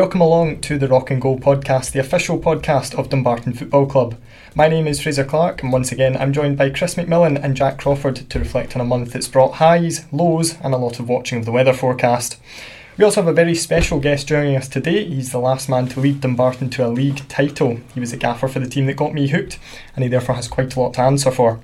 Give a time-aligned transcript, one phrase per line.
[0.00, 4.16] Welcome along to the Rock and Goal podcast, the official podcast of Dumbarton Football Club.
[4.54, 7.78] My name is Fraser Clark, and once again, I'm joined by Chris McMillan and Jack
[7.78, 11.40] Crawford to reflect on a month that's brought highs, lows, and a lot of watching
[11.40, 12.38] of the weather forecast.
[12.96, 15.04] We also have a very special guest joining us today.
[15.04, 17.80] He's the last man to lead Dumbarton to a league title.
[17.92, 19.58] He was a gaffer for the team that got me hooked,
[19.96, 21.58] and he therefore has quite a lot to answer for.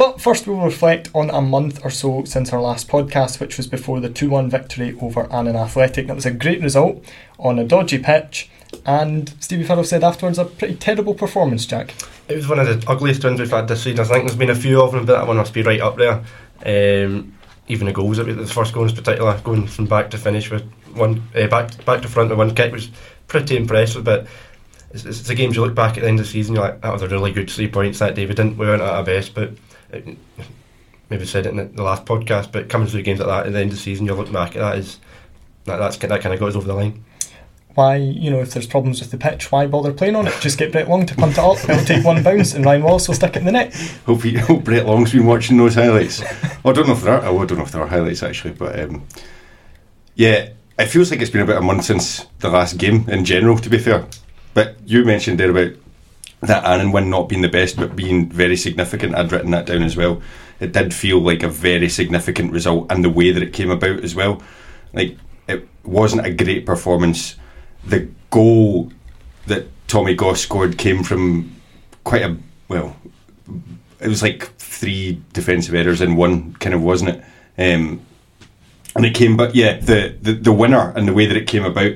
[0.00, 3.66] But first, we'll reflect on a month or so since our last podcast, which was
[3.66, 6.06] before the 2 1 victory over Annan Athletic.
[6.06, 7.04] That was a great result
[7.38, 8.48] on a dodgy pitch,
[8.86, 11.92] and Stevie Farrell said afterwards a pretty terrible performance, Jack.
[12.28, 14.00] It was one of the ugliest wins we've had this season.
[14.00, 15.98] I think there's been a few of them, but that one must be right up
[15.98, 16.24] there.
[16.64, 17.34] Um,
[17.68, 20.62] even the goals, the first goal in particular, going from back to finish with
[20.94, 22.88] one uh, back back to front with one kick was
[23.26, 24.04] pretty impressive.
[24.04, 24.28] But
[24.92, 26.80] it's, it's the games you look back at the end of the season, you're like,
[26.80, 28.24] that was a really good three points that day.
[28.24, 29.52] We didn't, we weren't at our best, but
[31.10, 33.58] maybe said it in the last podcast, but coming through games like that at the
[33.58, 34.98] end of the season, you look back at that is
[35.64, 37.04] that that's that kind of goes over the line.
[37.74, 40.34] Why, you know, if there's problems with the pitch, why bother playing on it?
[40.40, 41.56] Just get Brett Long to punt it up.
[41.68, 43.72] It'll take one bounce, and Ryan Wallace will stick it in the net.
[44.06, 46.20] Hope, he, hope Brett Long's been watching those highlights.
[46.64, 47.26] well, I don't know if there are.
[47.26, 49.06] Oh, I don't know if there are highlights actually, but um,
[50.16, 53.56] yeah, it feels like it's been about a month since the last game in general.
[53.58, 54.04] To be fair,
[54.52, 55.72] but you mentioned there about
[56.40, 59.14] that Annan win not being the best, but being very significant.
[59.14, 60.22] I'd written that down as well.
[60.58, 64.02] It did feel like a very significant result, and the way that it came about
[64.04, 64.42] as well.
[64.92, 65.16] Like
[65.48, 67.36] it wasn't a great performance.
[67.84, 68.92] The goal
[69.46, 71.54] that Tommy Goss scored came from
[72.04, 72.36] quite a
[72.68, 72.96] well.
[74.00, 77.24] It was like three defensive errors in one, kind of wasn't it?
[77.58, 78.00] Um,
[78.96, 81.64] and it came, but yeah, the, the the winner and the way that it came
[81.64, 81.92] about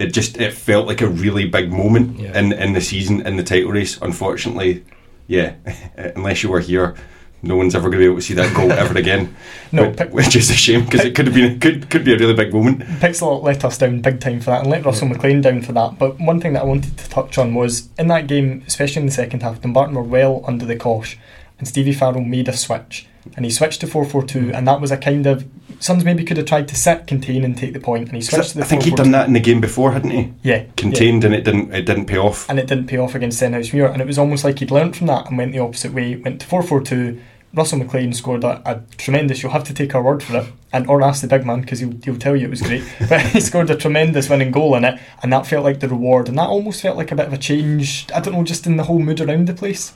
[0.00, 2.38] it just it felt like a really big moment yeah.
[2.38, 3.98] in in the season in the title race.
[4.00, 4.84] Unfortunately,
[5.26, 5.54] yeah,
[6.16, 6.96] unless you were here,
[7.42, 9.36] no one's ever going to be able to see that goal ever again.
[9.72, 12.18] no, which, which, is a shame because it could have been could could be a
[12.18, 12.80] really big moment.
[12.80, 15.14] Pixel let us down big time for that, and let Russell yeah.
[15.14, 15.98] McLean down for that.
[15.98, 19.06] But one thing that I wanted to touch on was in that game, especially in
[19.06, 21.18] the second half, Dumbarton were well under the cosh,
[21.58, 24.80] and Stevie Farrell made a switch, and he switched to four four two, and that
[24.80, 25.46] was a kind of
[25.80, 28.50] Sons maybe could have tried to sit, contain, and take the point, and he switched
[28.50, 28.64] to the.
[28.64, 30.32] I think he'd done that in the game before, hadn't he?
[30.42, 31.28] Yeah, contained, yeah.
[31.28, 31.72] and it didn't.
[31.74, 32.48] It didn't pay off.
[32.50, 35.06] And it didn't pay off against Stenhousemuir, and it was almost like he'd learnt from
[35.06, 36.16] that and went the opposite way.
[36.16, 37.20] Went to four four two.
[37.52, 39.42] Russell McLean scored a, a, tremendous.
[39.42, 41.80] You'll have to take our word for it, and or ask the big man because
[41.80, 42.84] he'll, he'll tell you it was great.
[43.08, 46.28] but he scored a tremendous winning goal in it, and that felt like the reward,
[46.28, 48.06] and that almost felt like a bit of a change.
[48.14, 49.94] I don't know, just in the whole mood around the place.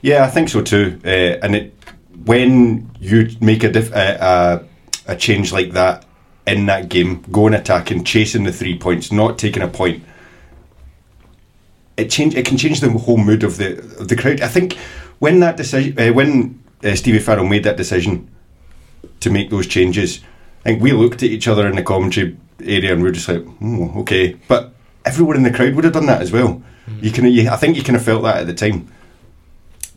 [0.00, 1.00] Yeah, I think so too.
[1.04, 1.75] Uh, and it
[2.24, 4.62] when you make a diff, uh, uh,
[5.06, 6.04] a change like that
[6.46, 10.04] in that game, going attacking, chasing the three points, not taking a point,
[11.96, 14.40] it change it can change the whole mood of the of the crowd.
[14.40, 14.76] I think
[15.18, 18.30] when that decision, uh, when uh, Stevie Farrell made that decision
[19.20, 20.20] to make those changes,
[20.64, 23.28] I think we looked at each other in the commentary area and we were just
[23.28, 24.36] like, oh, okay.
[24.48, 26.62] But everyone in the crowd would have done that as well.
[26.86, 27.04] Mm-hmm.
[27.04, 28.92] You can, you, I think you kind of felt that at the time.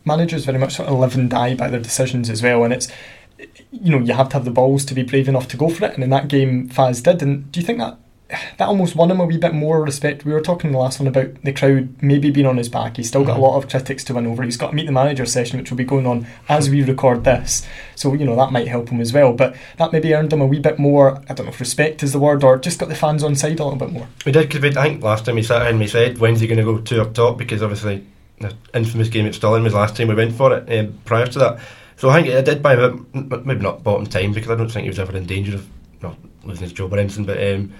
[0.04, 2.88] Managers very much sort of live and die by their decisions as well, and it's
[3.70, 5.84] you know, you have to have the balls to be brave enough to go for
[5.84, 5.94] it.
[5.94, 7.22] And in that game, Faz did.
[7.22, 7.98] And do you think that
[8.58, 10.24] that almost won him a wee bit more respect?
[10.24, 12.96] We were talking in the last one about the crowd maybe being on his back.
[12.96, 13.42] He's still got mm-hmm.
[13.42, 14.42] a lot of critics to win over.
[14.42, 17.24] He's got a meet the manager session, which will be going on as we record
[17.24, 17.66] this.
[17.94, 19.32] So, you know, that might help him as well.
[19.32, 22.12] But that maybe earned him a wee bit more, I don't know if respect is
[22.12, 24.08] the word, or just got the fans on side a little bit more.
[24.26, 26.58] We did, because I think last time he sat and we said, when's he going
[26.58, 27.38] to go two up top?
[27.38, 28.04] Because obviously,
[28.74, 30.78] infamous game at Stirling was last time we went for it.
[30.78, 31.60] Um, prior to that,
[31.96, 34.84] so I think it did buy him, maybe not bottom time because I don't think
[34.84, 35.68] he was ever in danger of
[36.02, 37.26] not losing his job or anything.
[37.26, 37.72] But um,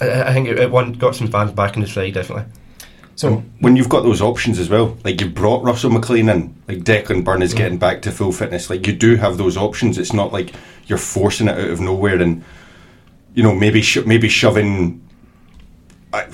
[0.00, 2.44] I, I, think it, it won, got some fans back in the side definitely.
[3.14, 6.80] So when you've got those options as well, like you've brought Russell McLean in, like
[6.80, 8.68] Declan Byrne is getting back to full fitness.
[8.68, 9.96] Like you do have those options.
[9.96, 10.52] It's not like
[10.86, 12.44] you're forcing it out of nowhere and
[13.32, 15.02] you know maybe sh- maybe shoving.
[16.12, 16.26] I,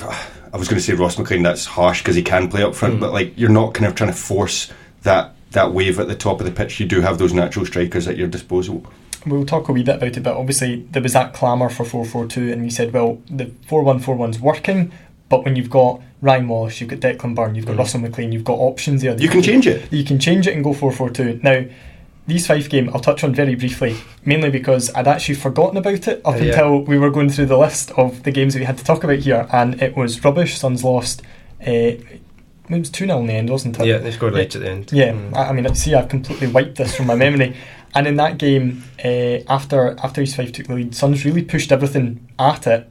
[0.52, 1.43] I was going to say Ross McLean.
[1.43, 3.00] That's harsh because he can play up front, mm.
[3.00, 4.70] but like you're not kind of trying to force
[5.02, 8.08] that that wave at the top of the pitch, you do have those natural strikers
[8.08, 8.87] at your disposal.
[9.26, 12.04] We'll talk a wee bit about it, but obviously there was that clamour for 4
[12.04, 14.93] 4 2, and we said, well, the 4 1 4 1's working,
[15.28, 17.78] but when you've got Ryan Wallace, you've got Declan Byrne, you've got mm.
[17.78, 19.16] Russell McLean, you've got options there.
[19.20, 19.93] You can change it.
[19.93, 21.40] You can change it and go 4 4 2.
[21.43, 21.64] Now,
[22.29, 26.21] East Fife game I'll touch on very briefly, mainly because I'd actually forgotten about it
[26.25, 28.79] up uh, until we were going through the list of the games that we had
[28.79, 30.57] to talk about here, and it was rubbish.
[30.59, 31.23] Sons lost.
[31.61, 31.99] Uh,
[32.69, 33.87] it was 2 0 in the end, wasn't it?
[33.87, 34.93] Yeah, they scored late at the end.
[34.93, 35.35] Yeah, mm.
[35.35, 37.57] I, I, mean, see, I've completely wiped this from my memory.
[37.95, 41.71] And in that game, uh, after after East Fife took the lead, Sons really pushed
[41.71, 42.89] everything at it,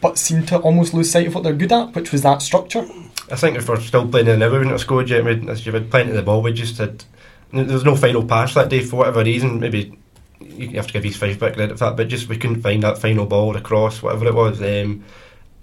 [0.00, 2.86] but seemed to almost lose sight of what they're good at, which was that structure.
[3.28, 5.26] I think if we're still playing in the we wouldn't have scored yet.
[5.26, 7.04] As you've had plenty of the ball, we just had.
[7.52, 9.60] There was no final pass that day for whatever reason.
[9.60, 9.98] Maybe
[10.40, 12.82] you have to give East Fife back credit for that, but just we couldn't find
[12.82, 14.60] that final ball across, whatever it was.
[14.60, 15.04] Um,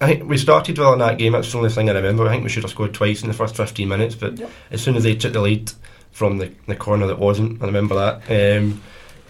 [0.02, 1.34] I think we started well in that game.
[1.34, 2.26] That's the only thing I remember.
[2.28, 4.50] I think we should have scored twice in the first 15 minutes, but Yep.
[4.72, 5.72] as soon as they took the lead
[6.12, 8.58] from the, the corner that wasn't, I remember that.
[8.58, 8.82] Um,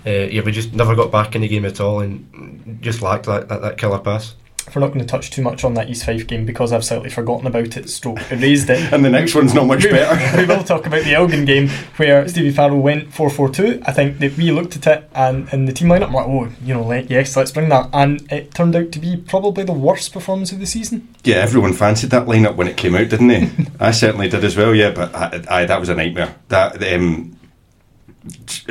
[0.06, 3.26] uh, yeah, we just never got back in the game at all and just lacked
[3.26, 4.36] that, that, that killer pass.
[4.74, 7.10] We're not going to touch too much on that East Fife game because I've slightly
[7.10, 8.76] forgotten about it, stroke erased it.
[8.96, 10.38] And the next one's not much better.
[10.38, 13.82] we will talk about the Elgin game where Stevie Farrell went 4 4 2.
[13.86, 16.50] I think that we looked at it and in the team lineup, I'm like, oh,
[16.64, 17.90] you know, let, yes, let's bring that.
[17.94, 21.08] And it turned out to be probably the worst performance of the season.
[21.24, 23.52] Yeah, everyone fancied that lineup when it came out, didn't they?
[23.80, 24.74] I certainly did as well.
[24.74, 26.36] Yeah, but I, I, that was a nightmare.
[26.50, 27.38] That um,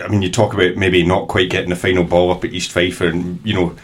[0.03, 2.73] I mean, you talk about maybe not quite getting the final ball up at East
[2.73, 3.77] Fife, and you know,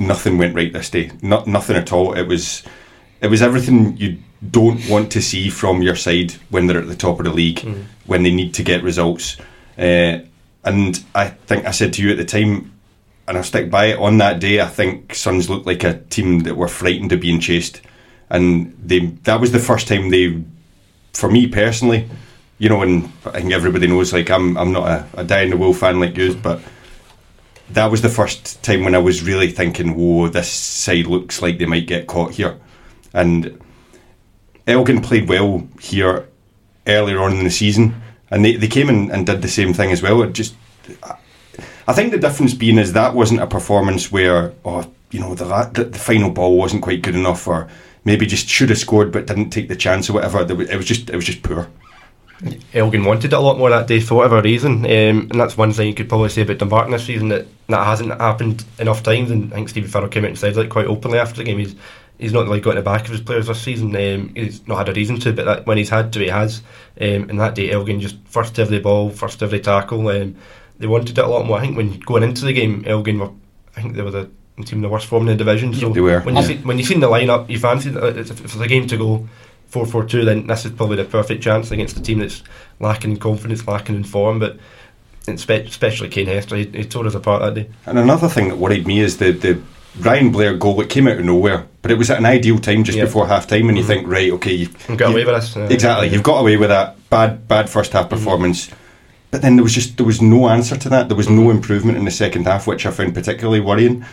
[0.00, 1.12] nothing went right this day.
[1.22, 2.14] Not nothing at all.
[2.14, 2.64] It was
[3.20, 4.18] it was everything you
[4.50, 7.60] don't want to see from your side when they're at the top of the league,
[8.06, 9.36] when they need to get results.
[9.78, 10.20] Uh,
[10.64, 12.72] and I think I said to you at the time,
[13.28, 13.98] and I'll stick by it.
[13.98, 17.40] On that day, I think Sons looked like a team that were frightened of being
[17.40, 17.82] chased,
[18.30, 20.42] and they that was the first time they,
[21.12, 22.08] for me personally,
[22.58, 25.50] you know, and I think everybody knows, like I'm I'm not a, a die in
[25.50, 26.60] the wool fan like you, but
[27.74, 31.58] that was the first time when I was really thinking, whoa, this side looks like
[31.58, 32.58] they might get caught here,
[33.12, 33.60] and
[34.66, 36.28] Elgin played well here
[36.86, 38.00] earlier on in the season,
[38.30, 40.22] and they, they came in and did the same thing as well.
[40.22, 40.54] It just
[41.90, 45.44] I think the difference being is that wasn't a performance where, oh, you know, the,
[45.72, 47.68] the, the final ball wasn't quite good enough, or
[48.04, 50.40] maybe just should have scored but didn't take the chance or whatever.
[50.40, 51.68] It was just, it was just poor.
[52.72, 55.72] Elgin wanted it a lot more that day for whatever reason, um, and that's one
[55.72, 59.30] thing you could probably say about Dumbarton this season that that hasn't happened enough times.
[59.30, 61.58] And I think Stevie Farrell came out and said that quite openly after the game.
[61.58, 61.74] He's
[62.18, 63.94] he's not really got in the back of his players this season.
[63.94, 66.62] Um, he's not had a reason to, but that, when he's had to, he has.
[67.00, 70.08] Um, and that day, Elgin just first to every ball, first to every tackle.
[70.08, 70.36] Um,
[70.78, 71.58] they wanted it a lot more.
[71.58, 73.30] I think when going into the game, Elgin were,
[73.76, 74.30] I think they were the
[74.64, 75.74] team in the worst form in the division.
[75.74, 76.46] So were, when you yeah.
[76.46, 79.28] see when you seen the lineup, you fancied if if it's a game to go.
[79.70, 82.42] 4 4 2, then this is probably the perfect chance against a team that's
[82.80, 84.38] lacking in confidence, lacking in form.
[84.40, 84.58] But
[85.28, 87.70] especially Kane Hester, he, he tore us apart that day.
[87.86, 89.60] And another thing that worried me is the, the
[90.00, 90.74] Ryan Blair goal.
[90.76, 93.04] that came out of nowhere, but it was at an ideal time just Yeah.
[93.04, 95.56] before half time, and you think, right, okay, you And got you- away with this.
[95.56, 98.70] uh, Exactly, you've got away with that bad, bad first half performance.
[99.30, 101.08] But then there was just there was no answer to that.
[101.08, 104.04] There was no improvement in the second half, which I found particularly worrying.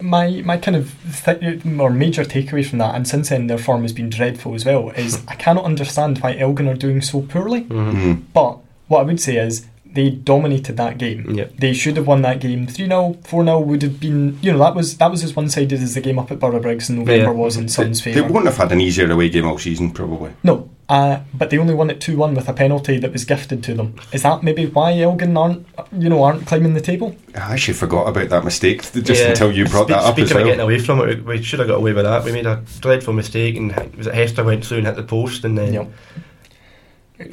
[0.00, 3.82] My my kind of th- or major takeaway from that, and since then their form
[3.82, 7.62] has been dreadful as well, is I cannot understand why Elgin are doing so poorly.
[7.64, 8.22] Mm.
[8.32, 8.58] But
[8.88, 11.34] what I would say is they dominated that game.
[11.34, 11.46] Yeah.
[11.58, 14.58] They should have won that game 3 0, 4 0 would have been you know,
[14.58, 16.96] that was that was as one sided as the game up at Borough Briggs in
[16.98, 17.30] November Yeah.
[17.30, 18.26] was in They, Sun's they favour.
[18.28, 20.30] wouldn't have had an easier away game all season, probably.
[20.44, 20.68] No.
[20.88, 23.74] Uh, but they only won it two one with a penalty that was gifted to
[23.74, 23.94] them.
[24.10, 27.14] Is that maybe why Elgin aren't you know, aren't climbing the table?
[27.34, 29.28] I actually forgot about that mistake just Yeah.
[29.28, 31.42] until you brought Speak- that up Speaking as of getting away from it, we we
[31.42, 32.24] should have got away with that.
[32.24, 35.44] We made a dreadful mistake, and was it Hester went through and hit the post,
[35.44, 35.90] and then Yep.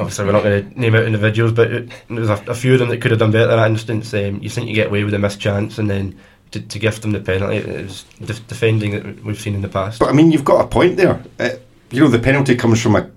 [0.01, 2.73] obviously we're not going to name out individuals, but it, there was a, a few
[2.73, 4.13] of them that could have done better in that instance.
[4.13, 6.17] Um, you think you get away with a missed chance, and then
[6.51, 9.69] to, to gift them the penalty, it was def- defending that we've seen in the
[9.69, 9.99] past.
[9.99, 11.21] But I mean, you've got a point there.
[11.39, 11.51] Uh,
[11.91, 13.09] you know, the penalty comes from a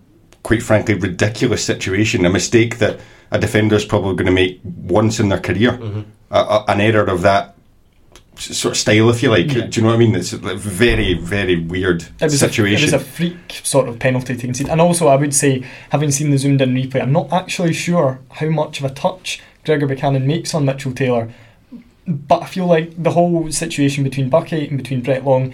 [0.48, 2.98] quite frankly ridiculous situation, a mistake that
[3.30, 5.72] a defender is probably going to make once in their career.
[5.72, 6.04] Mhm.
[6.30, 7.54] A, a, an error of that
[8.36, 9.52] sort of style, if you like.
[9.52, 9.66] Yeah.
[9.66, 10.14] Do you know what I mean?
[10.14, 12.88] It's a very, very weird It situation.
[12.88, 14.70] A, it was a freak sort of penalty to concede.
[14.70, 18.18] And also, I would say, having seen the zoomed in replay, I'm not actually sure
[18.30, 21.30] how much of a touch Gregor Buchanan makes on Mitchell Taylor.
[22.06, 25.52] But I feel like the whole situation between Buckett and between Brett Long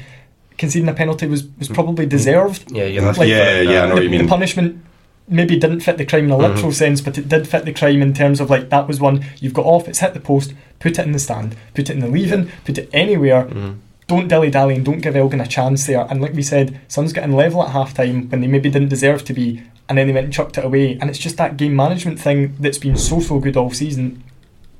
[0.58, 1.74] conceding a penalty was, was hmm.
[1.74, 2.10] probably hmm.
[2.10, 2.70] deserved.
[2.70, 4.22] yeah, yeah, that's Like- Yeah, yeah, I know what the, you mean.
[4.22, 4.84] the punishment
[5.28, 6.54] maybe didn't fit the crime in a mm-hmm.
[6.54, 9.24] literal sense, but it did fit the crime in terms of like that was one
[9.40, 12.00] you've got off, it's hit the post, put it in the stand, put it in
[12.00, 13.44] the leaving, put it anywhere.
[13.44, 13.72] Mm-hmm.
[14.06, 16.06] Don't dilly dally and don't give Elgin a chance there.
[16.10, 19.24] And like we said, Sons getting level at half time when they maybe didn't deserve
[19.24, 20.98] to be, and then they went and chucked it away.
[21.00, 24.22] And it's just that game management thing that's been so so good all season,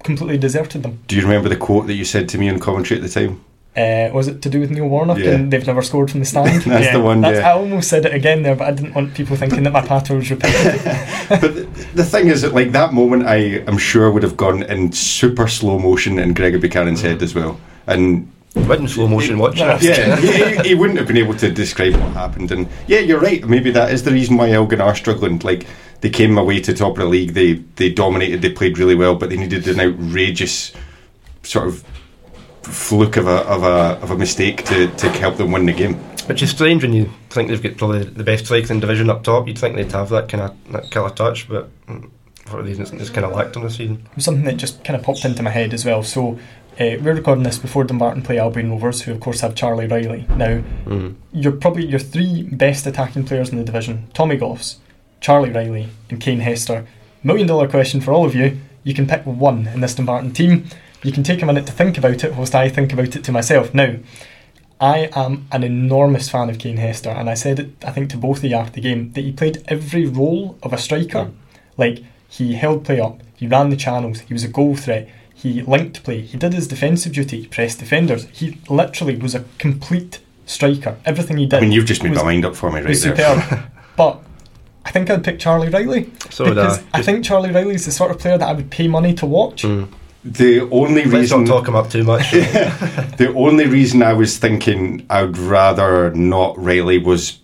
[0.02, 1.02] completely deserted them.
[1.06, 3.42] Do you remember the quote that you said to me in commentary at the time?
[3.76, 5.32] Uh, was it to do with Neil Warnock Yeah.
[5.32, 6.62] and they've never scored from the stand?
[6.66, 7.50] That's the one, that's- yeah.
[7.50, 10.14] I almost said it again there, but I didn't want people thinking that my patter
[10.14, 10.84] was repetitive.
[11.28, 11.62] but the,
[11.94, 15.48] the thing is that like that moment I am sure would have gone in super
[15.48, 17.58] slow motion in Gregor Buchanan's head as well.
[17.88, 19.82] And Went in slow motion watching it.
[19.82, 20.14] yeah,
[20.62, 22.52] he, he wouldn't have been able to describe what happened.
[22.52, 23.44] And yeah, you're right.
[23.44, 25.40] Maybe that is the reason why Elgin are struggling.
[25.40, 25.66] Like
[26.00, 29.16] they came away to top of the league, they they dominated, they played really well,
[29.16, 30.72] but they needed an outrageous
[31.42, 31.82] sort of
[32.64, 35.94] fluke of a of a of a mistake to, to help them win the game.
[36.26, 39.22] Which is strange when you think they've got probably the best strikes in division up
[39.24, 39.46] top.
[39.46, 42.10] You'd think they'd have that kind of that killer touch, but mm,
[42.46, 44.06] for a reason it's, it's kind of lacked on the season.
[44.18, 46.02] something that just kind of popped into my head as well.
[46.02, 46.38] So
[46.74, 50.26] Uh, we're recording this before Dumbarton play Albion Rovers, who of course have Charlie Riley.
[50.36, 51.14] Now, Mm.
[51.32, 54.78] you're probably your three best attacking players in the division: Tommy Goss,
[55.20, 56.84] Charlie Riley, and Kane Hester.
[57.22, 60.64] Million dollar question for all of you: you can pick one in this Dumbarton team.
[61.04, 63.32] You can take a minute to think about it, whilst I think about it to
[63.32, 63.74] myself.
[63.74, 63.96] Now,
[64.80, 68.16] I am an enormous fan of Kane Hester, and I said it, I think, to
[68.16, 71.30] both of you after the game that he played every role of a striker.
[71.76, 75.62] Like he held play up, he ran the channels, he was a goal threat, he
[75.62, 78.26] linked play, he did his defensive duty, he pressed defenders.
[78.32, 80.96] He literally was a complete striker.
[81.04, 81.58] Everything he did.
[81.58, 83.70] I mean, you've just made was, my mind up for me right there.
[83.96, 84.22] but
[84.84, 87.00] I think I'd pick Charlie Riley So would because I.
[87.00, 89.62] I think Charlie Riley's the sort of player that I would pay money to watch.
[89.62, 89.88] Mm.
[90.24, 92.30] The only Let's reason not talk him up too much.
[92.30, 97.38] the only reason I was thinking I would rather not Riley was,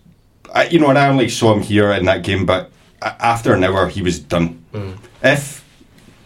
[0.53, 2.71] I, you know, and I only saw him here in that game, but
[3.01, 4.63] after an hour he was done.
[4.73, 4.97] Mm.
[5.23, 5.63] If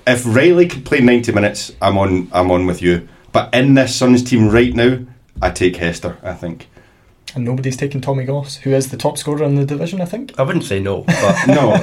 [0.08, 2.30] if Riley could play ninety minutes, I'm on.
[2.32, 3.08] I'm on with you.
[3.32, 5.00] But in this Sons team right now,
[5.42, 6.18] I take Hester.
[6.24, 6.70] I think.
[7.36, 10.40] And nobody's taken Tommy Goss, who is the top scorer in the division, I think.
[10.40, 11.76] I wouldn't say no, but No,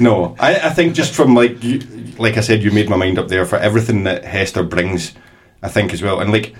[0.00, 0.36] no.
[0.38, 1.78] I, I think just from like you,
[2.18, 5.14] like I said, you made my mind up there for everything that Hester brings.
[5.62, 6.54] I think as well, and like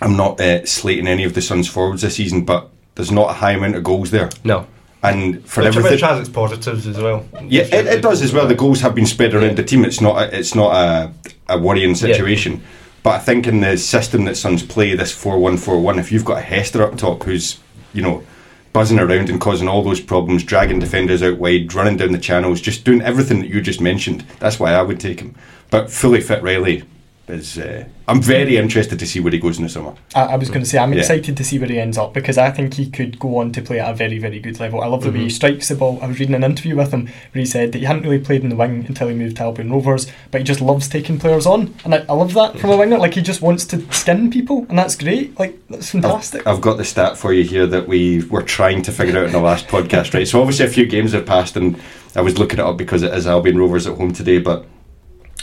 [0.00, 3.34] I'm not uh, slating any of the Sons forwards this season, but there's not a
[3.34, 4.66] high amount of goals there, no.
[5.02, 5.92] and for Which, everything.
[5.92, 7.24] which has its positives as well.
[7.44, 8.46] Yeah, it, it does as well.
[8.46, 9.84] The goals have been spread around the team.
[9.84, 11.12] It's not a, it's not a,
[11.48, 12.62] a worrying situation.
[13.02, 16.12] But I think in the system that Sons play, this four one four one, if
[16.12, 17.58] you've got Hester up top who's
[17.92, 18.24] you know
[18.72, 22.60] buzzing around and causing all those problems, dragging defenders out wide, running down the channels,
[22.60, 25.34] just doing everything that you just mentioned, that's why I would take him.
[25.70, 26.84] But fully fit Riley
[27.28, 27.56] is.
[27.58, 29.94] Uh, I'm very interested to see where he goes in the summer.
[30.14, 30.98] I, I was going to say, I'm Yeah.
[31.00, 33.62] excited to see where he ends up because I think he could go on to
[33.62, 34.82] play at a very, very good level.
[34.82, 35.30] I love the way he Mm-hmm.
[35.30, 35.98] strikes the ball.
[36.02, 38.42] I was reading an interview with him where he said that he hadn't really played
[38.42, 41.46] in the wing until he moved to Albion Rovers, but he just loves taking players
[41.46, 41.74] on.
[41.84, 42.98] And I, I love that from a winger.
[42.98, 45.38] Like, he just wants to skin people, and that's great.
[45.38, 46.46] Like, that's fantastic.
[46.46, 49.32] I've got the stat for you here that we were trying to figure out in
[49.32, 50.26] the last podcast, right?
[50.28, 51.80] So obviously a few games have passed, and
[52.16, 54.38] I was looking it up because it is Albion Rovers at home today.
[54.38, 54.66] But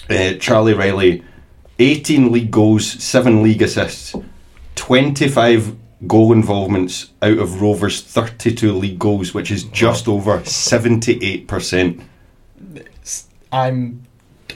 [0.10, 1.24] uh, Charlie Riley,
[1.80, 4.16] 18 league goals, seven league assists,
[4.76, 5.76] 25
[6.08, 12.04] goal involvements out of Rovers' 32 league goals, which is just over 78%.
[13.52, 14.04] I'm.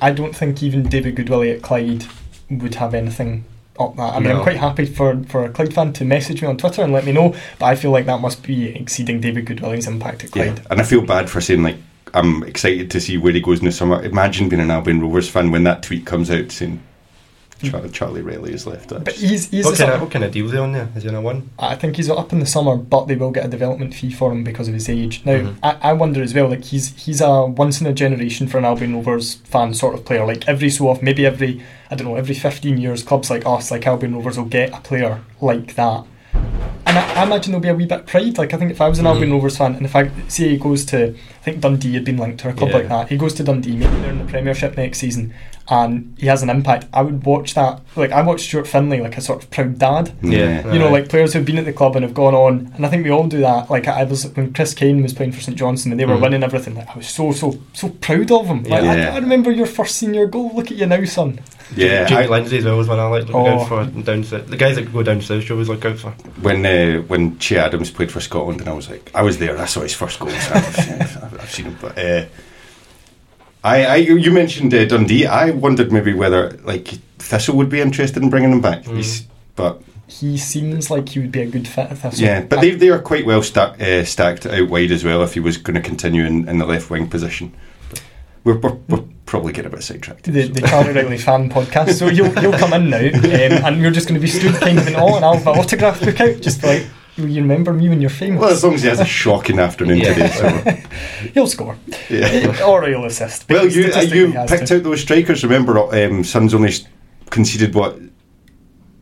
[0.02, 2.06] I don't think even David Goodwillie at Clyde
[2.50, 3.46] would have anything
[3.80, 4.16] up that.
[4.16, 6.84] I mean, I'm quite happy for, for a Clyde fan to message me on Twitter
[6.84, 10.24] and let me know, but I feel like that must be exceeding David Goodwillie's impact
[10.26, 10.60] at Clyde.
[10.60, 11.78] Yeah, and I feel bad for saying like
[12.14, 14.04] I'm excited to see where he goes in the summer.
[14.04, 16.82] Imagine being an Albion Rovers fan when that tweet comes out saying
[17.64, 18.90] Char- Charlie Riley is left.
[18.90, 20.90] But he's, he's What kind, of, of- what kind of deal is he on there?
[20.96, 21.50] Is he on a one?
[21.58, 24.32] I think he's up in the summer, but they will get a development fee for
[24.32, 25.22] him because of his age.
[25.26, 25.56] Now, Mhm.
[25.64, 28.66] I, I wonder as well, like he's he's a once in a generation for an
[28.66, 30.26] Albion Rovers fan sort of player.
[30.26, 33.72] Like every so often, maybe every I don't know, every fifteen years, clubs like us,
[33.72, 36.06] like Albion Rovers, will get a player like that.
[36.86, 38.38] And I, I imagine there'll be a wee bit of pride.
[38.38, 39.10] Like I think if I was an Mhm.
[39.10, 42.18] Albion Rovers fan, and if I say he goes to, I think Dundee had been
[42.18, 42.78] linked to a club Yeah.
[42.78, 43.10] like that.
[43.10, 45.34] He goes to Dundee, maybe they're in the Premiership next season,
[45.70, 46.88] and he has an impact.
[46.94, 47.82] I would watch that.
[47.96, 50.72] Like I watched Stuart Finlay, like a sort of proud dad Yeah.
[50.74, 50.92] you know, Aye.
[50.92, 53.12] like players who've been at the club and have gone on, and I think we
[53.12, 53.70] all do that.
[53.70, 56.22] Like I was when Chris Kane was playing for St Johnstone and they were Mhm.
[56.22, 56.76] winning everything.
[56.76, 58.64] Like I was so so so proud of him.
[58.64, 59.12] Like, Yeah.
[59.12, 60.52] I, I remember your first senior goal.
[60.54, 61.40] Look at you now, son.
[61.78, 63.60] yeah, Jake I- Lindsay as well was one I like looking Oh.
[63.62, 64.48] out for down south.
[64.48, 66.10] The guys that go down south, you always look out for.
[66.42, 69.58] when uh, when Che Adams played for Scotland, and I was like, I was there.
[69.58, 70.30] I saw his first goal.
[70.30, 70.78] So I've,
[71.24, 71.98] I've, I've seen him, but.
[71.98, 72.26] Uh,
[73.64, 75.26] I, I, you mentioned uh, Dundee.
[75.26, 76.88] I wondered maybe whether like
[77.20, 78.84] Thistle would be interested in bringing him back.
[78.84, 78.98] Mm.
[78.98, 81.90] He's, but He seems like he would be a good fit.
[81.92, 82.26] At Thistle.
[82.26, 85.24] yeah, but I- they they are quite well sta- uh, stacked out wide as well.
[85.24, 87.54] If he was going to continue in, in the left wing position,
[87.90, 88.02] but
[88.44, 90.26] we're, we're, we're probably getting a bit sidetracked.
[90.26, 90.54] the, so.
[90.54, 91.94] the Charlie Riley fan podcast.
[91.94, 94.78] So you'll you'll come in now, um, and we're just going to be stood kind
[94.78, 97.74] of in awe, and I'll have my autograph book out, just like will you remember
[97.74, 98.42] me when you're famous.
[98.42, 100.14] Well, as long as he has a shocking afternoon Yeah.
[100.14, 100.30] today.
[100.30, 101.78] So, he'll score,
[102.10, 102.64] yeah.
[102.66, 103.48] or he'll assist.
[103.50, 104.78] Well, you uh, you picked to.
[104.78, 105.44] out those strikers.
[105.44, 106.74] Remember, um, Sons only
[107.30, 108.00] conceded what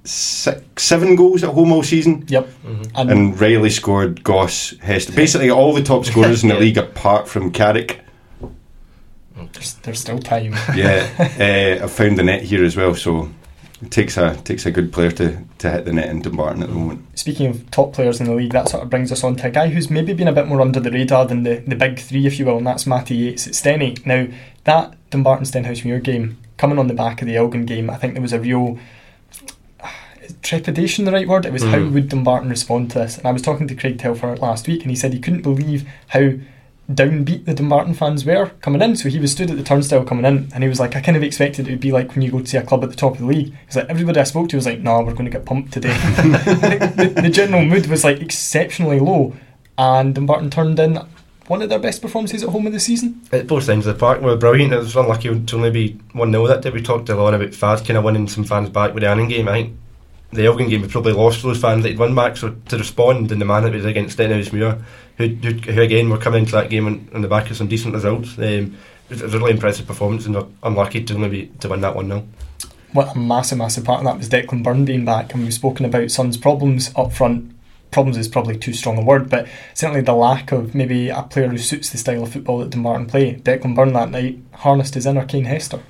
[0.04, 2.92] six, seven goals at home all season, Yep, Mhm.
[2.96, 4.24] and, and Riley scored.
[4.24, 6.62] Goss, Hester, basically all the top scorers in the Yeah.
[6.62, 8.00] league apart from Carrick.
[9.54, 10.56] there's, there's still time.
[10.76, 11.08] Yeah,
[11.80, 12.96] uh, I've found the net here as well.
[12.96, 13.30] So
[13.82, 16.70] it takes a takes a good player to, to hit the net in Dumbarton at
[16.70, 17.18] the moment.
[17.18, 19.52] Speaking of top players in the league, that sort of brings us on to a
[19.52, 22.26] guy who's maybe been a bit more under the radar than the, the big three,
[22.26, 24.06] if you will, and that's Matty Yates at Stenny.
[24.06, 24.28] Now,
[24.66, 28.22] that Dumbarton Stenhousemuir game, coming on the back of the Elgin game, I think there
[28.22, 28.78] was a real
[30.42, 31.46] trepidation the right word?
[31.46, 31.92] It was how Mhm.
[31.94, 33.18] would Dumbarton respond to this?
[33.18, 35.88] And I was talking to Craig Telfer last week, and he said he couldn't believe
[36.10, 36.34] how
[36.96, 38.96] downbeat the Dumbarton fans were coming in.
[38.96, 41.18] So he was stood at the turnstile coming in, and he was like, I kind
[41.18, 42.96] of expected it would be like when you go to see a club at the
[42.96, 43.54] top of the league.
[43.66, 45.90] He's like, everybody I spoke to was like, nah, we're going to get pumped today.
[45.94, 49.36] the, the general mood was like exceptionally low,
[49.78, 51.00] and Dumbarton turned in
[51.48, 53.22] one of their best performances at home of the season.
[53.32, 54.72] At both ends of the park were brilliant.
[54.72, 56.70] It was unlucky to only be 1 0 that day.
[56.70, 59.28] We talked a lot about fans kind of winning some fans back with the Annan
[59.28, 59.50] game.
[59.50, 59.78] I think
[60.32, 62.38] the Elgin game, we probably lost those fans that had won back.
[62.38, 64.82] So to respond in the man that was against Stenhousemuir,
[65.18, 67.68] who, who, who again were coming into that game on, on the back of some
[67.68, 68.78] decent results, um,
[69.10, 72.08] it was a really impressive performance and unlucky to only be to win that 1
[72.08, 72.28] 0
[72.94, 75.86] what a massive, massive part of that was Declan Byrne being back, and we've spoken
[75.86, 77.56] about Son's problems up front
[77.92, 81.50] problems is probably too strong a word, but certainly the lack of maybe a player
[81.50, 83.36] who suits the style of football that Dumbarton play.
[83.36, 85.82] Declan Byrne that night harnessed his inner Kane Hester.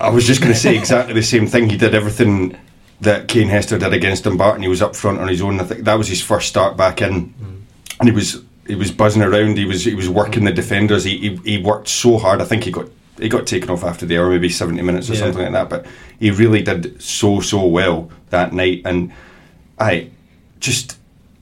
[0.00, 1.68] I was just going to say exactly the same thing.
[1.68, 2.56] He did everything
[3.00, 4.62] that Kane Hester did against Dumbarton.
[4.62, 5.60] He was up front on his own.
[5.60, 7.62] I think that was his first start back in, mm.
[8.00, 9.56] and he was he was buzzing around.
[9.56, 11.04] He was he was working the defenders.
[11.04, 12.40] He, he, he worked so hard.
[12.40, 12.88] I think he got
[13.18, 15.20] he got taken off after the hour, maybe seventy minutes or yeah.
[15.20, 15.70] something like that.
[15.70, 15.86] But
[16.18, 19.12] he really did so so well that night, and
[19.78, 20.10] I
[20.60, 20.98] just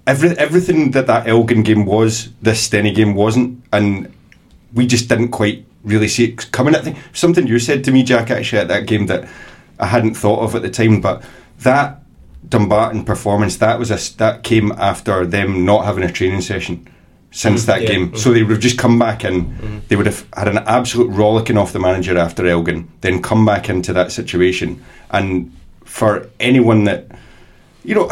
[0.06, 4.12] every everything that that Elgin game was, this Stenny game wasn't, and
[4.72, 6.75] we just didn't quite really see it coming.
[6.75, 9.28] I think something you said to me, Jack, actually at that game that
[9.78, 11.22] I hadn't thought of at the time, but
[11.60, 12.02] that
[12.48, 16.88] Dumbarton performance that was a that came after them not having a training session
[17.30, 17.88] since mm, that yeah.
[17.88, 18.12] game.
[18.12, 18.18] Mm.
[18.18, 19.88] So they would have just come back and mm.
[19.88, 23.68] they would have had an absolute rollicking off the manager after Elgin, then come back
[23.68, 24.82] into that situation.
[25.10, 25.52] And
[25.84, 27.06] for anyone that,
[27.84, 28.10] you know,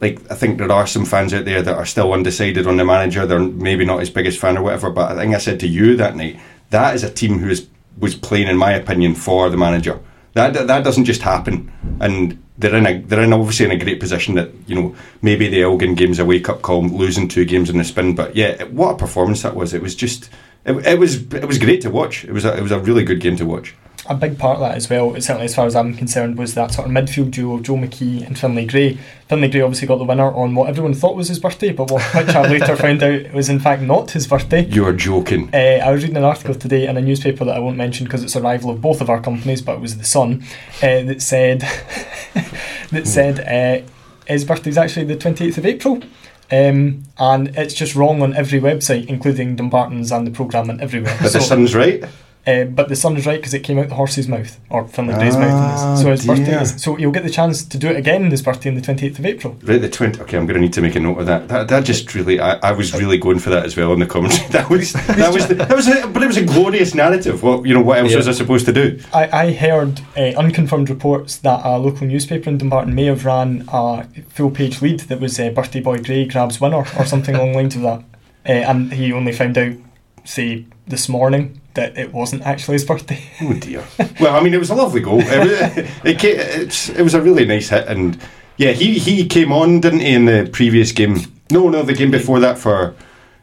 [0.00, 2.84] like I think there are some fans out there that are still undecided on the
[2.84, 3.26] manager.
[3.26, 4.90] They're maybe not his biggest fan or whatever.
[4.90, 6.38] But I think I said to you that night
[6.70, 7.66] that is a team who is
[7.98, 10.00] was playing, in my opinion, for the manager.
[10.34, 14.00] That that doesn't just happen, and they're in a they're in obviously in a great
[14.00, 17.70] position that you know maybe the Elgin game's a wake up call, losing two games
[17.70, 18.14] in the spin.
[18.14, 19.72] But yeah, what a performance that was!
[19.72, 20.30] It was just
[20.64, 22.24] it, it was it was great to watch.
[22.24, 23.74] It was a, it was a really good game to watch
[24.06, 26.72] a big part of that as well, certainly as far as I'm concerned, was that
[26.72, 28.98] sort of midfield duo of Joe McKee and Finlay Gray.
[29.28, 32.02] Finlay Gray obviously got the winner on what everyone thought was his birthday, but what,
[32.14, 34.66] which I later found out was in fact not his birthday.
[34.66, 35.48] You're joking.
[35.54, 38.22] Uh, I was reading an article today in a newspaper that I won't mention because
[38.22, 40.44] it's a rival of both of our companies, but it was the Sun,
[40.82, 41.60] uh, that said
[42.90, 43.86] that said uh,
[44.26, 46.02] his birthday is actually the 28th of April.
[46.50, 51.16] Um, and it's just wrong on every website, including Dumbarton's and the programme and everywhere.
[51.20, 52.04] But so, the Sun's right.
[52.46, 55.14] Uh, but the sun is right because it came out the horse's mouth, or Finlay
[55.14, 55.98] Gray's ah, mouth.
[55.98, 56.36] So his dear.
[56.36, 58.82] birthday is, so you'll get the chance to do it again this birthday on the
[58.82, 59.56] 28th of April.
[59.62, 60.20] Right, the 20th.
[60.20, 61.48] Okay, I'm going to need to make a note of that.
[61.48, 64.06] That, that just really, I, I was really going for that as well in the
[64.06, 64.44] commentary.
[64.54, 67.42] That was, that was, the, that was, a, but it was a glorious narrative.
[67.42, 68.18] What you know, what else yeah.
[68.18, 69.00] was I supposed to do?
[69.12, 73.64] I, I heard uh, unconfirmed reports that a local newspaper in Dumbarton may have ran
[73.68, 77.52] a full page lead that was uh, Birthday Boy Gray grabs winner or something along
[77.52, 78.04] the lines of that,
[78.46, 79.72] uh, and he only found out,
[80.24, 83.22] say, this morning that it wasn't actually his birthday.
[83.42, 83.84] oh dear.
[84.20, 85.20] Well, I mean, it was a lovely goal.
[85.20, 88.18] It, it, it, it, was a really nice hit, and
[88.56, 91.18] yeah, he he came on, didn't he, in the previous game?
[91.50, 92.94] No, no, the game before that for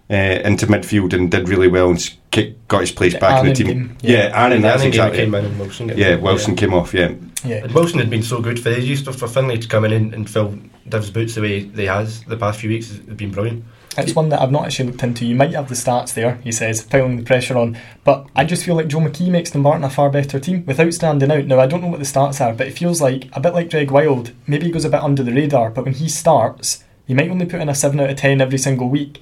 [0.09, 3.55] uh, into midfield and did really well and kick, got his place back in the
[3.55, 3.67] team.
[3.67, 5.19] Game, yeah, yeah Aaron, that's exactly.
[5.19, 6.59] Came in and Wilson yeah, Wilson yeah.
[6.59, 6.93] came off.
[6.93, 7.13] Yeah,
[7.45, 7.63] yeah.
[7.63, 9.01] And Wilson had been so good for ages.
[9.01, 12.59] For Finlay to come in and fill Div's boots the way they has the past
[12.59, 13.63] few weeks has been brilliant.
[13.97, 15.25] It's one that I've not actually looked into.
[15.25, 17.77] You might have the stats there, he says, piling the pressure on.
[18.05, 21.29] But I just feel like Joe McKee makes Dumbarton a far better team without standing
[21.29, 21.45] out.
[21.45, 23.69] Now, I don't know what the stats are, but it feels like a bit like
[23.69, 24.31] Greg Wild.
[24.47, 27.45] Maybe he goes a bit under the radar, but when he starts, he might only
[27.45, 29.21] put in a 7 out of 10 every single week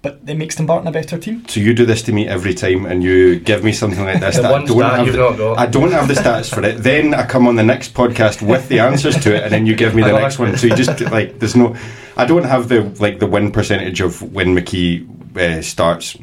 [0.00, 1.46] but it makes Dumbarton a better team.
[1.48, 4.36] So you do this to me every time, and you give me something like this.
[4.40, 6.78] that I don't have the, I don't have the stats for it.
[6.78, 9.74] Then I come on the next podcast with the answers to it, and then you
[9.74, 10.56] give me the next one.
[10.56, 11.76] So you just like there's no.
[12.16, 16.16] I don't have the like the win percentage of when McKee uh, starts.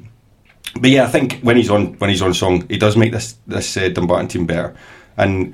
[0.79, 3.37] But yeah, I think when he's on when he's on song, he does make this
[3.45, 4.75] this uh, Dumbarton team better,
[5.17, 5.53] and.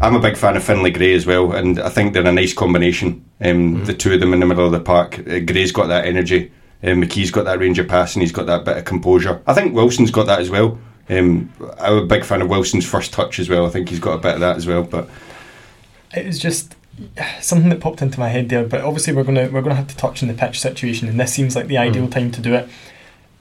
[0.00, 2.54] I'm a big fan of Finlay Gray as well, and I think they're a nice
[2.54, 3.22] combination.
[3.42, 3.86] Um, mm.
[3.86, 5.18] The two of them in the middle of the park.
[5.18, 6.50] Uh, Gray's got that energy,
[6.82, 8.22] um, McKee's got that range of passing.
[8.22, 9.40] He's got that bit of composure.
[9.46, 10.78] I think Wilson's got that as well.
[11.08, 13.66] Um, I'm a big fan of Wilson's first touch as well.
[13.66, 14.82] I think he's got a bit of that as well.
[14.82, 15.08] But
[16.14, 16.74] it was just
[17.40, 18.64] something that popped into my head there.
[18.64, 21.32] But obviously, we're gonna we're gonna have to touch on the pitch situation, and this
[21.32, 22.12] seems like the ideal mm.
[22.12, 22.68] time to do it.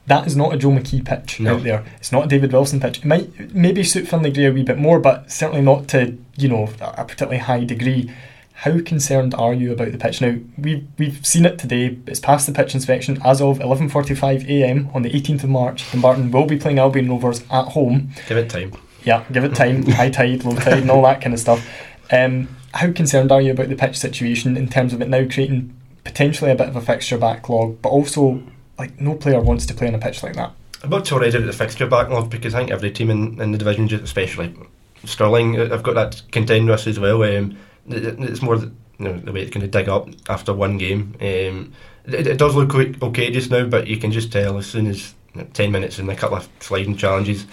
[0.08, 1.56] That is not a Joe McKee pitch no.
[1.56, 1.86] out there.
[1.97, 2.99] It's not a David Wilson pitch.
[2.99, 6.49] It might maybe suit Finlay Gray a wee bit more, but certainly not to you
[6.49, 8.12] know a particularly high degree.
[8.62, 10.38] How concerned are you about the pitch now?
[10.56, 11.97] We've we've seen it today.
[12.06, 14.91] It's past the pitch inspection as of 11:45 a.m.
[14.93, 15.91] on the 18th of March.
[15.91, 18.12] Dumbarton will be playing Albion Rovers at home.
[18.28, 18.74] Give it time.
[19.04, 19.82] Yeah, give it time.
[19.88, 21.67] High tide, low tide, and all that kind of stuff.
[22.12, 25.76] Um, how concerned are you about the pitch situation in terms of it now creating
[26.04, 28.43] potentially a bit of a fixture backlog, but also
[28.78, 30.54] like no player wants to play on a pitch like that?
[30.84, 33.54] I'm not to worried about the fixture backlog because I think every team in, in
[33.54, 34.54] the division, just especially
[35.04, 37.24] Stirling, uh, I've got that contend with as well.
[37.24, 40.78] Um, it's more the, you know, the way it's going to dig up after one
[40.78, 41.15] game.
[41.20, 41.74] Um,
[42.06, 45.13] it, it, does look okay just now, but you can just tell as soon as
[45.34, 47.46] you know, 10 minutes and a couple of sliding challenges,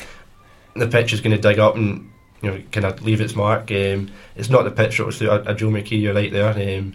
[0.74, 2.10] the pitch is going to dig up and
[2.42, 3.70] you know kind of leave its mark.
[3.70, 6.78] Um, it's not the pitch that was a, a Joe McKee, you're right there.
[6.78, 6.94] Um,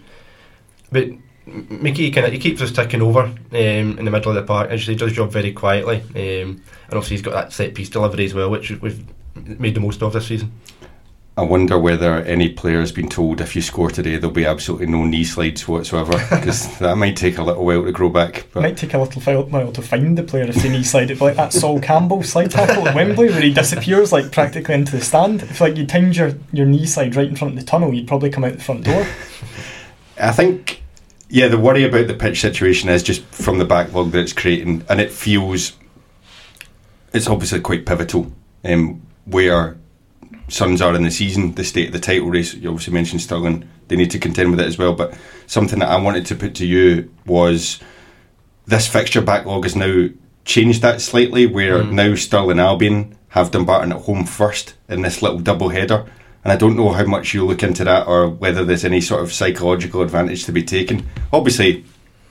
[0.90, 1.08] but
[1.46, 4.70] McKee kind of he keeps us ticking over um, in the middle of the park.
[4.70, 8.24] And he does job very quietly, um, and obviously he's got that set piece delivery
[8.24, 10.52] as well, which we've made the most of this season.
[11.36, 14.86] I wonder whether any player has been told if you score today there'll be absolutely
[14.86, 18.46] no knee slides whatsoever because that might take a little while to grow back.
[18.52, 18.60] But.
[18.60, 21.10] It might take a little while to find the player if they knee slide.
[21.10, 24.92] It's like that Sol Campbell slide tackle at Wembley where he disappears like practically into
[24.92, 25.42] the stand.
[25.42, 28.06] If like you timed your, your knee slide right in front of the tunnel, you'd
[28.06, 29.04] probably come out the front door.
[30.20, 30.82] I think,
[31.28, 34.84] yeah, the worry about the pitch situation is just from the backlog that it's creating,
[34.88, 35.72] and it feels
[37.12, 38.32] it's obviously quite pivotal.
[38.64, 39.76] Um, where
[40.48, 42.54] Sons are in the season, the state of the title race.
[42.54, 44.94] You obviously mentioned Stirling; they need to contend with it as well.
[44.94, 47.80] But something that I wanted to put to you was
[48.66, 50.08] this fixture backlog has now
[50.44, 51.92] changed that slightly, where mm.
[51.92, 56.06] now Stirling Albion have Dumbarton at home first in this little double header.
[56.44, 59.22] And I don't know how much you look into that or whether there's any sort
[59.22, 61.08] of psychological advantage to be taken.
[61.32, 61.84] Obviously,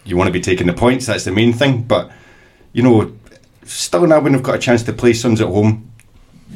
[0.05, 1.83] you want to be taking the points, that's the main thing.
[1.83, 2.11] But,
[2.73, 3.11] you know,
[3.65, 5.91] Stirling Albion have got a chance to play Suns at home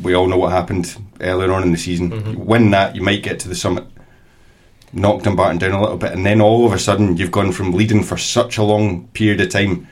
[0.02, 2.12] we all know what happened earlier on in the season.
[2.12, 2.46] Mm-hmm.
[2.46, 3.86] win that, you might get to the summit,
[4.94, 7.72] knock Dumbarton down a little bit, and then all of a sudden you've gone from
[7.72, 9.88] leading for such a long period of time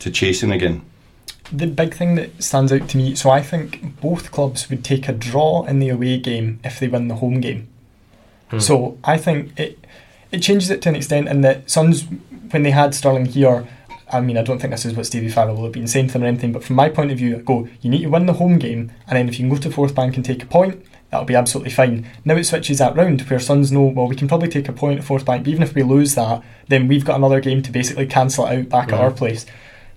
[0.00, 0.82] to chasing again.
[1.52, 5.08] The big thing that stands out to me, so I think both clubs would take
[5.08, 7.68] a draw in the away game if they win the home game.
[8.50, 8.58] Hmm.
[8.58, 9.78] So I think it
[10.32, 12.04] it changes it to an extent in that Sons
[12.50, 13.66] when they had Stirling here
[14.12, 16.12] I mean, I don't think this is what Stevie Farrell will have been saying to
[16.14, 18.26] them or anything, but from my point of view, I go, you need to win
[18.26, 20.84] the home game, and then if you can go to Forthbank and take a point,
[21.10, 22.08] that'll be absolutely fine.
[22.24, 25.00] Now it switches that round where Sons know, well, we can probably take a point
[25.00, 28.06] at Forthbank, but even if we lose that, then we've got another game to basically
[28.06, 29.18] cancel it out back at our mm-hmm.
[29.18, 29.46] place.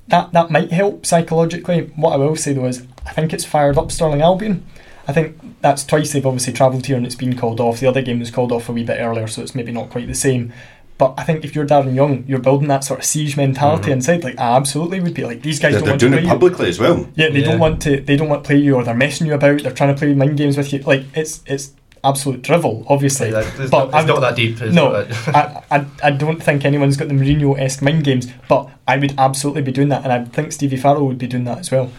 [0.07, 1.91] That that might help psychologically.
[1.95, 4.65] What I will say though is, I think it's fired up Stirling Albion.
[5.07, 7.79] I think that's twice they've obviously travelled here and it's been called off.
[7.79, 10.07] The other game was called off a wee bit earlier, so it's maybe not quite
[10.07, 10.53] the same.
[10.99, 13.91] But I think if you're Darren Young, you're building that sort of siege mentality mm-hmm.
[13.93, 14.21] inside.
[14.25, 15.71] Like, I absolutely would be like these guys.
[15.71, 16.69] They're, don't they're want doing to it publicly you.
[16.71, 17.07] as well.
[17.15, 17.51] Yeah, they yeah.
[17.51, 18.01] don't want to.
[18.01, 19.63] They don't want to play you, or they're messing you about.
[19.63, 20.79] They're trying to play mind games with you.
[20.79, 21.71] Like it's it's
[22.03, 23.31] absolute drivel, obviously.
[23.31, 24.61] Yeah, it's but not, it's not that deep.
[24.61, 24.93] It's no,
[25.27, 29.15] I, I, I don't think anyone's got the Mourinho esque mind games, but I would
[29.17, 31.91] absolutely be doing that, and I think Stevie Farrell would be doing that as well.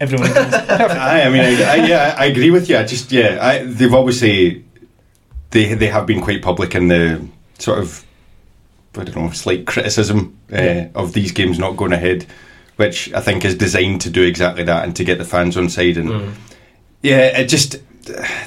[0.00, 0.30] Everyone.
[0.32, 2.78] I, I mean, I, I, yeah, I agree with you.
[2.78, 4.64] I just, yeah, I, they've obviously
[5.50, 7.26] they they have been quite public in the
[7.58, 8.04] sort of
[8.96, 10.88] I don't know slight criticism uh, yeah.
[10.94, 12.26] of these games not going ahead,
[12.76, 15.68] which I think is designed to do exactly that and to get the fans on
[15.68, 15.96] side.
[15.96, 16.34] And mm.
[17.02, 17.76] yeah, it just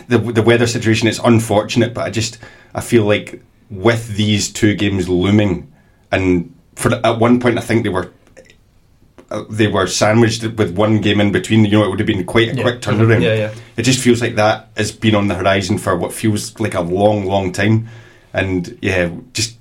[0.08, 2.38] the the weather situation is unfortunate, but I just
[2.74, 5.72] I feel like with these two games looming,
[6.12, 8.12] and for at one point I think they were
[9.50, 11.66] they were sandwiched with one game in between.
[11.66, 12.62] You know, it would have been quite a yeah.
[12.64, 13.22] quick turnaround.
[13.22, 13.54] Yeah, yeah.
[13.78, 16.82] It just feels like that has been on the horizon for what feels like a
[16.82, 17.88] long, long time.
[18.34, 19.58] And yeah, just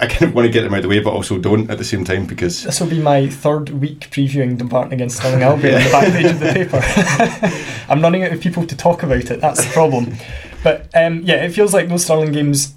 [0.00, 1.78] I kind of want to get them out of the way, but also don't at
[1.78, 5.72] the same time because this will be my third week previewing Dumbarton against Stirling Albion
[5.72, 5.78] yeah.
[5.78, 7.84] on the back page of the paper.
[7.88, 9.40] I'm running out of people to talk about it.
[9.40, 10.14] That's the problem.
[10.62, 12.74] But um, yeah, it feels like those Stirling games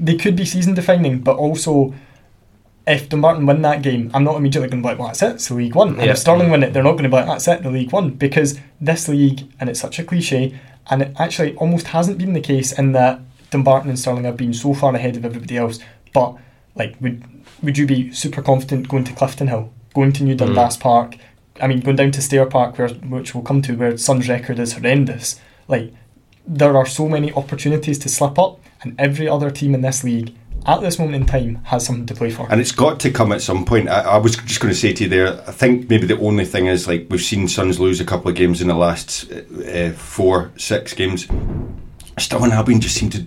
[0.00, 1.94] they could be season defining, but also
[2.88, 5.34] if Dumbarton win that game, I'm not immediately going to be like, well, that's it,
[5.34, 5.90] it's the League One.
[5.90, 6.12] And yeah.
[6.12, 8.10] if Stirling win it, they're not going to be like, that's it, the League One.
[8.10, 10.58] Because this league, and it's such a cliche,
[10.90, 13.20] and it actually almost hasn't been the case in that
[13.50, 15.80] Dumbarton and Stirling have been so far ahead of everybody else.
[16.14, 16.36] But,
[16.74, 17.22] like, would
[17.62, 20.38] would you be super confident going to Clifton Hill, going to New mm.
[20.38, 20.80] Dundas mm.
[20.80, 21.16] Park,
[21.60, 24.58] I mean, going down to Stair Park, where, which we'll come to, where Son's record
[24.58, 25.40] is horrendous?
[25.66, 25.92] Like,
[26.46, 30.34] there are so many opportunities to slip up, and every other team in this league
[30.66, 32.46] at this moment in time has something to play for.
[32.50, 33.88] And it's got to come at some point.
[33.88, 36.44] I, I was just going to say to you there, I think maybe the only
[36.44, 39.92] thing is like we've seen Sons lose a couple of games in the last uh,
[39.92, 41.26] four, six games.
[42.18, 43.24] Stirling Albion just seem to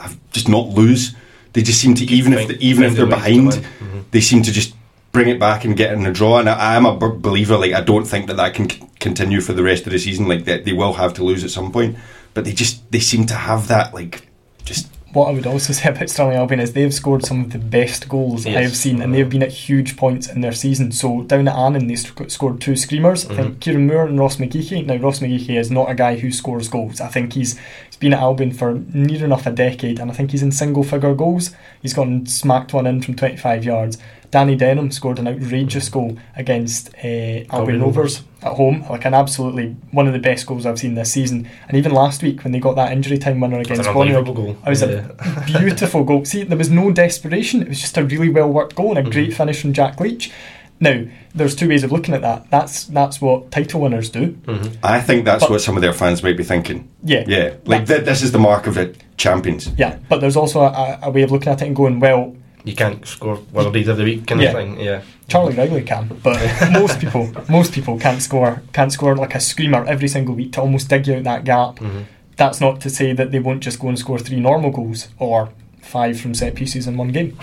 [0.00, 1.14] have just not lose.
[1.52, 4.00] They just seem to even if the, even if they're behind, mm-hmm.
[4.10, 4.74] they seem to just
[5.12, 6.38] bring it back and get in a draw.
[6.38, 7.56] And I, am a believer.
[7.56, 10.26] Like I don't think that that can c- continue for the rest of the season.
[10.26, 11.96] Like that, they will have to lose at some point.
[12.34, 14.28] But they just they seem to have that like
[14.64, 17.58] just what I would also say about Stirling Albion is they've scored some of the
[17.58, 18.56] best goals yes.
[18.56, 20.92] I have seen, and they've been at huge points in their season.
[20.92, 23.24] So down at Annan, they scored two screamers.
[23.24, 23.32] Mm-hmm.
[23.32, 23.58] I think mm-hmm.
[23.60, 24.86] Kieran Moore and Ross McGeachie.
[24.86, 27.00] Now Ross McGeachie is not a guy who scores goals.
[27.00, 30.30] I think he's he's been at Albion for near enough a decade, and I think
[30.30, 31.50] he's in single figure goals.
[31.80, 33.98] He's gone and smacked one in from 25 yards.
[34.32, 39.76] Danny Denham scored an outrageous goal against uh, Albion Rovers at home, like an absolutely
[39.90, 41.48] one of the best goals I've seen this season.
[41.68, 44.56] And even last week when they got that injury time winner against Bonnyrigg, goal.
[44.66, 45.10] it was yeah.
[45.18, 46.24] a beautiful goal.
[46.24, 49.02] See, there was no desperation; it was just a really well worked goal and a
[49.02, 49.10] mm-hmm.
[49.10, 50.32] great finish from Jack Leach.
[50.80, 52.50] Now, there's two ways of looking at that.
[52.50, 54.32] That's that's what title winners do.
[54.32, 54.78] Mm-hmm.
[54.82, 56.88] I think that's but, what some of their fans might be thinking.
[57.04, 59.70] Yeah, yeah, like th- this is the mark of it, champions.
[59.76, 62.74] Yeah, but there's also a, a, way of looking at it and going, well, you
[62.74, 64.48] can't score worldies every week kind yeah.
[64.48, 64.80] of thing.
[64.80, 65.02] Yeah.
[65.28, 66.38] Charlie Riley can, but
[66.72, 70.60] most people most people can't score can't score like a screamer every single week to
[70.60, 71.76] almost dig you out that gap.
[71.76, 72.02] Mm-hmm.
[72.36, 75.50] That's not to say that they won't just go and score three normal goals or
[75.80, 77.36] five from set pieces in one game.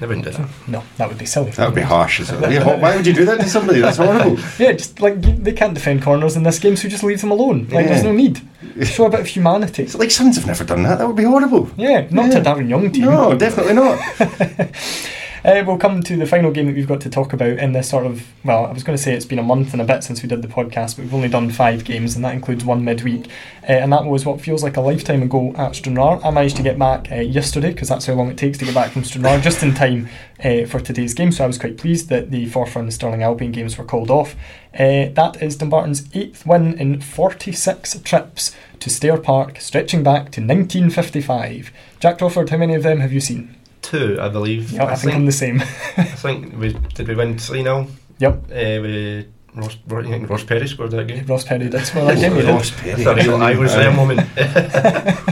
[0.00, 0.48] They wouldn't do that.
[0.68, 1.50] No, that would be silly.
[1.52, 2.20] That would be harsh.
[2.20, 2.52] As well.
[2.52, 3.80] yeah, why would you do that to somebody?
[3.80, 4.38] That's horrible.
[4.58, 7.62] yeah, just like they can't defend corners in this game, so just leave them alone.
[7.62, 7.86] Like yeah.
[7.88, 8.40] there's no need.
[8.84, 9.82] Show a bit of humanity.
[9.82, 10.98] It's like Sons have never done that.
[10.98, 11.68] That would be horrible.
[11.76, 12.40] Yeah, not yeah.
[12.40, 13.06] to Darren Young team.
[13.06, 13.98] No, definitely not.
[15.44, 17.88] Uh, we'll come to the final game that we've got to talk about in this
[17.88, 18.26] sort of.
[18.44, 20.28] Well, I was going to say it's been a month and a bit since we
[20.28, 23.28] did the podcast, but we've only done five games, and that includes one midweek.
[23.62, 26.24] Uh, and that was what feels like a lifetime ago at Stranraer.
[26.24, 28.74] I managed to get back uh, yesterday because that's how long it takes to get
[28.74, 30.08] back from Stranraer, just in time
[30.42, 31.32] uh, for today's game.
[31.32, 34.34] So I was quite pleased that the Forfar and Stirling Albion games were called off.
[34.74, 40.40] Uh, that is Dumbarton's eighth win in 46 trips to Stair Park, stretching back to
[40.40, 41.72] 1955.
[42.00, 43.57] Jack Crawford, how many of them have you seen?
[43.88, 44.72] Two, I believe.
[44.72, 45.60] Yeah, I, I think, think, I'm the same.
[45.96, 47.86] I think we did we win three 0
[48.18, 48.44] Yep.
[48.50, 51.24] Uh, we Ross, Ross Perry scored that game.
[51.26, 52.46] Ross Perry did score that game.
[52.46, 53.02] Ross Perry.
[53.02, 54.20] That's a real Irish there moment.
[54.36, 55.16] Uh,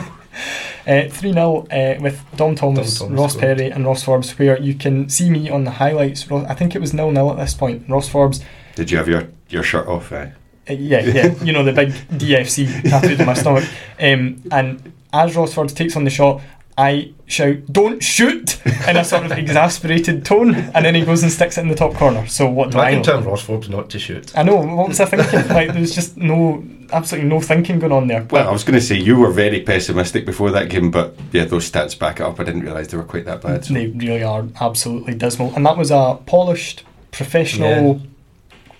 [1.08, 3.58] 3 0 uh, with Dom Thomas, Dom Thomas Ross scored.
[3.58, 6.30] Perry, and Ross Forbes, where you can see me on the highlights.
[6.30, 7.88] I think it was 0 0 at this point.
[7.88, 8.40] Ross Forbes.
[8.74, 10.12] Did you have your, your shirt off?
[10.12, 10.30] Eh?
[10.68, 13.64] Uh, yeah, yeah, you know, the big DFC tattooed on my stomach.
[14.00, 16.42] Um, and as Ross Forbes takes on the shot,
[16.78, 21.32] I shout, "Don't shoot!" in a sort of exasperated tone, and then he goes and
[21.32, 22.26] sticks it in the top corner.
[22.26, 24.36] So what do I, I can tell Ross Forbes not to shoot.
[24.36, 24.56] I know.
[24.56, 25.48] What was I thinking?
[25.54, 26.62] like there was just no,
[26.92, 28.26] absolutely no thinking going on there.
[28.30, 31.46] Well, I was going to say you were very pessimistic before that game, but yeah,
[31.46, 32.38] those stats back it up.
[32.38, 33.64] I didn't realise they were quite that bad.
[33.64, 33.72] So.
[33.72, 37.96] They really are absolutely dismal, and that was a polished, professional.
[37.96, 38.06] Yeah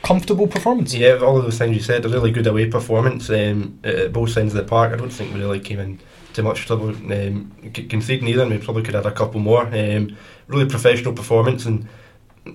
[0.03, 0.95] comfortable performance.
[0.95, 4.37] Yeah, all of those things you said, a really good away performance um, at both
[4.37, 4.93] ends of the park.
[4.93, 5.99] I don't think we really came in
[6.37, 7.51] too much trouble um,
[7.89, 9.63] conceding either, and we probably could add a couple more.
[9.67, 11.89] Um, really professional performance, and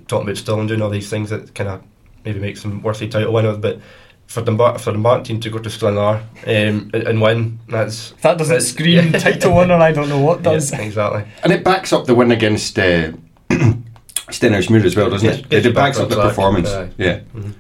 [0.08, 1.84] talking about Stirling doing all these things that kind of
[2.24, 3.80] maybe makes them worthy title winners, but
[4.28, 7.60] for the for the Martin team to go to Stranraer um, and win.
[7.68, 9.20] That's that doesn't that's, scream yeah.
[9.20, 9.74] title winner.
[9.74, 10.72] I don't know what does.
[10.72, 11.26] Yeah, exactly.
[11.44, 13.12] And it backs up the win against uh,
[13.50, 15.52] Stenhousemuir as well, doesn't it?
[15.52, 16.70] It, it backs up the performance.
[16.70, 17.20] Uh, yeah.
[17.36, 17.52] Mm-hmm.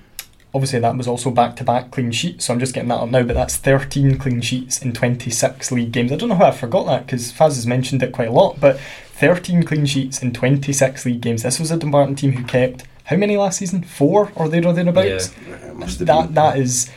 [0.53, 3.09] Obviously, that was also back to back clean sheets, so I'm just getting that up
[3.09, 6.11] now, but that's 13 clean sheets in 26 league games.
[6.11, 8.59] I don't know how I forgot that because Faz has mentioned it quite a lot,
[8.59, 8.77] but
[9.13, 11.43] 13 clean sheets in 26 league games.
[11.43, 13.83] This was a Dumbarton team who kept how many last season?
[13.83, 15.33] Four or there or thereabouts?
[15.47, 15.73] Yeah,
[16.05, 16.89] that, that is,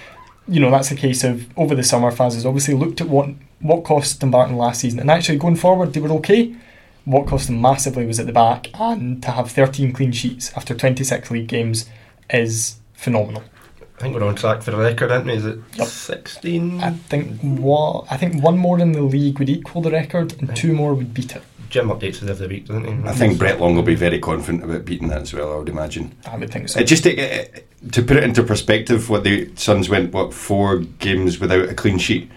[0.49, 3.31] you know, that's a case of over the summer, Faz has obviously looked at what,
[3.61, 6.55] what cost Dumbarton last season, and actually going forward, they were okay
[7.05, 10.75] what cost them massively was at the back, and to have 13 clean sheets after
[10.75, 11.89] 26 league games
[12.31, 13.45] is phenomenal.
[13.97, 15.35] I think we're on track for the record, aren't we?
[15.35, 15.87] Is it yep.
[15.87, 16.81] 16?
[16.83, 20.55] I think what I think one more in the league would equal the record, and
[20.57, 21.43] two more would beat it.
[21.71, 23.09] Jim updates it every week, doesn't he?
[23.09, 25.53] I think Brett Long will be very confident about beating that as well.
[25.53, 26.17] I would imagine.
[26.27, 26.81] I would think so.
[26.81, 27.45] It just to, uh,
[27.93, 31.99] to put it into perspective, what the Sons went what four games without a clean
[31.99, 32.31] sheet,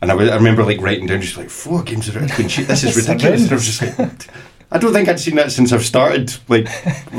[0.00, 2.66] and I, I remember like writing down just like four games without a clean sheet.
[2.66, 3.42] This is ridiculous.
[3.42, 4.28] and I was just like,
[4.70, 6.68] I don't think I'd seen that since I've started, like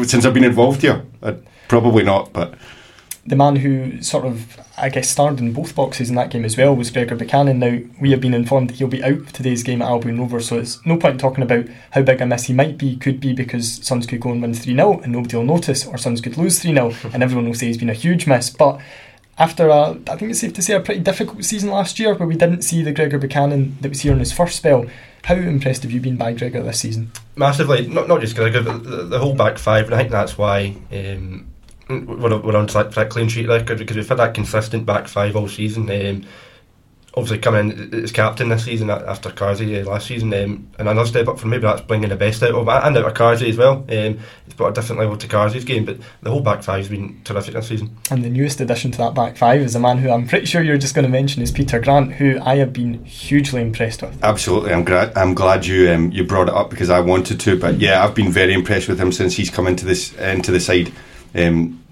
[0.06, 1.06] since I've been involved here.
[1.22, 2.56] I'd, probably not, but
[3.26, 6.58] the man who sort of, I guess, starred in both boxes in that game as
[6.58, 7.60] well was Gregor Buchanan.
[7.60, 10.58] Now, we have been informed that he'll be out today's game at Albion Rovers, so
[10.58, 13.86] it's no point talking about how big a miss he might be, could be, because
[13.86, 16.60] Sons could go and win 3 0 and nobody will notice, or Sons could lose
[16.60, 18.50] 3 0 and everyone will say he's been a huge miss.
[18.50, 18.82] But
[19.38, 22.28] after a, I think it's safe to say, a pretty difficult season last year where
[22.28, 24.86] we didn't see the Gregor Buchanan that was here in his first spell,
[25.26, 27.12] how impressed have you been by Gregor this season?
[27.36, 30.38] Massively, not, not just Gregor, but the, the whole back five, and I think that's
[30.38, 30.76] why.
[30.92, 31.49] Um,
[31.90, 35.08] we're, we're on track for that clean sheet record because we've had that consistent back
[35.08, 35.90] five all season.
[35.90, 36.26] Um,
[37.16, 41.08] obviously coming in as captain this season after Carsey uh, last season um, and another
[41.08, 43.58] step up for maybe that's bringing the best out of and out of Carsey as
[43.58, 46.80] well um, it's brought a different level to Carsey's game but the whole back five
[46.80, 49.80] has been terrific this season and the newest addition to that back five is a
[49.80, 52.58] man who I'm pretty sure you're just going to mention is Peter Grant who I
[52.58, 56.54] have been hugely impressed with absolutely I'm glad I'm glad you um, you brought it
[56.54, 59.50] up because I wanted to but yeah I've been very impressed with him since he's
[59.50, 60.92] come into this into the side
[61.36, 61.84] um,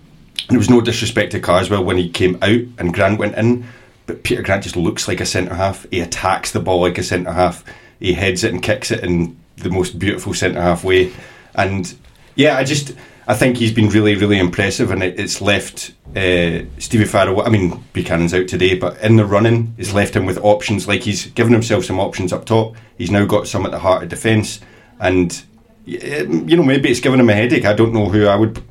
[0.50, 3.66] there was no disrespect to Carswell when he came out and Grant went in,
[4.06, 5.86] but Peter Grant just looks like a centre half.
[5.92, 7.64] He attacks the ball like a centre half.
[8.00, 11.12] He heads it and kicks it in the most beautiful centre half way.
[11.56, 11.94] And
[12.36, 12.94] Yeah, I just
[13.28, 17.42] I think he's been really, really impressive, and it, it's left uh, Stevie Farrell.
[17.42, 20.88] I mean, Buchanan's out today, but in the running, it's left him with options.
[20.88, 22.76] Like he's given himself some options up top.
[22.98, 24.62] He's now got some at the heart of defence,
[25.00, 25.44] and
[25.86, 27.66] you know maybe it's given him a headache.
[27.66, 28.64] I don't know who I would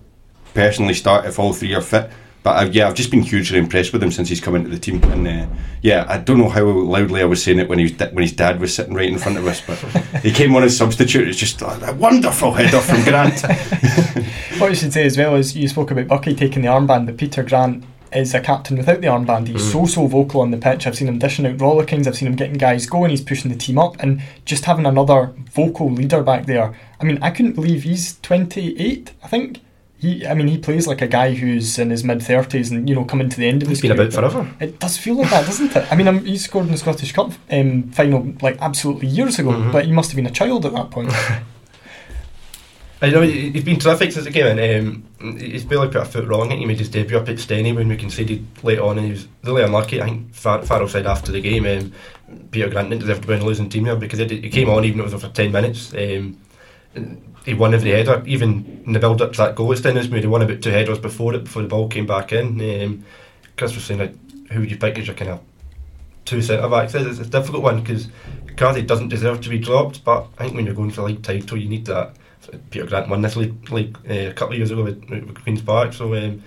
[0.57, 2.11] personally start if all three are fit.
[2.47, 4.79] But I've, yeah, I've just been hugely impressed with him since he's come into the
[4.79, 5.03] team.
[5.03, 5.47] And uh,
[5.83, 8.33] yeah, I don't know how loudly I was saying it when he was when his
[8.33, 9.79] dad was sitting right in front of us, but
[10.23, 11.27] he came on as substitute.
[11.27, 13.41] It's just a wonderful header from Grant.
[14.59, 17.17] what you should say as well is you spoke about Bucky taking the armband, but
[17.17, 19.49] Peter Grant is a captain without the armband.
[19.49, 19.73] He's mm.
[19.73, 20.87] so so vocal on the pitch.
[20.87, 22.07] I've seen him dishing out rollickings.
[22.07, 23.11] I've seen him getting guys going.
[23.11, 26.79] He's pushing the team up, and just having another vocal leader back there.
[27.01, 29.13] I mean, I couldn't believe he's 28.
[29.25, 29.63] I think
[29.99, 32.95] he, I mean, he plays like a guy who's in his mid thirties and you
[32.95, 33.81] know coming to the end of his.
[33.81, 34.51] He's been about forever.
[34.61, 35.91] It does feel like that, doesn't it?
[35.91, 39.51] I mean, um, he scored in the Scottish Cup um, final like absolutely years ago,
[39.51, 39.73] mm-hmm.
[39.73, 41.13] but he must have been a child at that point.
[43.03, 45.05] I know he's been terrific since he came in.
[45.21, 46.47] Um, he's barely put a foot wrong.
[46.47, 49.07] I think he made his debut up at Stenny when we conceded late on, and
[49.07, 50.01] he was really unlucky.
[50.01, 51.93] I think Far- Farrell said after the game, um,
[52.51, 54.85] Peter Grant didn't deserve to be on a losing team here because he came on
[54.85, 55.93] even though it was for ten minutes.
[55.93, 56.39] Um,
[57.45, 60.21] he won every header, even in the build up to that goal at Stennismead.
[60.21, 62.61] He won about two headers before it, before the ball came back in.
[62.83, 63.05] Um,
[63.57, 65.41] Chris was saying, like, who would you pick as your kind of
[66.25, 66.95] two centre backs?
[66.95, 68.09] It's a difficult one because
[68.57, 71.23] Carthy doesn't deserve to be dropped, but I think when you're going for a league
[71.23, 72.17] title, you need that.
[72.71, 75.63] Peter Grant won this league, league uh, a couple of years ago with, with Queen's
[75.63, 76.43] Park, so um,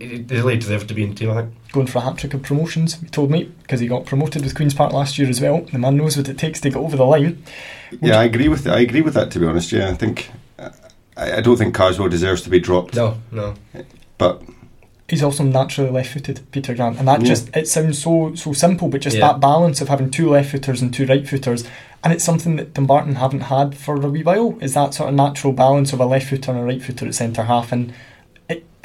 [0.00, 1.54] he really deserves to be in the team, I think.
[1.72, 4.54] Going for a hat trick of promotions, he told me, because he got promoted with
[4.54, 5.60] Queen's Park last year as well.
[5.60, 7.42] The man knows what it takes to get over the line.
[7.90, 8.76] Would yeah, I agree with that.
[8.76, 9.30] I agree with that.
[9.32, 10.70] To be honest, yeah, I think I,
[11.16, 12.94] I don't think Carswell deserves to be dropped.
[12.96, 13.54] No, no.
[14.18, 14.42] But
[15.08, 17.26] he's also naturally left-footed, Peter Grant, and that yeah.
[17.28, 19.28] just it sounds so so simple, but just yeah.
[19.28, 21.64] that balance of having two left-footers and two right-footers,
[22.02, 24.58] and it's something that Dumbarton haven't had for a wee while.
[24.60, 27.72] Is that sort of natural balance of a left-footer and a right-footer at centre half,
[27.72, 27.92] and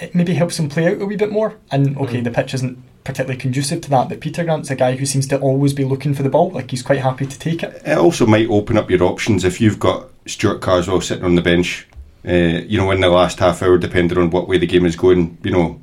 [0.02, 1.56] it, it maybe helps him play out a wee bit more.
[1.72, 2.24] And okay, mm.
[2.24, 4.10] the pitch isn't particularly conducive to that.
[4.10, 6.52] But Peter Grant's a guy who seems to always be looking for the ball.
[6.52, 7.82] Like he's quite happy to take it.
[7.86, 11.42] It also might open up your options if you've got Stuart Carswell sitting on the
[11.42, 11.88] bench.
[12.28, 14.96] Uh, you know, in the last half hour, depending on what way the game is
[14.96, 15.82] going, you know.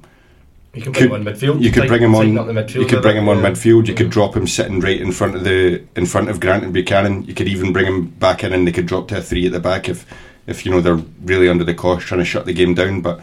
[0.72, 1.62] You can bring could, him on midfield.
[1.62, 2.68] You could bring him on.
[2.68, 3.50] You could bring him on yeah.
[3.50, 3.88] midfield.
[3.88, 6.72] You could drop him sitting right in front of the in front of Grant and
[6.72, 7.24] Buchanan.
[7.24, 9.52] You could even bring him back in, and they could drop to a three at
[9.52, 10.07] the back if
[10.46, 13.00] if you know they're really under the cosh trying to shut the game down.
[13.00, 13.20] But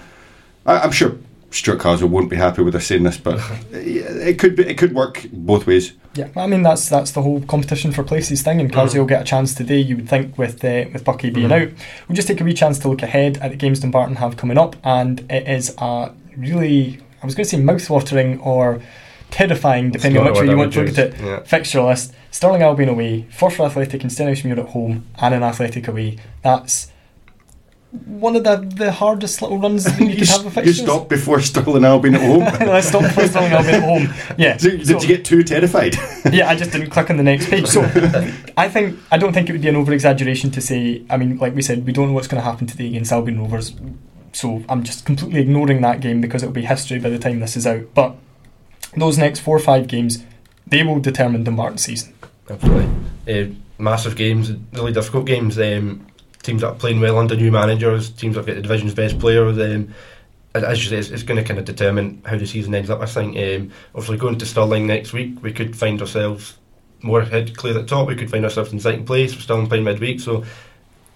[0.65, 1.17] I, I'm sure
[1.51, 3.39] Stuart Carswell won't be happy with us saying this, but
[3.71, 5.93] it could be, it could work both ways.
[6.15, 9.21] Yeah, I mean that's that's the whole competition for places thing, and Carswell will get
[9.21, 9.79] a chance today.
[9.79, 11.73] You would think with uh, with Bucky being mm-hmm.
[11.73, 14.37] out, we'll just take a wee chance to look ahead at the games Dumbarton have
[14.37, 18.81] coming up, and it is a really I was going to say mouth-watering or
[19.31, 21.19] terrifying, depending on which way you want to look at it.
[21.19, 21.43] Yeah.
[21.43, 26.17] Fixture list: Stirling Albion away, Forfar Athletic and Stenhousemuir at home, and Annan Athletic away.
[26.41, 26.91] That's
[28.05, 30.69] one of the, the hardest little runs you, you could have a fixture.
[30.69, 32.43] You stopped before Stirling Albion at home.
[32.69, 34.35] I stopped before Stirling Albion at home.
[34.37, 34.57] Yeah.
[34.65, 35.95] So, did so, you get too terrified?
[36.31, 37.67] yeah, I just didn't click on the next page.
[37.67, 37.81] So
[38.57, 41.03] I think I don't think it would be an over exaggeration to say.
[41.09, 43.39] I mean, like we said, we don't know what's going to happen today against Albion
[43.39, 43.75] Rovers.
[44.31, 47.55] So I'm just completely ignoring that game because it'll be history by the time this
[47.55, 47.93] is out.
[47.93, 48.15] But
[48.97, 50.23] those next four or five games,
[50.65, 52.13] they will determine the Martin season.
[52.49, 52.89] Absolutely.
[53.27, 55.57] Uh, massive games, really difficult games.
[55.59, 56.05] Um,
[56.45, 59.19] teams that are playing well under new managers, teams that have got the division's best
[59.19, 59.57] players.
[59.57, 59.93] Um,
[60.53, 63.01] as you say, it's, it's going to kind of determine how the season ends up.
[63.01, 66.57] I think, um, obviously, going to Stirling next week, we could find ourselves
[67.01, 68.07] more head clear at top.
[68.07, 69.33] We could find ourselves in second place.
[69.35, 70.45] We're still playing midweek, so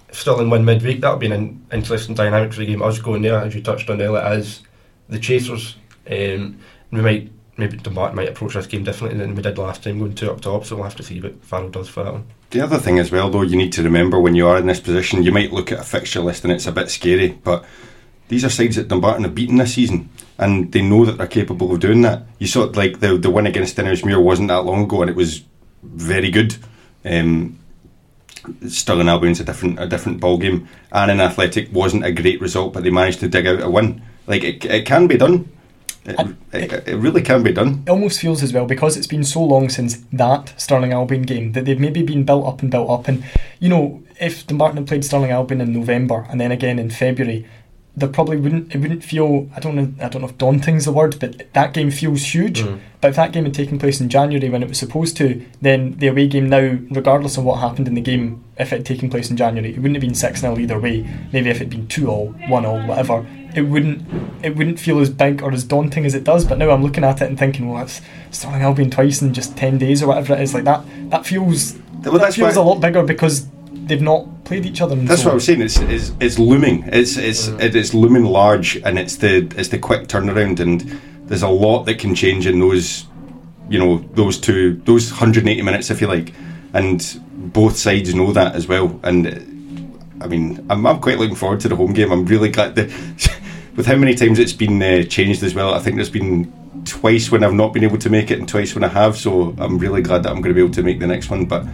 [0.10, 2.82] if Stirling win midweek, that would be an interesting dynamic for the game.
[2.82, 4.62] Us going there, as you touched on earlier, as
[5.08, 5.76] the chasers.
[6.10, 6.60] Um,
[6.92, 10.16] we might maybe Dumbarton might approach this game differently than we did last time, going
[10.16, 10.66] two up top.
[10.66, 12.28] So we'll have to see what Farrell does for that one.
[12.52, 14.80] The other thing as well, though, you need to remember when you are in this
[14.80, 17.64] position, you might look at a fixture list and it's a bit scary, but
[18.28, 21.72] these are sides that Dumbarton have beaten this season, and they know that they're capable
[21.72, 22.24] of doing that.
[22.40, 25.16] You saw it like the the win against Stenhousemuir wasn't that long ago, and it
[25.16, 25.44] was
[25.84, 26.56] very good.
[27.04, 27.60] Um,
[28.68, 32.74] Stirling Albion's a different a different ball game, and Annan Athletic wasn't a great result,
[32.74, 34.02] but they managed to dig out a win.
[34.28, 35.52] Like it, it can be done.
[36.06, 37.84] It, it, it, really can be done.
[37.86, 41.52] It almost feels as well because it's been so long since that Stirling Albion game
[41.52, 43.08] that they've maybe been built up and built up.
[43.08, 43.24] And
[43.60, 47.46] you know, if Dumbarton had played Stirling Albion in November and then again in February,
[48.00, 50.92] there probably wouldn't it wouldn't feel I don't know I don't know if daunting's the
[50.92, 52.62] word, but that game feels huge.
[52.62, 52.80] Mm.
[53.02, 55.98] But if that game had taken place in January when it was supposed to, then
[55.98, 59.10] the away game now, regardless of what happened in the game, if it had taken
[59.10, 61.10] place in January, it wouldn't have been six 0 either way.
[61.32, 63.26] Maybe if it had been two all, one all, whatever,
[63.56, 64.04] it wouldn't
[64.44, 66.46] it wouldn't feel as big or as daunting as it does.
[66.46, 69.58] But now I'm looking at it and thinking, well, that's Stirling Albion twice in just
[69.58, 70.54] ten days or whatever it is.
[70.54, 74.82] Like that, that feels well, that feels a lot bigger because they've not played each
[74.82, 74.96] other.
[74.96, 75.62] That's so what I was saying.
[75.62, 76.84] It's it's, it's looming.
[76.88, 77.62] It's it's mm.
[77.62, 80.82] it is looming large, and it's the it's the quick turnaround, and
[81.26, 83.06] there's a lot that can change in those,
[83.70, 86.34] you know, those two those 180 minutes, if you like,
[86.74, 87.22] and
[87.54, 89.00] both sides know that as well.
[89.04, 89.49] And
[90.22, 92.12] I mean, I'm, I'm quite looking forward to the home game.
[92.12, 92.76] I'm really glad
[93.76, 95.74] with how many times it's been uh, changed as well.
[95.74, 96.52] I think there's been
[96.86, 99.18] twice when I've not been able to make it, and twice when I have.
[99.18, 101.46] So I'm really glad that I'm going to be able to make the next one.
[101.46, 101.66] But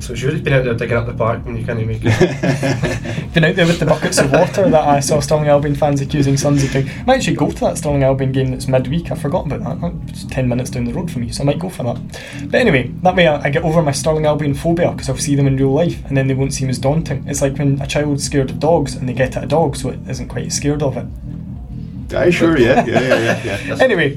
[0.00, 2.02] So sure, he's been out there digging up the park when you can't even make
[2.04, 3.34] it.
[3.34, 6.36] been out there with the buckets of water that I saw Stirling Albion fans accusing
[6.36, 6.88] Sons of doing.
[6.88, 9.10] I might actually go to that Stirling Albion game that's midweek.
[9.10, 9.94] I forgot about that.
[10.08, 12.50] It's ten minutes down the road from me, so I might go for that.
[12.50, 15.36] But anyway, that way I, I get over my Stirling Albion phobia because I'll see
[15.36, 17.24] them in real life, and then they won't seem as daunting.
[17.26, 19.90] It's like when a child's scared of dogs and they get at a dog, so
[19.90, 21.06] it isn't quite as scared of it.
[22.14, 23.76] Aye, sure, yeah, yeah, yeah, yeah.
[23.80, 24.14] Anyway,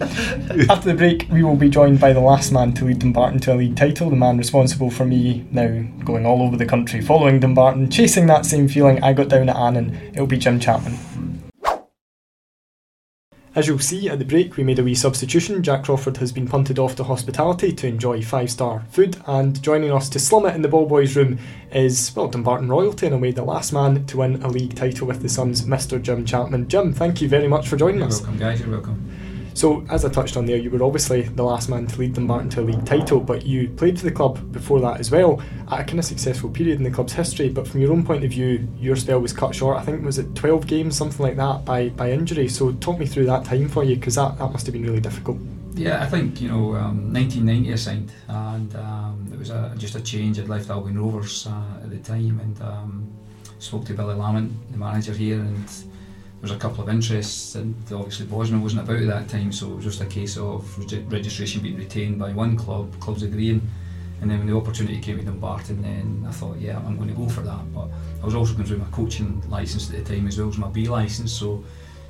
[0.70, 3.54] after the break, we will be joined by the last man to lead Dumbarton to
[3.54, 7.40] a league title, the man responsible for me now going all over the country, following
[7.40, 9.96] Dumbarton, chasing that same feeling I got down at Annan.
[10.14, 10.98] It'll be Jim Chapman.
[13.58, 15.64] As you'll see at the break, we made a wee substitution.
[15.64, 19.92] Jack Crawford has been punted off to hospitality to enjoy five star food, and joining
[19.92, 21.40] us to slum it in the ball boys room
[21.72, 25.08] is, well, Dumbarton royalty in a way, the last man to win a league title
[25.08, 26.00] with the Sons, Mr.
[26.00, 26.68] Jim Chapman.
[26.68, 28.22] Jim, thank you very much for joining You're us.
[28.22, 28.60] welcome, guys.
[28.60, 29.27] You're welcome.
[29.58, 32.48] So, as I touched on there, you were obviously the last man to lead Dumbarton
[32.52, 35.42] to a league title, but you played for the club before that as well
[35.72, 37.50] at a kind of successful period in the club's history.
[37.50, 39.78] But from your own point of view, your spell was cut short.
[39.78, 42.48] I think was it 12 games, something like that, by by injury.
[42.50, 45.00] So, talk me through that time for you because that, that must have been really
[45.00, 45.40] difficult.
[45.74, 49.96] Yeah, I think you know, um, 1990 I signed, and um, it was a, just
[49.96, 50.40] a change.
[50.40, 53.12] I'd left Albion Rovers uh, at the time, and um,
[53.58, 55.68] spoke to Billy Lamont, the manager here, and
[56.48, 59.76] was a couple of interests, and obviously Bosman wasn't about at that time, so it
[59.76, 63.62] was just a case of regi- registration being retained by one club, clubs agreeing,
[64.22, 67.16] and then when the opportunity came to Dumbarton, then I thought, yeah, I'm going to
[67.16, 67.74] go for that.
[67.74, 67.90] But
[68.22, 70.70] I was also going through my coaching license at the time as well as my
[70.70, 71.64] B license, so.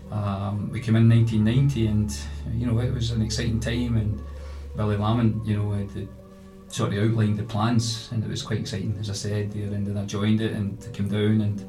[0.09, 2.17] Um, we came in 1990 and
[2.53, 4.23] you know it was an exciting time and
[4.77, 6.07] Billy Lamont you know had
[6.69, 9.85] sort of outlined the plans and it was quite exciting as I said there and
[9.85, 11.59] then I joined it and came down and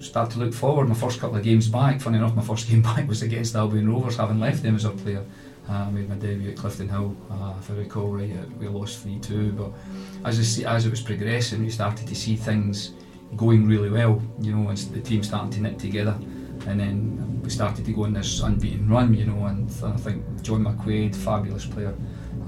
[0.00, 0.88] started to look forward.
[0.88, 3.88] My first couple of games back funny enough my first game back was against Albion
[3.92, 5.24] Rovers having left them as a player
[5.68, 9.06] uh, made my debut at Clifton Hill uh, if I recall right uh, we lost
[9.06, 9.70] 3-2 but
[10.24, 12.92] as, I see, as it was progressing we started to see things
[13.36, 16.18] going really well you know and the team starting to knit together.
[16.66, 20.42] And then we started to go on this unbeaten run, you know, and I think
[20.42, 21.94] John McQuade, fabulous player,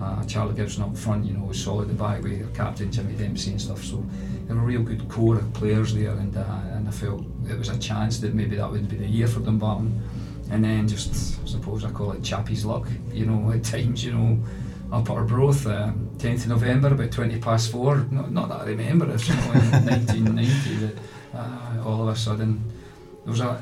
[0.03, 3.15] uh, Charlie Gibson up front, you know, was solid at the back with captain Jimmy
[3.15, 3.85] Dempsey and stuff.
[3.85, 4.05] So
[4.47, 7.57] there were a real good core of players there, and uh, and I felt it
[7.57, 10.03] was a chance that maybe that would be the year for Dumbarton.
[10.51, 14.13] And then just I suppose I call it Chappie's luck, you know, at times, you
[14.13, 14.39] know.
[14.93, 17.97] Up at Arbroath, um, 10th of November, about 20 past four.
[18.11, 20.95] Not, not that I remember it, you know, in 1990, that
[21.33, 22.63] uh, all of a sudden
[23.25, 23.59] there was a,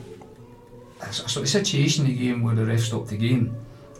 [1.00, 3.54] a sort of situation in the game where the ref stopped the game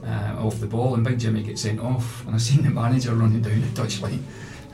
[0.05, 3.14] uh, off the ball and Big Jimmy gets sent off and I seen the manager
[3.14, 4.22] running down the touchline.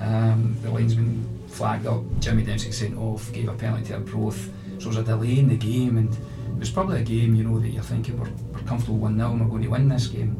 [0.01, 4.51] Um, the linesman flagged up, Jimmy Dempsey sent off, gave a penalty to Arbroath.
[4.79, 7.45] So there was a delay in the game and it was probably a game, you
[7.45, 10.07] know, that you're thinking we're, we're comfortable 1 0 and we're going to win this
[10.07, 10.37] game.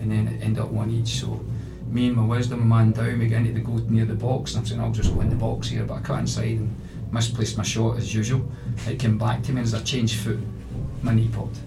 [0.00, 1.20] And then it ended up 1 each.
[1.20, 1.44] So
[1.88, 4.60] me and my wisdom, man down, we get into the go near the box and
[4.60, 6.74] I'm saying I'll just go in the box here, but I cut inside and
[7.12, 8.48] misplaced my shot as usual.
[8.86, 10.38] It came back to me as I changed foot
[11.02, 11.58] my knee popped.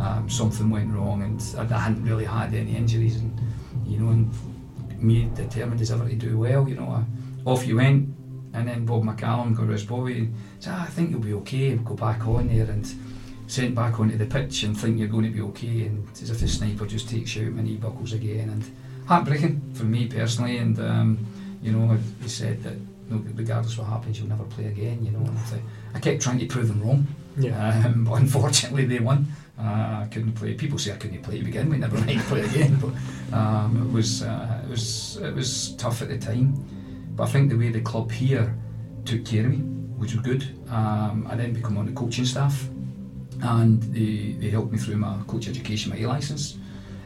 [0.00, 3.38] Um, something went wrong, and I, hadn't really had any injuries, and
[3.84, 4.32] you know, and
[5.02, 6.68] me determined as ever to do well.
[6.68, 7.04] You know, I,
[7.48, 8.08] off you went,
[8.54, 11.74] and then Bob McCallum got his Bobby, and said, ah, "I think you'll be okay."
[11.76, 12.86] Go back on there and
[13.48, 16.40] sent back onto the pitch and think you're going to be okay, and as if
[16.40, 18.64] the sniper just takes you out, my knee buckles again, and
[19.06, 20.58] heartbreaking for me personally.
[20.58, 21.26] And um,
[21.62, 22.74] you know, he said that
[23.10, 25.04] no, regardless what happens, you'll never play again.
[25.04, 25.60] You know, and I,
[25.94, 27.06] I kept trying to prove them wrong.
[27.38, 27.82] Yeah.
[27.84, 29.26] Um, but unfortunately, they won.
[29.58, 30.54] Uh, I couldn't play.
[30.54, 32.78] People say I couldn't play to begin with, never mind play again.
[32.80, 36.54] But um, it was uh, it was it was tough at the time.
[37.16, 38.54] But I think the way the club here
[39.04, 39.58] took care of me,
[39.96, 40.46] which was good.
[40.70, 42.68] Um, I then become on the coaching staff,
[43.42, 46.58] and they, they helped me through my coach education, my A license.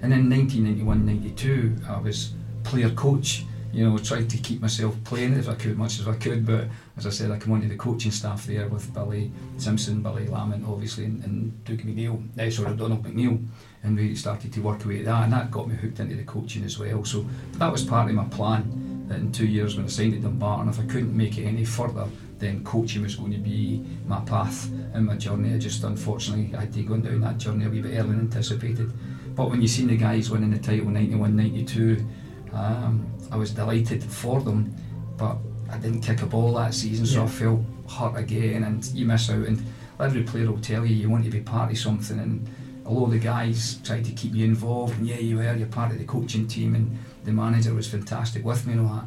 [0.02, 2.34] And then 1991-92, I was
[2.64, 6.14] player coach you know, tried to keep myself playing as I could, much as I
[6.14, 6.44] could.
[6.46, 10.26] But as I said, I come onto the coaching staff there with Billy Simpson, Billy
[10.26, 13.44] Lamont, obviously, and, and Doug McNeil, eh, sorry, Donald McNeil,
[13.82, 16.24] and we started to work away at that, and that got me hooked into the
[16.24, 17.04] coaching as well.
[17.04, 19.06] So that was part of my plan.
[19.08, 21.64] That in two years when I signed at Dumbarton, if I couldn't make it any
[21.64, 22.06] further,
[22.38, 25.54] then coaching was going to be my path and my journey.
[25.54, 28.20] I just unfortunately I had to go down that journey a wee bit earlier than
[28.20, 28.92] anticipated.
[29.34, 32.06] But when you seen the guys winning the title 91 92,
[32.52, 34.74] um, I was delighted for them,
[35.16, 35.38] but
[35.72, 37.24] I didn't kick a ball that season, so Yeah.
[37.24, 39.46] I felt hurt again, and you miss out.
[39.46, 39.64] And
[39.98, 42.46] every player will tell you you want to be part of something, and
[42.84, 45.66] a lot of the guys tried to keep you involved, and yeah, you were, you're
[45.68, 49.04] part of the coaching team, and the manager was fantastic with me and all that.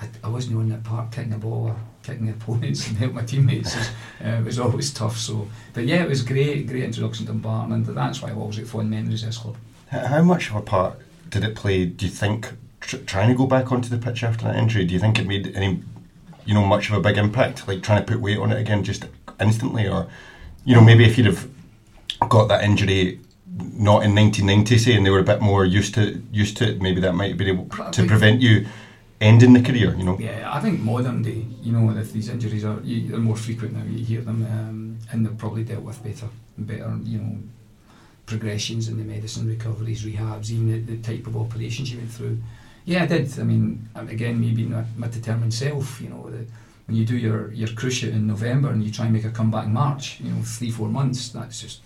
[0.00, 3.12] I, I wasn't on that part kicking the ball or kicking the opponents and help
[3.14, 3.76] my teammates.
[3.76, 3.88] uh,
[4.24, 5.16] it was always tough.
[5.18, 8.56] So, but yeah, it was great, great introduction to Dumbarton, and that's why I've always
[8.58, 9.56] got fond memories of this club.
[9.90, 10.98] How much of a part
[11.28, 11.84] did it play?
[11.86, 14.84] Do you think tr- trying to go back onto the pitch after that injury?
[14.84, 15.82] Do you think it made any,
[16.48, 17.68] you know, much of a big impact?
[17.68, 19.04] Like trying to put weight on it again just
[19.38, 20.08] instantly, or
[20.64, 21.46] you know, maybe if you'd have
[22.28, 26.22] got that injury not in 1990, say, and they were a bit more used to
[26.32, 28.66] used to it, maybe that might have been able to prevent you
[29.20, 29.94] ending the career.
[29.94, 33.20] You know, Yeah, I think modern day, you know, if these injuries are you, they're
[33.20, 37.18] more frequent now, you hear them, um, and they're probably dealt with better, better, you
[37.18, 37.36] know,
[38.24, 42.38] progressions in the medicine, recoveries, rehabs, even the, the type of operations you went through.
[42.88, 43.38] Yeah, I did.
[43.38, 46.46] I mean, um, again, maybe being my, my determined self, you know, the,
[46.86, 49.66] when you do your your cruciate in November and you try and make a comeback
[49.66, 51.80] in March, you know, three four months, that's just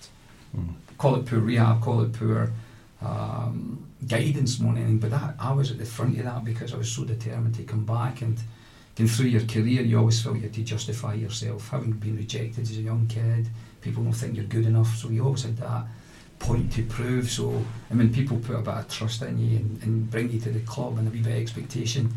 [0.57, 0.75] Mm.
[0.99, 2.53] call it poor rehab, call it poor
[3.01, 4.99] um, guidance more than anything.
[5.05, 7.63] But that I was at the front of that because I was so determined to
[7.73, 8.37] come back and
[8.97, 11.71] going through your career, you always felt you had to justify yourself.
[11.71, 13.49] Having been rejected as a young kid,
[13.81, 15.85] people don't think you're good enough, so you always had that
[16.43, 17.30] point to prove.
[17.30, 20.40] So, I mean, people put a bit of trust in you and, and bring you
[20.40, 22.12] to the club and a wee bit of expectation,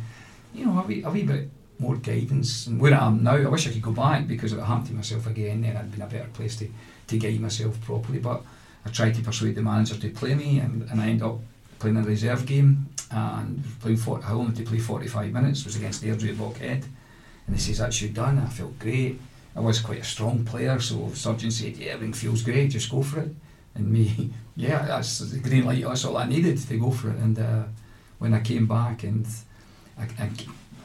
[0.53, 1.49] you know, a wee, a wee bit
[1.79, 2.67] more guidance.
[2.67, 4.87] And where I am now, I wish I could go back because if it happened
[4.87, 6.69] to myself again, then I'd been a better place to,
[7.07, 8.19] to guide myself properly.
[8.19, 8.41] But
[8.85, 11.39] I tried to persuade the manager to play me, and, and I ended up
[11.79, 15.59] playing a reserve game and playing 40, I only to play 45 minutes.
[15.61, 16.83] It was against Airdrie at Lockhead.
[17.47, 18.39] And they says, that's you done.
[18.39, 19.19] I felt great.
[19.55, 22.91] I was quite a strong player, so the surgeon said, yeah, everything feels great, just
[22.91, 23.29] go for it.
[23.75, 27.17] And me, yeah, that's the green light, that's all I needed to go for it.
[27.17, 27.63] And uh,
[28.19, 29.27] when I came back and
[29.97, 30.29] I, I,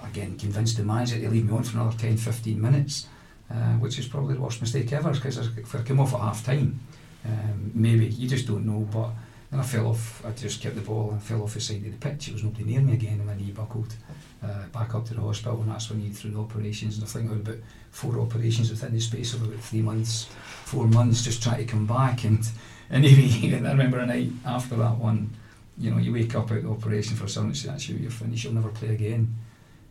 [0.07, 3.07] again convinced the manager to leave me on for another 10, 15 minutes,
[3.51, 6.45] uh, which is probably the worst mistake ever because if I came off at half
[6.45, 6.81] time,
[7.25, 9.11] um, maybe, you just don't know, but
[9.51, 11.93] then I fell off, I just kept the ball and fell off the side of
[11.93, 13.95] the pitch, there was nobody near me again and my knee buckled.
[14.43, 17.09] Uh, back up to the hospital and that's when you through the operations and I
[17.09, 17.59] think I had about
[17.91, 20.29] four operations within the space of about three months,
[20.65, 22.49] four months just trying to come back and
[22.91, 23.07] and
[23.67, 25.31] I remember a night after that one,
[25.79, 28.55] you know, you wake up out the operation for say that's you, you're finished, you'll
[28.55, 29.35] never play again.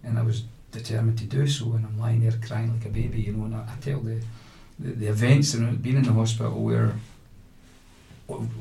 [0.03, 3.21] And I was determined to do so and I'm lying there crying like a baby,
[3.21, 4.21] you know, and I, I tell the,
[4.77, 6.95] the, the events and being in the hospital where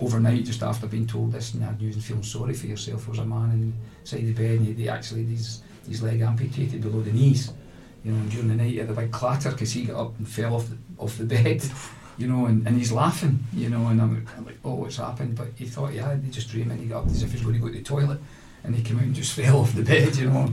[0.01, 3.11] overnight just after being told this and had news and feeling sorry for yourself there
[3.11, 7.12] was a man inside the bed and he, actually his, his leg amputated below the
[7.12, 7.53] knees
[8.03, 10.26] you know during the night he had a big clatter because he got up and
[10.26, 11.62] fell off the, off the bed
[12.19, 15.37] you know and, and he's laughing you know and I'm, like oh what's happened?
[15.37, 17.55] But he thought yeah he just dreaming he got up as if he was going
[17.55, 18.21] to go to the toilet
[18.64, 20.53] and he came out and just fell off the bed you know.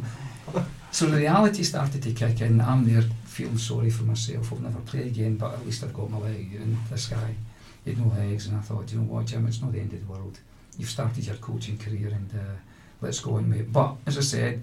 [0.92, 2.62] So the reality started to kick in.
[2.62, 4.54] I'm there feeling sorry for myself.
[4.54, 7.36] I'll never play again but at least I've got my leg and this guy
[7.84, 8.48] he had no legs.
[8.48, 9.46] And I thought you know what Jim?
[9.48, 10.40] It's not the end of the world.
[10.78, 12.56] You've started your coaching career and uh,
[13.02, 14.62] let's go on mate but as I said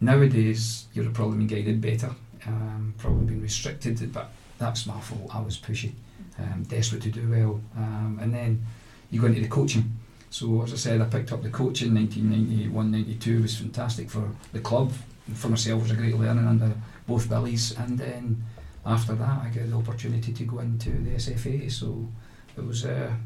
[0.00, 2.10] nowadays you're probably been guided better
[2.46, 4.30] um, probably being restricted but
[4.62, 5.34] that's my fault.
[5.34, 5.92] I was pushy
[6.38, 7.60] um, desperate to do well.
[7.76, 8.64] Um, and then
[9.10, 9.96] you go into the coaching.
[10.30, 14.92] So as I said I picked up the coaching 1991-92 was fantastic for the club.
[15.26, 16.72] And for myself it was a great learning under
[17.06, 18.42] both Billies and then
[18.86, 22.08] after that I got the opportunity to go into the SFA so
[22.56, 23.16] it was a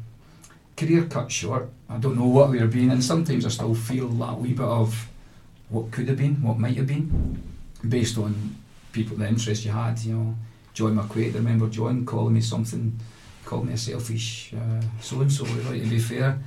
[0.75, 1.69] career cut short.
[1.89, 4.65] I don't know what we were being and sometimes I still feel that wee bit
[4.65, 5.07] of
[5.69, 7.41] what could have been what might have been
[7.87, 8.55] based on
[8.91, 10.35] people the interest you had you know
[10.77, 12.99] John McQuade I remember John calling me something
[13.43, 14.53] called me a selfish
[15.01, 16.37] so and so right to be fair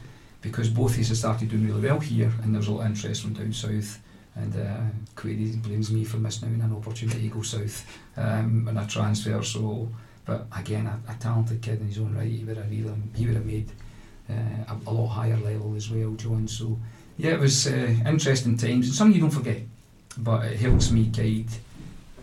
[0.41, 2.87] because both us had started doing really well here and there was a lot of
[2.87, 3.99] interest from down south
[4.37, 4.83] and uh,
[5.17, 7.85] Quade blames me for missing out on an opportunity to go south
[8.17, 9.89] um, and a transfer so
[10.25, 13.35] but again a, a talented kid in his own right he would have he would
[13.35, 13.69] have made
[14.31, 14.33] uh,
[14.69, 16.79] a, a lot higher level as well John so
[17.19, 19.63] yeah it was uh, interesting times and something you don't forget
[20.19, 21.51] but it helps me guide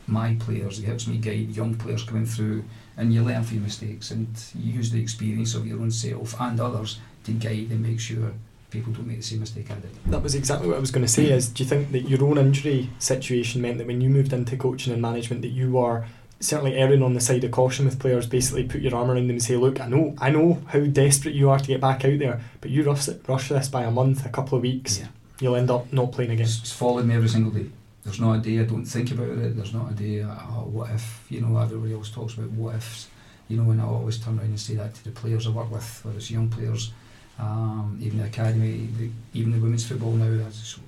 [0.08, 2.64] my players it helps me guide young players coming through
[2.96, 6.40] and you learn from your mistakes and you use the experience of your own self
[6.40, 8.32] and others to guide and make sure
[8.70, 11.06] people don't make the same mistake I did That was exactly what I was going
[11.06, 11.32] to say.
[11.32, 14.58] Is do you think that your own injury situation meant that when you moved into
[14.58, 16.06] coaching and management that you were
[16.40, 19.32] certainly erring on the side of caution with players, basically put your arm around them
[19.32, 22.20] and say, "Look, I know, I know how desperate you are to get back out
[22.20, 25.08] there, but you rush rush this by a month, a couple of weeks, yeah.
[25.40, 27.70] you'll end up not playing again." It's, it's followed me every single day.
[28.08, 29.58] There's not a day I don't think about it.
[29.58, 31.26] There's not a day, oh, what if?
[31.30, 33.10] You know, everybody always talks about what ifs.
[33.50, 35.70] You know, and I always turn around and say that to the players I work
[35.70, 36.94] with, whether it's young players,
[37.38, 40.42] um, even the academy, the, even the women's football now.
[40.42, 40.80] That's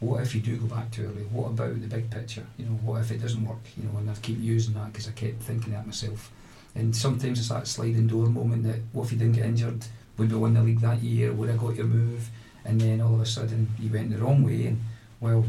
[0.00, 1.22] what if you do go back too early?
[1.22, 2.44] What about the big picture?
[2.58, 3.64] You know, what if it doesn't work?
[3.78, 6.30] You know, and I keep using that because I kept thinking that myself.
[6.74, 9.86] And sometimes it's that sliding door moment that what if you didn't get injured?
[10.18, 11.32] Would we win the league that year?
[11.32, 12.28] Would I got your move?
[12.66, 14.84] And then all of a sudden you went the wrong way, and
[15.20, 15.42] well,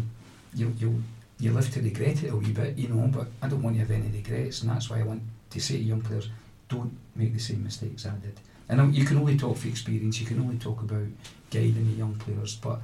[0.56, 1.04] you you
[1.40, 3.08] you live to regret it a wee bit, you know.
[3.08, 5.22] But I don't want to have any regrets, and that's why I want
[5.52, 6.30] to say to young players,
[6.70, 8.40] don't make the same mistakes I did.
[8.70, 10.20] And you can only talk for experience.
[10.20, 11.08] You can only talk about
[11.52, 12.80] guiding the young players, but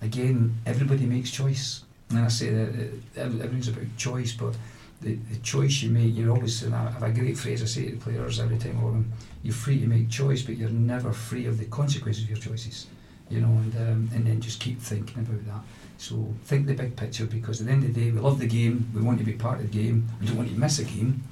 [0.00, 1.82] again, everybody makes choice.
[2.10, 4.54] And I say that everything's about choice, but
[5.00, 7.86] the, the choice you make, you're always, and I have a great phrase I say
[7.86, 11.12] to the players every time I them, you're free to make choice, but you're never
[11.12, 12.86] free of the consequences of your choices.
[13.30, 15.62] You know, and um, and then just keep thinking about that.
[15.98, 18.46] So think the big picture because at the end of the day, we love the
[18.46, 20.84] game, we want to be part of the game, we don't want to miss a
[20.84, 21.22] game,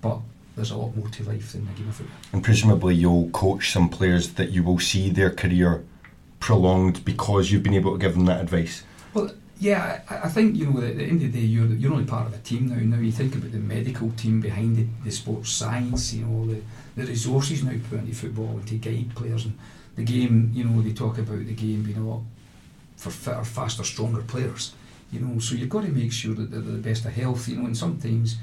[0.00, 0.18] but
[0.56, 2.16] there's a lot more to life than the game of football.
[2.32, 5.84] And presumably, you'll coach some players that you will see their career
[6.40, 8.82] prolonged because you've been able to give them that advice?
[9.14, 11.92] Well, yeah, I, I think you know at the end of the day you're you're
[11.92, 12.96] only part of a team now.
[12.96, 16.62] Now you think about the medical team behind it, the sports science, you know the
[16.96, 19.58] the resources now put into football and to guide players and
[19.96, 20.50] the game.
[20.54, 22.22] You know they talk about the game being a lot
[23.00, 24.74] for fitter, faster, stronger players.
[25.10, 27.48] You know, so you've got to make sure that they're the best of health.
[27.48, 28.36] You know, and sometimes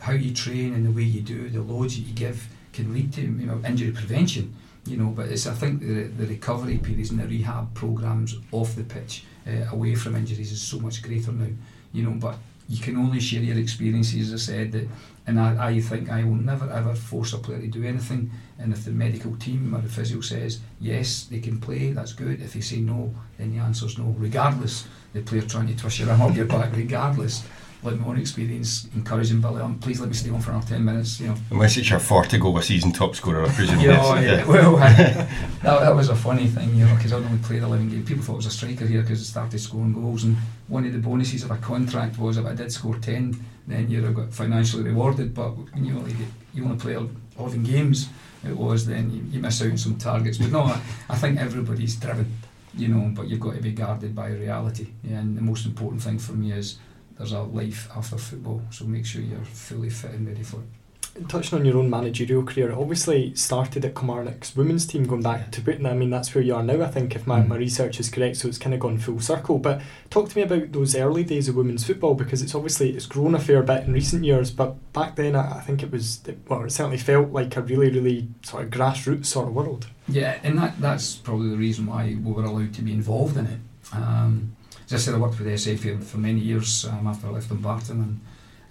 [0.00, 3.12] how you train and the way you do, the loads that you give, can lead
[3.14, 4.54] to you know injury prevention
[4.86, 5.06] you know.
[5.06, 9.24] But it's I think the, the recovery periods and the rehab programs off the pitch,
[9.46, 11.48] uh, away from injuries, is so much greater now,
[11.92, 12.12] you know.
[12.12, 12.36] But
[12.72, 14.88] you can only share your experiences, as I said, that,
[15.26, 18.30] and I, I think I will never ever force a player to do anything.
[18.58, 22.40] And if the medical team or the physio says yes, they can play, that's good.
[22.40, 25.98] If they say no, then the answer is no, regardless the player trying to twist
[25.98, 27.44] your arm or your back, regardless
[27.82, 30.84] like my own experience encouraging Billy on, please let me stay on for another 10
[30.84, 31.36] minutes, you know.
[31.50, 33.80] Unless it's your 40 goal a season top scorer, I presume.
[33.80, 34.46] yeah, oh, yeah.
[34.46, 35.28] well, that,
[35.62, 38.08] that was a funny thing, you know, because I'd only played 11 games.
[38.08, 40.36] People thought I was a striker here because I started scoring goals, and
[40.68, 44.12] one of the bonuses of a contract was if I did score 10, then you're
[44.12, 46.14] got financially rewarded, but when you only,
[46.54, 46.96] you only play
[47.36, 48.08] 11 games,
[48.46, 50.38] it was, then you, you miss out on some targets.
[50.38, 50.80] But no, I,
[51.10, 52.32] I think everybody's driven,
[52.74, 54.88] you know, but you've got to be guarded by reality.
[55.02, 56.78] Yeah, and the most important thing for me is
[57.16, 61.28] there's a life after football, so make sure you're fully fit and ready for it.
[61.28, 65.60] Touching on your own managerial career, obviously started at Kilmarnock's women's team, going back to
[65.60, 65.84] Britain.
[65.84, 67.48] I mean, that's where you are now, I think, if my, mm.
[67.48, 68.38] my research is correct.
[68.38, 69.58] So it's kind of gone full circle.
[69.58, 73.04] But talk to me about those early days of women's football because it's obviously it's
[73.04, 74.50] grown a fair bit in recent years.
[74.50, 77.90] But back then, I, I think it was well, it certainly felt like a really,
[77.90, 79.88] really sort of grassroots sort of world.
[80.08, 83.46] Yeah, and that that's probably the reason why we were allowed to be involved in
[83.46, 83.58] it.
[83.92, 84.56] Um,
[84.92, 87.48] as I said, I worked with the SFA for many years um, after I left
[87.48, 88.20] Dumbarton, and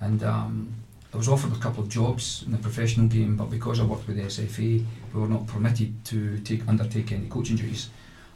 [0.01, 0.73] and um,
[1.13, 4.07] I was offered a couple of jobs in the professional game, but because I worked
[4.07, 7.89] with the SFA, we were not permitted to take undertake any coaching duties.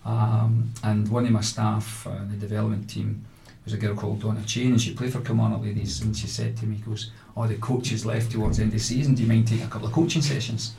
[0.03, 3.25] Um, and one of my staff, uh, the development team,
[3.63, 6.57] was a girl called Donna Chain, and she played for Kilmarnock Ladies, and she said
[6.57, 9.13] to me, "Goes, oh, the coaches left towards the end of the season.
[9.15, 10.73] Do you mind taking a couple of coaching sessions?"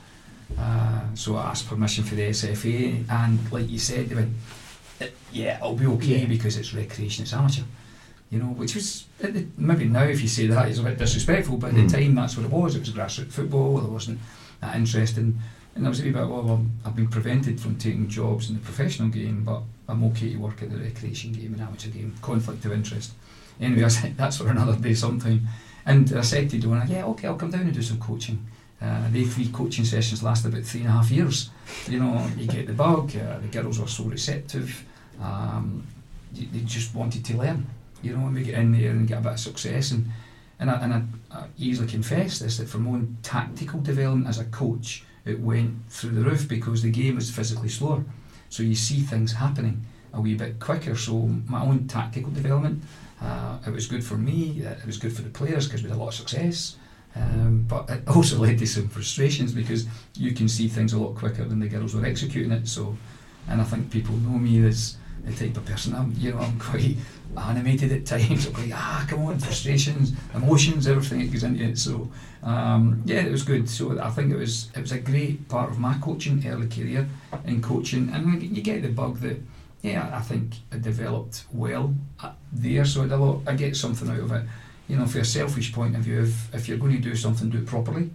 [0.58, 4.32] Uh, so I asked permission for the SFA, and like you said, they went,
[5.32, 6.26] yeah, it'll be okay yeah.
[6.26, 7.62] because it's recreation, it's amateur.
[8.30, 9.06] You know, which was
[9.56, 11.88] maybe now if you say that is a bit disrespectful, but at mm.
[11.88, 12.74] the time that's what it was.
[12.74, 13.78] It was grassroots football.
[13.78, 14.18] There wasn't
[14.60, 15.38] that interest in,
[15.76, 18.56] and I was a wee bit well, well, I've been prevented from taking jobs in
[18.56, 22.14] the professional game, but I'm okay to work at the recreation game and amateur game.
[22.20, 23.12] Conflict of interest.
[23.60, 25.46] Anyway, I said that's for another day sometime.
[25.84, 28.44] And I said to Donna, yeah, okay, I'll come down and do some coaching.
[28.80, 31.50] Uh, they three coaching sessions lasted about three and a half years.
[31.88, 33.16] You know, you get the bug.
[33.16, 34.84] Uh, the girls were so receptive.
[35.20, 35.86] Um,
[36.32, 37.66] they just wanted to learn.
[38.02, 39.92] You know, and we get in there and get a bit of success.
[39.92, 40.10] And
[40.58, 41.02] and I, and I,
[41.32, 45.74] I easily confess this that for my own tactical development as a coach, it went
[45.90, 48.04] through the roof because the game was physically slower.
[48.48, 50.96] So you see things happening a wee bit quicker.
[50.96, 52.82] So my own tactical development,
[53.20, 54.60] uh, it was good for me.
[54.60, 56.76] It was good for the players because we had a lot of success.
[57.16, 61.14] Um, but it also led to some frustrations because you can see things a lot
[61.14, 62.68] quicker than the girls were executing it.
[62.68, 62.96] So,
[63.48, 66.14] and I think people know me as the type of person I'm.
[66.16, 66.96] You know, I'm quite
[67.36, 68.46] animated at times.
[68.46, 71.78] I'm like, ah, come on, frustrations, emotions, everything that goes into it.
[71.78, 72.10] So,
[72.42, 73.68] um, yeah, it was good.
[73.68, 77.08] So I think it was it was a great part of my coaching early career
[77.46, 79.38] in coaching, and you get the bug that.
[79.82, 84.32] Yeah, I think I developed well uh, there, so I, I get something out of
[84.32, 84.44] it
[84.88, 87.50] you know, from a selfish point of view, if, if you're going to do something,
[87.50, 88.10] do it properly.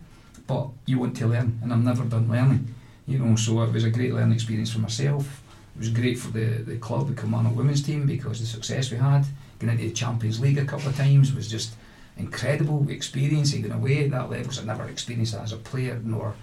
[0.48, 2.74] But you want to learn, and I'm never done learning.
[3.08, 5.44] You know, so it was a great learning experience for myself.
[5.76, 8.98] It was great for the, the club, the Kilmarnock women's team, because the success we
[8.98, 9.26] had.
[9.60, 11.76] Going into the Champions League a couple of times was just
[12.18, 13.54] incredible experience.
[13.54, 16.36] Going away at that level, I never experienced that as a player, nor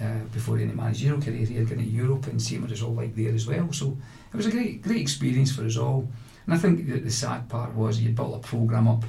[0.00, 3.14] uh, before any managerial career here, getting to Europe and seeing what it's all like
[3.14, 3.72] there as well.
[3.72, 3.96] So
[4.32, 6.08] it was a great, great experience for us all.
[6.46, 9.04] And I think that the sad part was you built a programme up,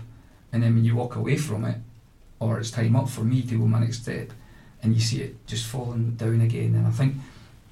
[0.54, 1.78] and then when you walk away from it,
[2.40, 4.32] or it's time up for me to go my next step,
[4.82, 6.76] and you see it just falling down again.
[6.76, 7.16] And I think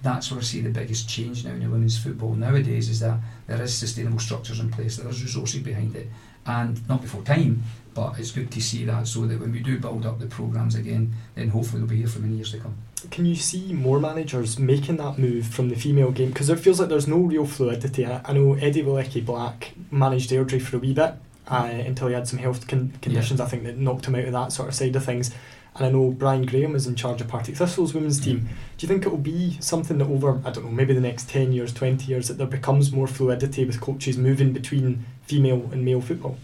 [0.01, 3.61] that's where I see the biggest change now in women's football nowadays is that there
[3.61, 6.07] is sustainable structures in place, there is resources behind it,
[6.45, 7.63] and not before time,
[7.93, 10.73] but it's good to see that so that when we do build up the programmes
[10.73, 12.75] again, then hopefully they'll be here for many years to come.
[13.11, 16.29] Can you see more managers making that move from the female game?
[16.29, 18.05] Because it feels like there's no real fluidity.
[18.05, 21.15] I, know Eddie Wolecki Black managed Airdrie for a wee bit
[21.51, 23.45] uh, until he had some health con- conditions, yeah.
[23.45, 25.31] I think, that knocked him out of that sort of side of things.
[25.75, 28.41] And I know Brian Graham is in charge of Partick Thistle's women's team.
[28.41, 28.47] Mm.
[28.77, 31.29] Do you think it will be something that over, I don't know, maybe the next
[31.29, 35.85] 10 years, 20 years, that there becomes more fluidity with coaches moving between female and
[35.85, 36.37] male football?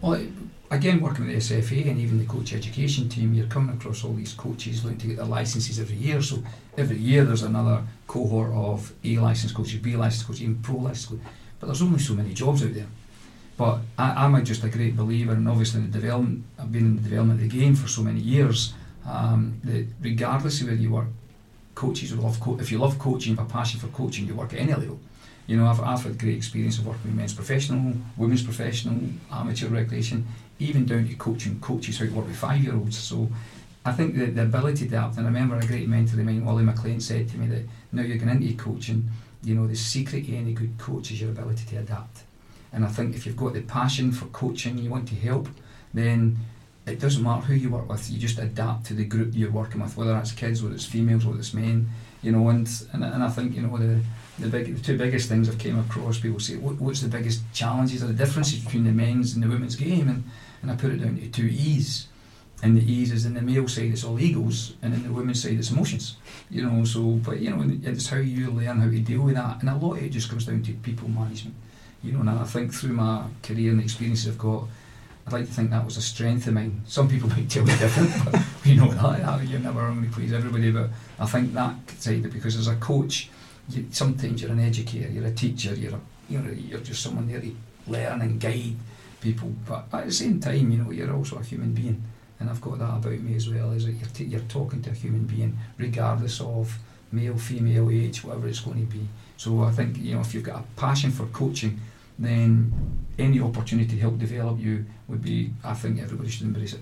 [0.00, 0.24] Well,
[0.70, 4.12] again, working with the SFA and even the coach education team, you're coming across all
[4.12, 6.22] these coaches looking to get their licenses every year.
[6.22, 6.42] So
[6.78, 11.10] every year there's another cohort of A licensed coaches, B licensed coaches, even pro licensed
[11.10, 11.26] coaches.
[11.58, 12.86] But there's only so many jobs out there.
[13.56, 17.02] But I, am just a great believer, and obviously the development, I've been in the
[17.02, 18.74] development of the game for so many years.
[19.06, 21.08] Um, that regardless of where you work,
[21.74, 22.40] coaches will love.
[22.40, 24.98] Co- if you love coaching, have a passion for coaching, you work at any level.
[25.46, 28.98] You know, I've, I've had great experience of working with men's professional, women's professional,
[29.30, 30.26] amateur recreation,
[30.58, 32.96] even down to coaching coaches who work with five year olds.
[32.96, 33.28] So
[33.84, 36.44] I think the, the ability to adapt, and I remember a great mentor of mine,
[36.44, 39.10] Wally McLean, said to me that now you're going into coaching,
[39.42, 42.22] you know, the secret to any good coach is your ability to adapt.
[42.72, 45.48] And I think if you've got the passion for coaching, you want to help,
[45.92, 46.38] then
[46.86, 49.80] it doesn't matter who you work with, you just adapt to the group you're working
[49.80, 51.88] with, whether it's kids, whether it's females, whether it's men,
[52.22, 54.00] you know, and, and, and I think, you know, the,
[54.38, 57.42] the big, the two biggest things I've came across, people say, what, what's the biggest
[57.52, 60.08] challenges or the differences between the men's and the women's game?
[60.08, 60.24] And,
[60.62, 62.08] and I put it down to two E's.
[62.64, 65.42] And the E's is in the male side, it's all egos, and in the women's
[65.42, 66.16] side, it's emotions.
[66.48, 69.60] You know, so, but you know, it's how you learn how to deal with that.
[69.60, 71.56] And a lot of it just comes down to people management.
[72.02, 74.64] You know, and I think through my career and the experiences I've got,
[75.26, 76.82] I'd like to think that was a strength of mine.
[76.86, 80.70] Some people might tell me different, but you know that, you're never to please everybody.
[80.70, 83.30] But I think that side of because as a coach,
[83.68, 87.28] you, sometimes you're an educator, you're a teacher, you're a, you know, you're just someone
[87.28, 87.54] there to
[87.86, 88.74] learn and guide
[89.20, 89.52] people.
[89.66, 92.02] But at the same time, you know, you're also a human being,
[92.40, 93.70] and I've got that about me as well.
[93.72, 96.76] Is that you're t- you're talking to a human being, regardless of
[97.12, 99.06] male, female, age, whatever it's going to be.
[99.36, 101.80] So I think you know if you've got a passion for coaching,
[102.24, 102.72] then
[103.18, 105.52] any opportunity to help develop you would be.
[105.64, 106.80] I think everybody should embrace it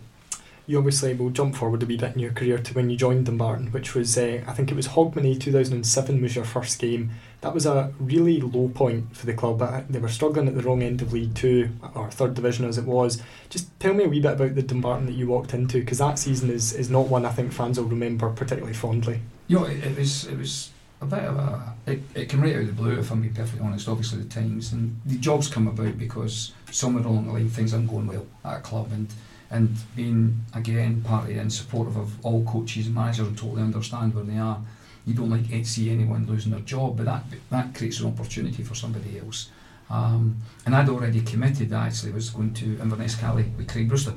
[0.71, 3.27] you obviously will jump forward a wee bit in your career to when you joined
[3.27, 7.11] Dumbarton, which was uh, I think it was Hogmanay 2007 was your first game.
[7.41, 9.59] That was a really low point for the club.
[9.91, 12.85] They were struggling at the wrong end of League Two or Third Division as it
[12.85, 13.21] was.
[13.49, 16.21] Just tell me a wee bit about the Dumbarton that you walked into because that
[16.21, 19.23] season is, is not one I think fans will remember particularly fondly.
[19.49, 20.71] You know, it, it was it was
[21.01, 23.35] a bit of a it, it came right out of the blue if I'm being
[23.35, 23.89] perfectly honest.
[23.89, 27.91] Obviously the times and the jobs come about because somewhere along the line things aren't
[27.91, 29.09] going well at a club and
[29.51, 34.25] and being again partly and supportive of all coaches and managers and totally understand where
[34.25, 34.61] they are.
[35.07, 38.63] You don't like to see anyone losing their job, but that that creates an opportunity
[38.63, 39.51] for somebody else.
[39.89, 40.37] Um,
[40.67, 41.73] and I'd already committed.
[41.73, 44.15] I actually was going to Inverness Caley with Craig Brewster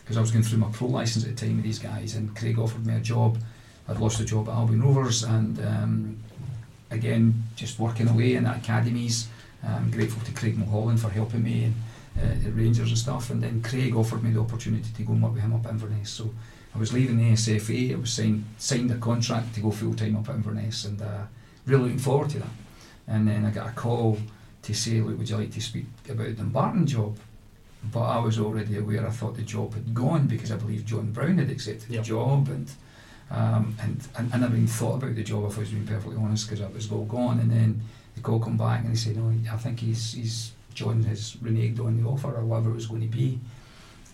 [0.00, 2.34] because I was going through my pro license at the time with these guys, and
[2.36, 3.38] Craig offered me a job.
[3.88, 6.18] I'd lost a job at Albion Rovers, and um,
[6.90, 9.28] again just working away in the academies.
[9.64, 11.74] I'm grateful to Craig Mulholland for helping me and
[12.46, 13.30] uh, Rangers and stuff.
[13.30, 16.10] And then Craig offered me the opportunity to go and work with him up Inverness.
[16.10, 16.30] So
[16.74, 17.92] I was leaving the SFA.
[17.92, 21.24] I was signed signed a contract to go full time up Inverness, and uh,
[21.64, 22.50] really looking forward to that.
[23.08, 24.18] And then I got a call
[24.62, 27.16] to say, "Look, would you like to speak about the Dumbarton job?"
[27.90, 29.06] But I was already aware.
[29.06, 32.02] I thought the job had gone because I believe John Brown had accepted yep.
[32.02, 32.70] the job, and
[33.30, 36.16] um, and, and I never even thought about the job if I was being perfectly
[36.16, 37.40] honest because it was all gone.
[37.40, 37.80] And then
[38.14, 41.80] the call come back and they said, "No, I think he's he's John has reneged
[41.80, 43.40] on the offer or whatever it was going to be.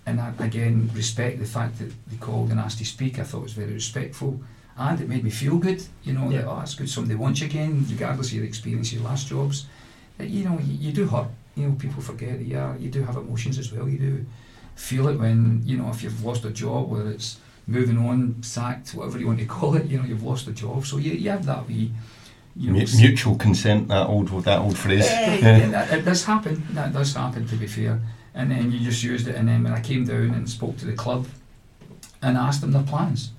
[0.07, 3.19] And I, again, respect the fact that they called and asked to speak.
[3.19, 4.41] I thought it was very respectful.
[4.77, 6.43] And it made me feel good, you know, yeah.
[6.43, 9.67] that, oh, it's good somebody wants you again, regardless of your experience, your last jobs.
[10.17, 11.29] That, you know, you, you, do hurt.
[11.57, 13.87] You know, people forget that yeah, you do have emotions as well.
[13.87, 14.27] You do
[14.75, 18.95] feel it when, you know, if you've lost a job, whether it's moving on, sacked,
[18.95, 20.85] whatever you want to call it, you know, you've lost a job.
[20.87, 21.93] So you, you have that wee
[22.55, 23.89] you know, mutual consent.
[23.89, 25.07] That old that old phrase.
[25.07, 26.63] Yeah, yeah, that, it does happen.
[26.73, 27.47] That does happen.
[27.47, 28.01] To be fair,
[28.35, 29.37] and then you just used it.
[29.37, 31.27] And then when I came down and spoke to the club,
[32.23, 33.33] and asked them their plans,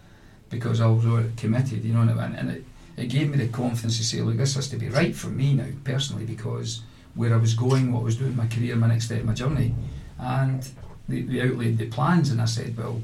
[0.49, 2.65] because I was already committed, you know, and, and it,
[2.97, 5.53] it gave me the confidence to say, look, this has to be right for me
[5.53, 6.81] now personally, because
[7.15, 9.73] where I was going, what I was doing, my career, my next step, my journey,
[10.19, 10.67] and
[11.07, 13.01] they, they outlaid the plans, and I said, well,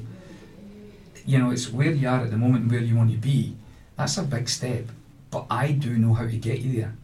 [1.26, 3.56] you know, it's where you are at the moment, where you want to be.
[3.96, 4.86] That's a big step
[5.30, 6.94] but I do know how to get you there.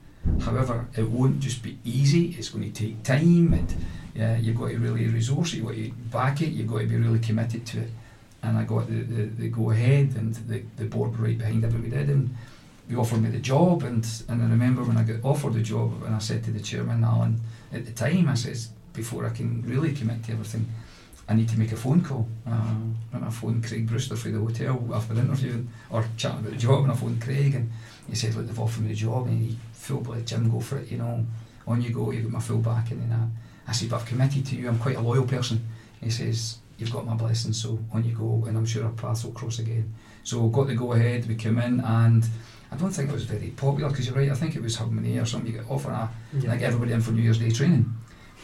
[0.41, 2.35] However, it won't just be easy.
[2.37, 3.75] It's going to take time, and
[4.15, 5.59] yeah, you've got to really resource it.
[5.59, 6.49] You've got to back it.
[6.49, 7.91] You've got to be really committed to it.
[8.43, 11.91] And I got the, the, the go ahead, and the, the board right behind everybody
[11.91, 12.35] did, and
[12.89, 13.85] they offered me the job.
[13.85, 16.61] And, and I remember when I got offered the job, and I said to the
[16.61, 17.41] chairman Alan
[17.73, 20.67] at the time, I says, before I can really commit to everything,
[21.29, 22.29] I need to make a phone call.
[22.47, 22.75] Uh,
[23.13, 26.59] and I phoned Craig Brewster for the hotel after the interview or chatting about the
[26.59, 27.71] job, and I phoned Craig, and
[28.09, 30.79] he said, Look, they've offered me the job, and he full blood Jim, go for
[30.79, 31.27] it, you know,
[31.67, 33.01] on you go, you've got my full backing.
[33.01, 33.27] And I,
[33.69, 35.67] I said, But I've committed to you, I'm quite a loyal person.
[36.01, 39.25] He says, You've got my blessing, so on you go, and I'm sure our paths
[39.25, 39.93] will cross again.
[40.23, 42.25] So got the go ahead, we came in, and
[42.71, 45.21] I don't think it was very popular because you're right, I think it was Hogmanay
[45.21, 45.51] or something.
[45.51, 46.51] You get offer a, yeah.
[46.51, 47.93] like everybody in for New Year's Day training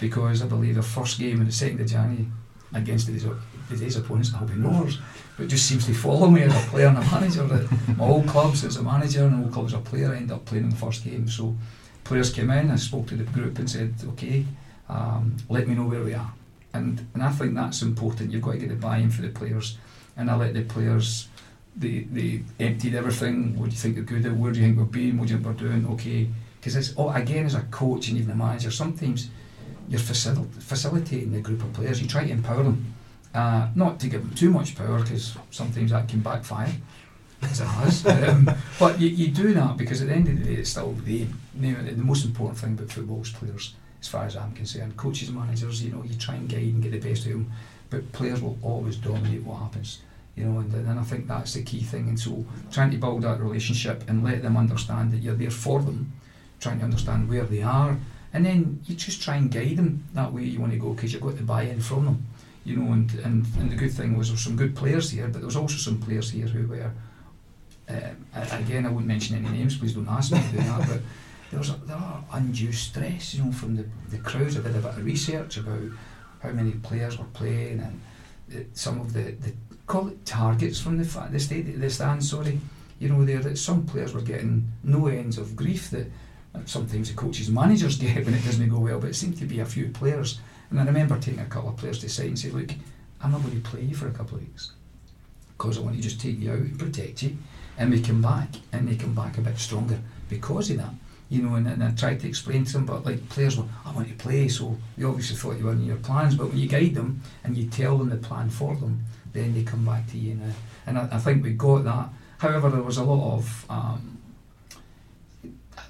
[0.00, 2.26] because I believe the first game in the second of January
[2.74, 4.98] against day's opponents will be Rovers.
[5.36, 7.44] But just seems to follow me as a player and a manager.
[7.44, 10.32] That my old clubs as a manager and old clubs as a player, I ended
[10.32, 11.28] up playing in the first game.
[11.28, 11.56] So
[12.04, 14.44] players came in, I spoke to the group and said, okay,
[14.88, 16.32] um, let me know where we are.
[16.74, 18.30] And, and I think that's important.
[18.30, 19.78] You've got to get the buy-in for the players.
[20.16, 21.28] And I let the players,
[21.76, 23.58] they, they emptied everything.
[23.58, 24.36] What do you think they're good at?
[24.36, 25.18] Where do you think we're being?
[25.18, 25.86] What do you think we're doing?
[25.92, 26.28] Okay.
[26.60, 29.30] Because it's, oh, again, as a coach and even a manager, sometimes
[29.88, 32.00] you're facil- facilitating the group of players.
[32.00, 32.94] You try to empower them,
[33.34, 36.72] uh, not to give them too much power because sometimes that can backfire,
[37.42, 38.06] as it has.
[38.28, 40.92] um, but you, you do that because at the end of the day, it's still
[41.04, 44.96] the, the, most important thing about football is players, as far as I'm concerned.
[44.96, 47.52] Coaches, managers, you know, you try and guide and get the best of them,
[47.90, 50.00] but players will always dominate what happens.
[50.36, 52.08] You know, and, and I think that's the key thing.
[52.08, 55.80] And so, trying to build that relationship and let them understand that you're there for
[55.82, 56.12] them,
[56.58, 57.98] trying to understand where they are,
[58.32, 60.44] and then you just try and guide them that way.
[60.44, 62.26] You want to go because you've got the buy-in from them
[62.64, 65.26] you know and, and, and the good thing was there were some good players here
[65.26, 66.90] but there was also some players here who were
[67.88, 71.00] uh, again I won't mention any names please don't ask me to do that but
[71.50, 74.76] there was a, there was undue stress you know from the, the crowds I did
[74.76, 75.82] a bit of research about
[76.40, 78.00] how many players were playing and
[78.48, 79.52] the, some of the, the
[79.86, 82.60] call it targets from the, the state the stand sorry
[83.00, 86.06] you know there that some players were getting no ends of grief that
[86.66, 89.46] sometimes the coaches and managers get when it doesn't go well, but it seemed to
[89.46, 90.40] be a few players.
[90.70, 92.70] And I remember taking a couple of players to side and say, look,
[93.22, 94.72] I'm not going to play you for a couple of weeks
[95.62, 97.36] because I want to just take you out and protect you.
[97.78, 99.98] And we come back, and they come back a bit stronger
[100.28, 100.92] because of that.
[101.30, 103.92] You know, and, and I tried to explain to them, but like players were, I
[103.92, 106.34] want to play, so they obviously thought you were in your plans.
[106.34, 109.62] But when you guide them and you tell them the plan for them, then they
[109.62, 110.32] come back to you.
[110.32, 110.55] And, uh,
[110.86, 112.11] and I, I think we got that.
[112.38, 114.11] However, there was a lot of um,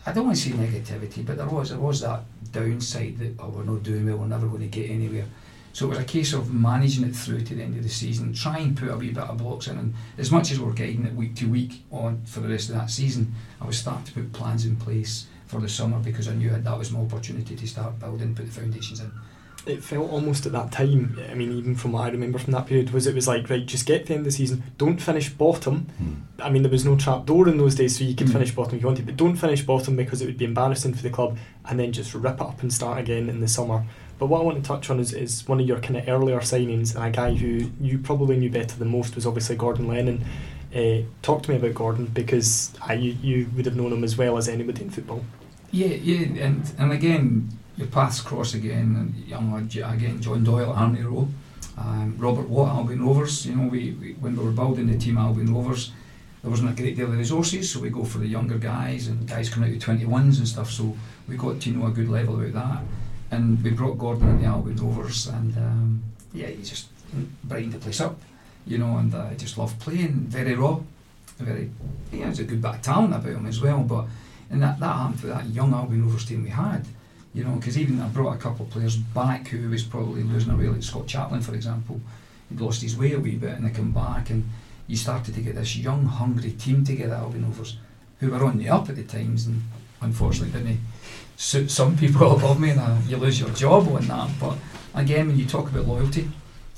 [0.05, 3.49] I don't want to say negativity, but there was there was that downside that oh
[3.49, 5.27] we're not doing well, we're never going to get anywhere.
[5.73, 8.35] So it was a case of managing it through to the end of the season,
[8.35, 11.07] try and put a wee bit of blocks in, and as much as we're guiding
[11.07, 14.13] it week to week on for the rest of that season, I was starting to
[14.13, 17.67] put plans in place for the summer because I knew that was my opportunity to
[17.67, 19.13] start building, put the foundations in
[19.67, 22.67] it felt almost at that time, I mean, even from what I remember from that
[22.67, 25.01] period, was it was like, right, just get to the end of the season, don't
[25.01, 25.87] finish bottom.
[26.03, 26.45] Mm.
[26.45, 28.33] I mean, there was no trap door in those days, so you could mm.
[28.33, 31.03] finish bottom if you wanted, but don't finish bottom because it would be embarrassing for
[31.03, 31.39] the club,
[31.69, 33.85] and then just rip it up and start again in the summer.
[34.19, 36.41] But what I want to touch on is, is one of your kind of earlier
[36.41, 40.25] signings, and a guy who you probably knew better than most was obviously Gordon Lennon.
[40.75, 44.17] Uh, talk to me about Gordon because I, you, you would have known him as
[44.17, 45.25] well as anybody in football.
[45.71, 47.49] Yeah, yeah, and, and again,
[47.83, 51.29] your paths cross again, and young again, John Doyle, Army Row,
[51.77, 53.45] um, Robert Watt, Albion Rovers.
[53.45, 55.93] You know, we, we, when we were building the team Albion Rovers,
[56.43, 59.29] there wasn't a great deal of resources, so we go for the younger guys and
[59.29, 60.71] guys coming out of 21s and stuff.
[60.71, 60.97] So
[61.29, 62.83] we got to know a good level about that,
[63.37, 66.03] and we brought Gordon in the Albion Rovers, and um,
[66.33, 66.87] yeah, he just
[67.45, 68.21] brightened the place up,
[68.65, 70.27] you know, and I uh, just loved playing.
[70.29, 70.81] Very raw,
[71.39, 71.71] very
[72.13, 74.07] yeah, there's a good bit of talent about him as well, but.
[74.51, 76.85] And that, that happened for that young Albion Rovers team we had
[77.35, 80.53] you know, because even I brought a couple of players back who was probably losing
[80.53, 82.01] a way, like Scott Chaplain, for example.
[82.49, 84.49] He'd lost his way a wee bit and they come back and
[84.87, 87.79] you started to get this young, hungry team together, Albion Rovers,
[88.21, 89.63] who were on the up at the times and
[90.03, 90.81] unfortunately didn't
[91.37, 94.31] suit some people above me and you lose your job on that.
[94.39, 94.59] But
[94.95, 96.29] again, when you talk about loyalty,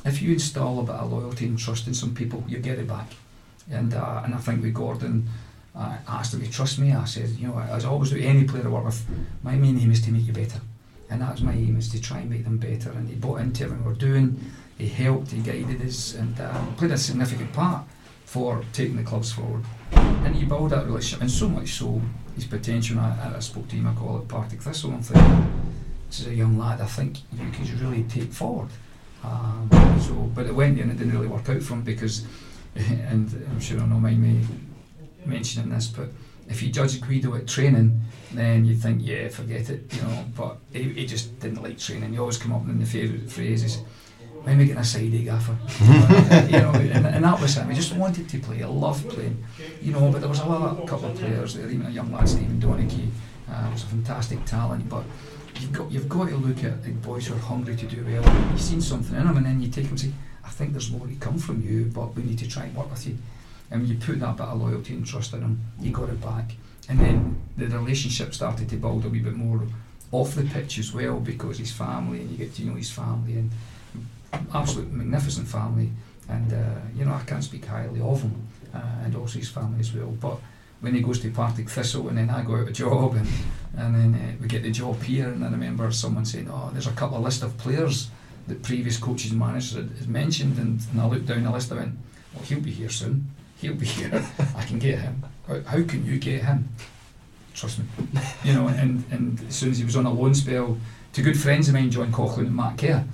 [0.04, 2.86] if you install a bit of loyalty and trust in some people, you get it
[2.86, 3.10] back.
[3.70, 5.28] And uh, and I think with Gordon,
[5.76, 6.92] I asked him to trust me.
[6.92, 9.04] I said, you know, as I always do, any player I work with,
[9.42, 10.60] my main aim is to make you better.
[11.10, 12.90] And that was my aim, is to try and make them better.
[12.92, 14.40] And he bought into everything we were doing,
[14.78, 17.84] he helped, he guided us, and uh, played a significant part
[18.24, 19.64] for taking the clubs forward.
[19.92, 22.00] And he built that relationship, and so much so,
[22.34, 25.72] his potential, I, I spoke to him, I call it Partick Thistle, and thinking,
[26.08, 28.68] this is a young lad I think you could really take forward.
[29.22, 29.68] Um,
[30.00, 32.24] so, but it went and it didn't really work out for him because,
[32.74, 34.44] and I'm sure I know mind me
[35.26, 36.08] mentioning this, but
[36.48, 38.00] if you judge Guido at training,
[38.32, 40.24] then you'd think, yeah, forget it, you know.
[40.36, 42.12] But he, he just didn't like training.
[42.12, 43.78] He always come up with the favourite phrases.
[44.42, 45.56] When we get a side gaffer,
[46.52, 47.66] you know, and, and that was it.
[47.66, 48.62] He just wanted to play.
[48.62, 49.42] I loved playing,
[49.80, 50.10] you know.
[50.10, 53.08] But there was a lot, couple of players there, even a young lad, Stephen Donachie,
[53.50, 54.86] uh, was a fantastic talent.
[54.86, 55.04] But
[55.60, 58.50] you've got you've got to look at the boys who are hungry to do well.
[58.50, 60.12] You've seen something in them, and then you take them and say,
[60.44, 62.90] I think there's more to come from you, but we need to try and work
[62.90, 63.16] with you.
[63.74, 66.52] And you put that bit of loyalty and trust in him, you got it back.
[66.88, 69.62] And then the relationship started to build a wee bit more
[70.12, 73.34] off the pitch as well because his family and you get to know his family
[73.34, 73.50] and
[74.54, 75.90] absolute magnificent family.
[76.28, 79.80] And uh, you know I can't speak highly of him uh, and also his family
[79.80, 80.06] as well.
[80.06, 80.38] But
[80.80, 83.26] when he goes to Partick Thistle and then I go out a job and,
[83.76, 86.86] and then uh, we get the job here and I remember someone saying oh there's
[86.86, 88.08] a couple of list of players
[88.46, 90.58] that previous coaches and managers had mentioned.
[90.58, 91.94] And, and I looked down the list and went
[92.34, 94.24] well he'll be here soon he'll be here
[94.56, 96.68] I can get him how, can you get him
[97.54, 97.84] trust me
[98.44, 100.78] you know and, and as soon as he was on a loan spell
[101.12, 103.04] to good friends of mine John Coughlin and Matt Kerr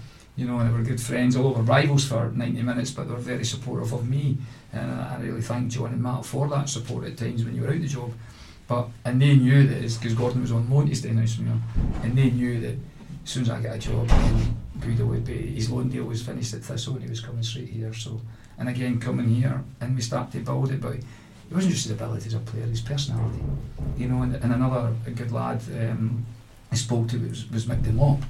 [0.41, 3.13] you know, and they were good friends, all over rivals for 90 minutes, but they
[3.13, 4.39] were very supportive of me.
[4.73, 7.69] And I really thank John and Matt for that support at times when you were
[7.69, 8.13] out of the job.
[8.67, 11.61] But and they knew that because Gordon was on loan to Stenhousemuir,
[12.05, 12.77] and they knew that
[13.25, 14.09] as soon as I get a job,
[14.81, 17.69] Guido would be his loan deal was finished at Thistle, and he was coming straight
[17.69, 17.93] here.
[17.93, 18.19] So,
[18.61, 21.05] and again coming here, and we started to build it, but it
[21.51, 23.43] wasn't just his ability as a player, his personality.
[23.97, 26.25] You know, and, and another good lad um,
[26.71, 28.23] I spoke to was, was Mick Dunlop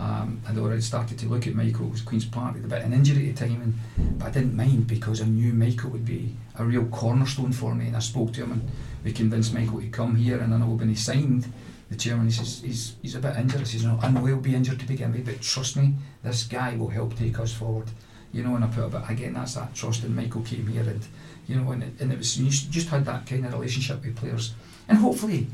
[0.00, 2.78] um, I'd already started to look at Michael it was Queen's Park with a bit
[2.78, 5.90] of an injury at the time, and, but I didn't mind because I knew Michael
[5.90, 7.88] would be a real cornerstone for me.
[7.88, 8.70] And I spoke to him and
[9.04, 10.38] we convinced Michael to come here.
[10.38, 11.52] And I know when he signed,
[11.90, 13.60] the chairman he says he's, he's a bit injured.
[13.60, 16.44] He says, no, I know he'll be injured to begin with, but trust me, this
[16.44, 17.88] guy will help take us forward.
[18.32, 19.34] You know, and I put a bit again.
[19.34, 20.04] That's that trust.
[20.04, 21.04] And Michael came here, and
[21.46, 24.16] you know, and it, and it was you just had that kind of relationship with
[24.16, 24.54] players,
[24.88, 25.46] and hopefully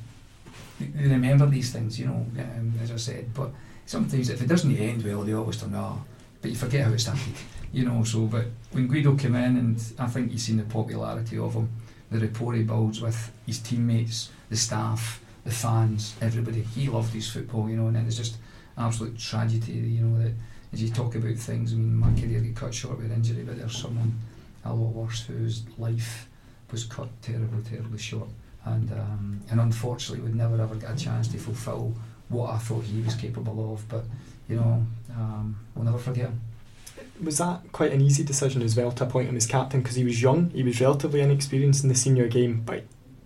[0.78, 1.98] they remember these things.
[1.98, 3.50] You know, um, as I said, but
[3.86, 5.98] sometimes if it doesn't end well, they always turn ah,
[6.42, 7.34] but you forget how it started,
[7.72, 8.04] you know.
[8.04, 11.70] So, but when Guido came in, and I think you've seen the popularity of him,
[12.10, 16.62] the rapport he builds with his teammates, the staff, the fans, everybody.
[16.62, 18.36] He loved his football, you know, and it's just
[18.76, 20.32] absolute tragedy, you know, that
[20.76, 23.56] as you talk about things, I mean, my career got cut short with injury, but
[23.56, 24.20] there's someone
[24.62, 26.28] a lot worse whose life
[26.70, 28.28] was cut terribly, terribly short.
[28.66, 31.94] And, um, and unfortunately would never ever get a chance to fulfil
[32.28, 33.88] what I thought he was capable of.
[33.88, 34.04] But
[34.50, 36.40] you know, um, we'll never forget him.
[37.22, 40.04] Was that quite an easy decision as well to appoint him as captain because he
[40.04, 42.84] was young, he was relatively inexperienced in the senior game, but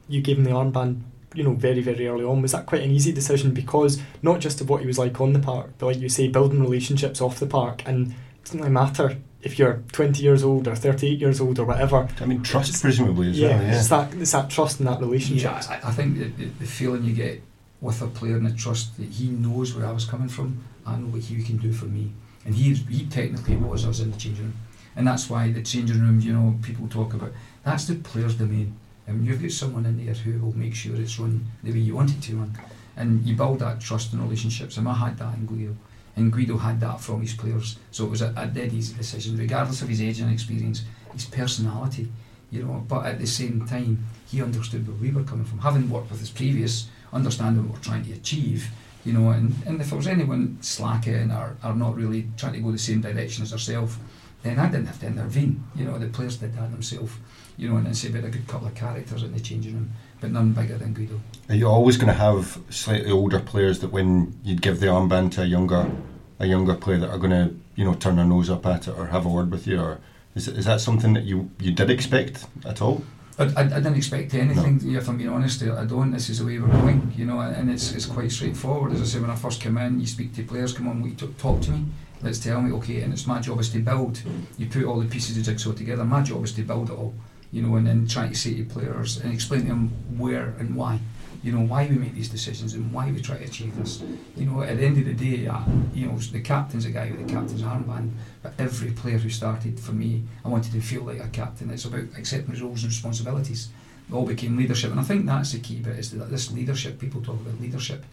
[0.08, 1.00] you gave him the armband,
[1.34, 2.42] you know, very very early on.
[2.42, 5.32] Was that quite an easy decision because not just of what he was like on
[5.32, 8.72] the park, but like you say, building relationships off the park, and it doesn't really
[8.72, 12.08] matter if you're 20 years old or 38 years old or whatever.
[12.20, 13.62] I mean, trust it's, presumably as yeah, well.
[13.62, 15.50] Yeah, it's that it's that trust in that relationship.
[15.50, 17.42] Yeah, I, I think the, the, the feeling you get
[17.80, 21.12] with a player and the trust that he knows where I was coming from and
[21.12, 22.12] what he can do for me.
[22.44, 24.56] And he he technically was us in the changing room.
[24.96, 27.32] And that's why the changing room, you know, people talk about
[27.64, 28.76] that's the player's domain.
[29.12, 31.94] Mean, you've got someone in there who will make sure it's run the way you
[31.94, 32.52] want it to run.
[32.96, 34.76] And you build that trust and relationships.
[34.76, 35.76] And I had that in Guido.
[36.16, 37.78] And Guido had that from his players.
[37.90, 40.82] So it was a, a dead easy decision, regardless of his age and experience,
[41.12, 42.08] his personality,
[42.50, 42.84] you know.
[42.86, 45.60] But at the same time, he understood where we were coming from.
[45.60, 48.68] Having worked with his previous understanding what we're trying to achieve,
[49.04, 52.60] you know, and, and if there was anyone slacking or, or not really trying to
[52.60, 53.98] go the same direction as herself,
[54.42, 55.64] then I didn't have to intervene.
[55.74, 57.12] You know, the players did that themselves.
[57.60, 59.90] You know, and then say about a good couple of characters in the changing room,
[60.18, 61.20] but none bigger than Guido.
[61.50, 65.32] Are you always going to have slightly older players that when you'd give the armband
[65.32, 65.90] to a younger
[66.38, 68.96] a younger player that are going to you know turn their nose up at it
[68.96, 70.00] or have a word with you, or
[70.34, 73.04] is, is that something that you you did expect at all?
[73.38, 74.98] I, I, I didn't expect anything, no.
[74.98, 75.62] if I'm being honest.
[75.62, 76.12] I don't.
[76.12, 78.92] This is the way we're going, you know, and it's, it's quite straightforward.
[78.92, 81.12] As I say, when I first come in, you speak to players, come on, we
[81.12, 81.86] talk, talk to me,
[82.22, 84.20] let's tell me, okay, and it's my job is to build.
[84.58, 86.98] You put all the pieces of the jigsaw together, my job is to build it
[86.98, 87.14] all,
[87.52, 90.76] you know, and then try to say to players and explain to them where and
[90.76, 91.00] why
[91.42, 94.02] you know, why we make these decisions and why we try to achieve this.
[94.36, 95.60] You know, at the end of the day, uh,
[95.94, 98.10] you know, the captain's a guy with the captain's armband,
[98.42, 101.70] but every player who started for me, I wanted to feel like a captain.
[101.70, 103.70] It's about accepting roles and responsibilities.
[104.08, 106.98] It all became leadership, and I think that's the key bit is that this leadership.
[106.98, 108.04] People talk about leadership,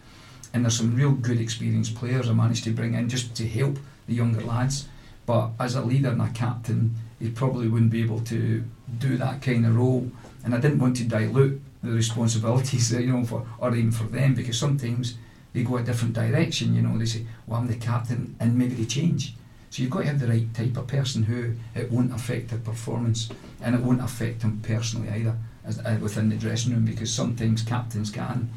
[0.54, 3.78] and there's some real good experienced players I managed to bring in just to help
[4.06, 4.88] the younger lads.
[5.26, 8.64] But as a leader and a captain, you probably wouldn't be able to
[8.98, 10.10] do that kind of role.
[10.44, 14.34] And I didn't want to dilute the responsibilities, you know, for or even for them
[14.34, 15.16] because sometimes
[15.52, 16.74] they go a different direction.
[16.74, 19.34] You know, they say, "Well, I'm the captain," and maybe they change.
[19.70, 22.58] So you've got to have the right type of person who it won't affect their
[22.58, 23.28] performance
[23.60, 27.62] and it won't affect them personally either as, uh, within the dressing room because sometimes
[27.62, 28.50] captains can.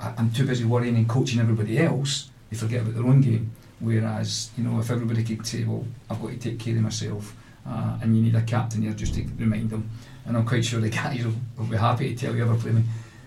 [0.00, 3.52] I, I'm too busy worrying and coaching everybody else, they forget about their own game.
[3.80, 7.36] Whereas, you know, if everybody could say, well, I've got to take care of myself,
[7.68, 9.90] uh, and you need a captain there just to remind them.
[10.26, 12.72] And I'm quite sure the guys will, will be happy to tell you ever play
[12.72, 12.82] me.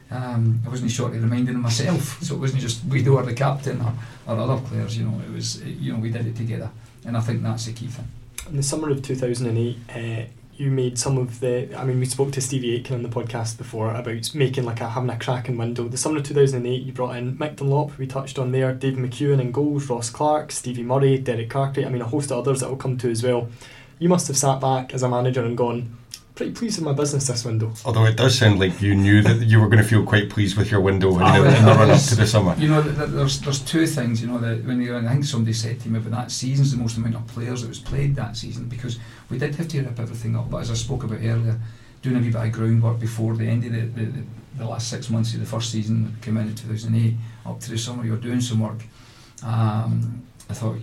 [0.09, 3.23] Um, I wasn't short of reminding them myself, so it wasn't just we do or
[3.23, 3.93] the captain or,
[4.27, 4.97] or other players.
[4.97, 6.69] You know, it was you know we did it together,
[7.05, 8.07] and I think that's the key thing.
[8.49, 10.25] In the summer of 2008, uh,
[10.57, 11.73] you made some of the.
[11.75, 14.89] I mean, we spoke to Stevie Aitken on the podcast before about making like a
[14.89, 15.87] having a cracking window.
[15.87, 19.39] The summer of 2008, you brought in Mick Dunlop, we touched on there, Dave McEwen
[19.39, 21.85] in goals, Ross Clark, Stevie Murray, Derek Carcary.
[21.85, 23.47] I mean, a host of others that will come to as well.
[24.02, 25.95] You must have sat back as a manager and gone,
[26.34, 27.72] pretty pleased with my business this window.
[27.86, 30.58] Although it does sound like you knew that you were going to feel quite pleased
[30.58, 32.56] with your window in, the, in the run up to the summer.
[32.58, 34.20] You know, there's there's two things.
[34.20, 36.78] You know, that when you, I think somebody said to me about that season's the
[36.78, 38.97] most amount of players that was played that season because
[39.30, 40.49] we did have to rip everything up.
[40.49, 41.60] But as I spoke about earlier,
[42.02, 44.24] doing a wee bit of groundwork before the end of the, the, the,
[44.58, 47.14] the last six months of the first season came in in 2008
[47.45, 48.84] up to the summer, you're doing some work.
[49.43, 50.78] Um, I thought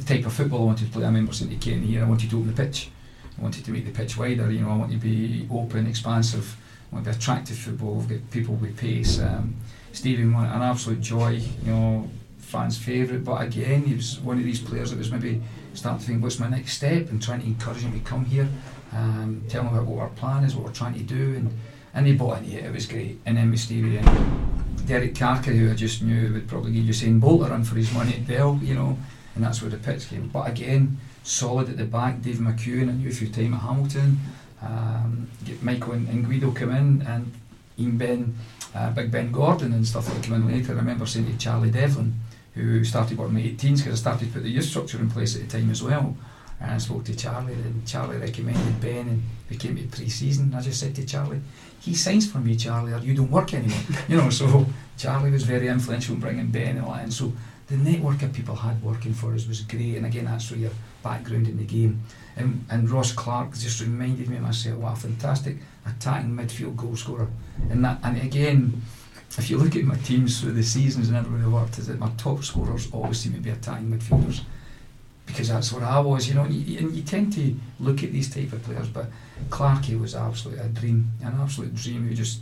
[0.00, 1.04] the type of football I wanted to play.
[1.04, 2.90] I remember saying to Kenny here, I wanted to open the pitch.
[3.38, 4.50] I wanted to make the pitch wider.
[4.50, 6.56] You know, I want to be open, expansive.
[6.90, 8.02] I want to be attractive football.
[8.02, 9.20] Get people with pace.
[9.20, 9.56] Um,
[9.92, 11.40] Stevie, an absolute joy.
[11.64, 13.24] You know, fans' favourite.
[13.24, 15.40] But again, he was one of these players that was maybe
[15.74, 18.48] starting to think, what's my next step, and trying to encourage him to come here,
[18.92, 21.56] um, tell him about what our plan is, what we're trying to do, and
[21.92, 22.64] and he bought into it.
[22.64, 23.18] It was great.
[23.26, 27.20] And then with Stevie and Derek Carcary, who I just knew would probably give Usain
[27.20, 28.58] Bolt a run for his money at Bell.
[28.62, 28.98] You know,
[29.34, 30.28] and that's where the pitch came.
[30.28, 32.22] But again solid at the back.
[32.22, 34.18] Dave McEwen, I knew a few time at Hamilton.
[34.62, 37.32] Um, get Michael and, and, Guido come in, and
[37.78, 38.36] Ian Ben,
[38.74, 40.72] uh, Big Ben Gordon, and stuff that come in later.
[40.72, 42.14] I remember saying to Charlie Devlin,
[42.54, 45.34] who started working with 18s, because I started to put the youth structure in place
[45.34, 46.14] at the time as well.
[46.60, 50.54] And I spoke to Charlie, and Charlie recommended Ben, and we came to pre-season.
[50.54, 51.40] I just said to Charlie,
[51.80, 53.78] "He signs for me, Charlie, or you don't work anymore."
[54.08, 54.66] you know, so
[54.98, 57.04] Charlie was very influential in bringing Ben and all that.
[57.04, 57.32] And so
[57.70, 59.96] the network of people had working for us was great.
[59.96, 62.02] And again, that's where your background in the game.
[62.36, 65.56] And, and Ross Clark just reminded me of myself, what a fantastic
[65.86, 67.28] attacking midfield goal scorer.
[67.70, 68.82] And that, and again,
[69.38, 72.00] if you look at my teams through the seasons and everywhere I worked, is that
[72.00, 74.40] my top scorers always seem to be attacking midfielders.
[75.24, 78.10] Because that's what I was, you know, and you, and you tend to look at
[78.10, 79.06] these type of players, but
[79.48, 82.40] Clarkey was absolutely a dream, an absolute dream who just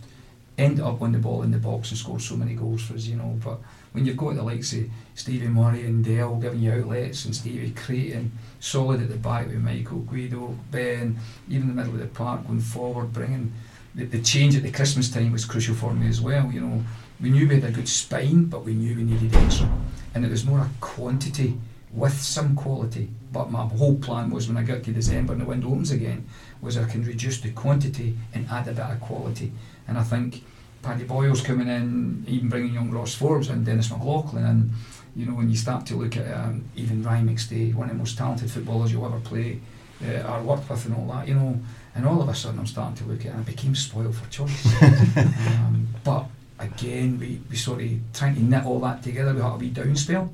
[0.56, 3.04] ended up on the ball in the box and scored so many goals for us,
[3.04, 3.38] you know.
[3.44, 3.60] But
[3.92, 4.84] when you've got the likes of
[5.14, 9.56] Stevie Murray and Dale giving you outlets and Stevie Creighton solid at the back with
[9.56, 11.18] Michael Guido, Ben,
[11.48, 13.52] even in the middle of the park going forward, bringing
[13.94, 16.50] the, the change at the Christmas time was crucial for me as well.
[16.52, 16.84] You know,
[17.20, 19.68] we knew we had a good spine, but we knew we needed extra,
[20.14, 21.58] and it was more a quantity
[21.92, 23.08] with some quality.
[23.32, 26.26] But my whole plan was when I got to December and the window opens again,
[26.60, 29.52] was I can reduce the quantity and add a bit of quality.
[29.86, 30.44] And I think
[30.82, 34.70] Paddy Boyle's coming in, even bringing young Ross Forbes and Dennis McLaughlin, and
[35.16, 37.98] you know when you start to look at um, even Ryan McStay, one of the
[37.98, 39.60] most talented footballers you'll ever play,
[40.06, 41.60] uh, or work with, and all that, you know,
[41.94, 44.14] and all of a sudden I'm starting to look at, it and I became spoiled
[44.14, 44.82] for choice.
[45.16, 46.26] um, but
[46.58, 49.34] again, we, we sort of trying to knit all that together.
[49.34, 50.32] We had a wee down spell,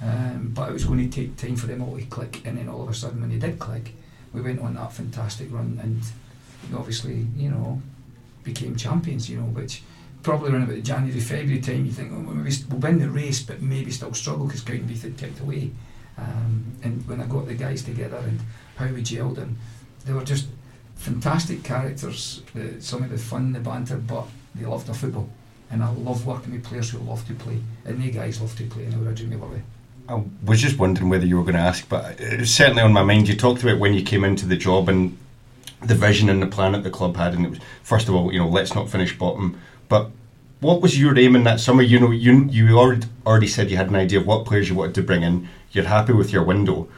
[0.00, 2.68] um, but it was going to take time for them all to click, and then
[2.68, 3.94] all of a sudden when they did click,
[4.32, 6.02] we went on that fantastic run, and
[6.78, 7.82] obviously, you know,
[8.44, 9.82] became champions, you know, which
[10.22, 13.42] probably around about the January, February time, you think, oh, maybe we'll win the race,
[13.42, 15.70] but maybe still struggle because Cowdenbeath had kicked away.
[16.16, 18.40] Um, and when I got the guys together and
[18.76, 19.56] how we gelled, and
[20.04, 20.46] they were just
[20.96, 25.28] fantastic characters, the, some of the fun, the banter, but they loved their football.
[25.70, 28.66] And I love working with players who love to play, and they guys love to
[28.66, 29.50] play, were a dreamy work.
[30.08, 32.92] I was just wondering whether you were going to ask, but it was certainly on
[32.92, 33.28] my mind.
[33.28, 35.16] You talked about when you came into the job and
[35.84, 38.32] the vision and the plan that the club had, and it was first of all,
[38.32, 39.58] you know, let's not finish bottom.
[39.88, 40.10] But
[40.60, 41.82] what was your aim in that summer?
[41.82, 44.74] You know, you you already already said you had an idea of what players you
[44.74, 45.48] wanted to bring in.
[45.72, 46.88] You're happy with your window.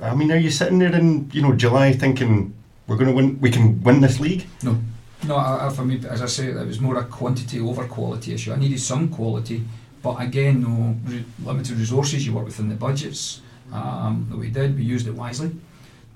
[0.00, 2.54] I mean, are you sitting there in you know July thinking
[2.86, 3.40] we're going to win?
[3.40, 4.46] We can win this league?
[4.62, 4.78] No,
[5.26, 5.36] no.
[5.36, 8.52] I, for me, as I say, it was more a quantity over quality issue.
[8.52, 9.64] I needed some quality,
[10.02, 12.26] but again, no re- limited resources.
[12.26, 13.40] You work within the budgets
[13.72, 14.76] um, that we did.
[14.76, 15.50] We used it wisely.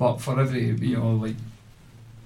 [0.00, 1.36] But for every you know like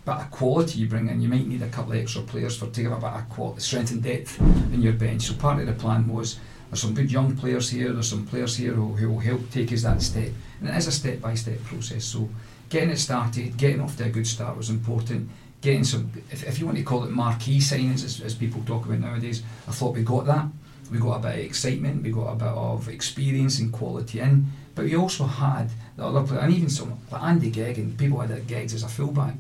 [0.07, 2.69] bit of quality you bring in, you might need a couple of extra players for
[2.69, 5.23] to give a bit of quality, strength and depth in your bench.
[5.23, 6.39] So part of the plan was
[6.71, 9.73] there's some good young players here, there's some players here who, who will help take
[9.73, 10.31] us that step.
[10.61, 12.05] And it is a step by step process.
[12.05, 12.29] So
[12.69, 15.29] getting it started, getting off to a good start was important.
[15.61, 18.87] Getting some, if, if you want to call it marquee signings, as, as people talk
[18.87, 20.47] about nowadays, I thought we got that.
[20.93, 24.47] We got a bit of excitement, we got a bit of experience and quality in
[24.75, 28.19] But we also had the other players, and even some like Andy Gegg and people
[28.21, 29.37] had at Geggs as a fullback.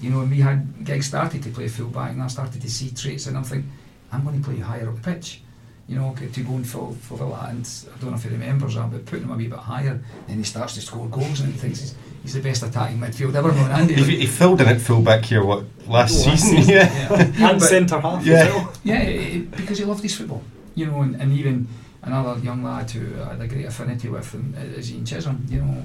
[0.00, 2.90] You know, and we had Gegg started to play fullback, and I started to see
[2.90, 3.70] traits, and I'm thinking,
[4.12, 5.42] I'm going to play higher up pitch.
[5.88, 7.48] You know, to go and fill, fulfill that.
[7.50, 9.98] And I don't know if he remembers that, but putting him a wee bit higher,
[10.26, 13.34] then he starts to score goals, and he thinks he's, he's the best attacking midfield
[13.34, 13.70] ever known.
[13.70, 17.30] Andy, he, he filled in at fullback here what last, oh, Last season, season, yeah.
[17.38, 17.50] yeah.
[17.50, 18.34] and centre half Yeah.
[18.34, 18.72] as well.
[18.84, 20.42] Yeah, it, it- because he loved his football,
[20.74, 21.66] you know, and, and even
[22.02, 25.46] another young lad who I had a great affinity with him is Ian Chisholm.
[25.48, 25.82] You know,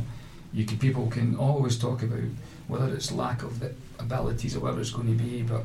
[0.54, 2.20] you can people can always talk about
[2.68, 5.64] whether it's lack of the abilities or whatever it's going to be, but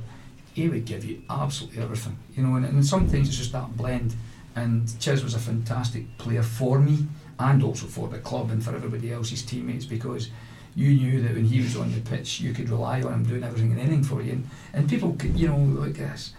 [0.54, 4.14] he would give you absolutely everything, you know, and, and sometimes it's just that blend.
[4.56, 7.06] And Chiz was a fantastic player for me
[7.38, 10.30] and also for the club and for everybody else's teammates because
[10.74, 13.44] you knew that when he was on the pitch, you could rely on him doing
[13.44, 14.32] everything and anything for you.
[14.32, 16.32] And, and people could, you know, like this,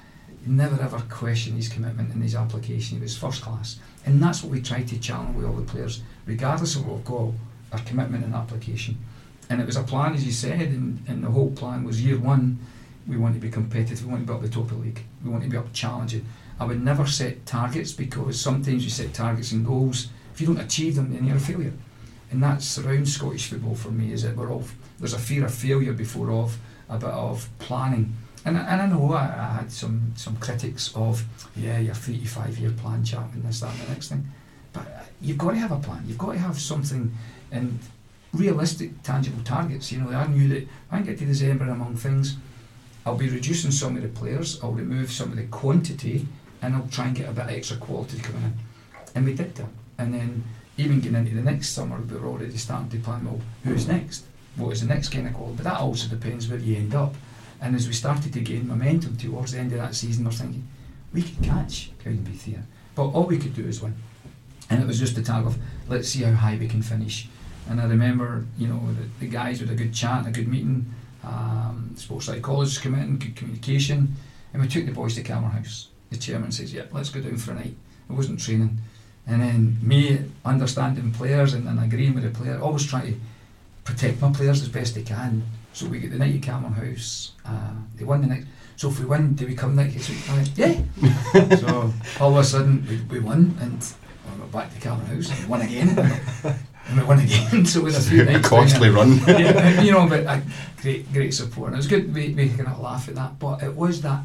[0.45, 2.97] never ever question his commitment and his application.
[2.97, 3.79] He was first class.
[4.05, 7.05] And that's what we try to challenge with all the players, regardless of what we've
[7.05, 7.31] got,
[7.71, 8.97] our commitment and application.
[9.49, 12.17] And it was a plan, as you said, and, and the whole plan was year
[12.17, 12.59] one,
[13.07, 15.03] we want to be competitive, we want to be up the top of the league,
[15.23, 16.25] we want to be up challenging.
[16.59, 20.59] I would never set targets because sometimes you set targets and goals, if you don't
[20.59, 21.73] achieve them, then you're a failure.
[22.31, 24.63] And that's around Scottish football for me, is that we're all,
[24.99, 26.57] there's a fear of failure before of
[26.87, 28.15] a bit of planning.
[28.45, 31.23] And, I- and I know I, I had some, some critics of,
[31.55, 34.25] yeah, your three to five year plan, chap, and this, that, and the next thing.
[34.73, 36.03] But uh, you've got to have a plan.
[36.07, 37.13] You've got to have something
[37.51, 37.79] and
[38.33, 39.91] realistic, tangible targets.
[39.91, 42.37] You know, I knew that I get to December, among things,
[43.05, 46.27] I'll be reducing some of the players, I'll remove some of the quantity,
[46.61, 48.53] and I'll try and get a bit of extra quality coming in.
[49.15, 49.65] And we did that.
[49.97, 50.43] And then
[50.77, 54.25] even getting into the next summer, we were already starting to plan, well, who's next?
[54.57, 55.55] What is the next kind of quality?
[55.57, 57.15] But that also depends where you end up.
[57.61, 60.67] And as we started to gain momentum towards the end of that season, we're thinking,
[61.13, 62.63] we could catch Cowdenbeath here.
[62.95, 63.95] But all we could do is win.
[64.69, 65.57] And it was just a tag of,
[65.87, 67.27] let's see how high we can finish.
[67.69, 70.93] And I remember, you know, the, the guys with a good chat, a good meeting,
[71.23, 74.15] um, sports psychologists come in, good communication,
[74.53, 75.89] and we took the boys to Cameron House.
[76.09, 77.75] The chairman says, yeah, let's go down for a night.
[78.09, 78.77] It wasn't training.
[79.27, 83.19] And then me understanding players and, and agreeing with the player, always trying to
[83.83, 85.43] protect my players as best they can.
[85.73, 87.33] So we get the night at Cameron House.
[87.45, 88.47] Uh, they won the next.
[88.75, 90.19] So if we win, do we come next week?
[90.55, 91.55] Yeah.
[91.57, 93.93] so all of a sudden we, we won and
[94.33, 95.89] we went back to Cameron House and we won again.
[96.87, 97.65] and we won again.
[97.65, 99.19] so with a few a costly run.
[99.27, 100.39] yeah, you know, but uh,
[100.81, 101.67] great, great support.
[101.67, 102.13] And it was good.
[102.13, 104.21] We, we kind of laugh at that, but it was that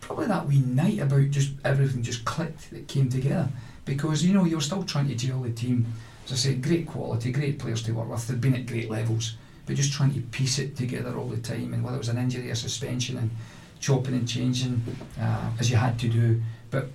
[0.00, 3.48] probably that wee night about just everything just clicked that came together
[3.84, 5.92] because you know you're still trying to gel the team.
[6.24, 8.26] As I said, great quality, great players to work with.
[8.26, 9.36] They've been at great levels,
[9.70, 11.72] but just trying to piece it together all the time.
[11.72, 13.30] And whether it was an injury or suspension and
[13.78, 14.82] chopping and changing
[15.20, 16.42] uh, as you had to do,
[16.72, 16.88] but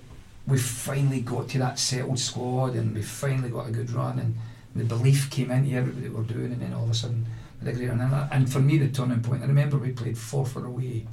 [0.46, 4.36] we finally got to that settled squad and we finally got a good run and
[4.74, 7.24] the belief came into everybody that we're doing and then all of a sudden
[7.62, 8.28] a great run.
[8.30, 11.06] And, for me the turning point, I remember we played Forfar away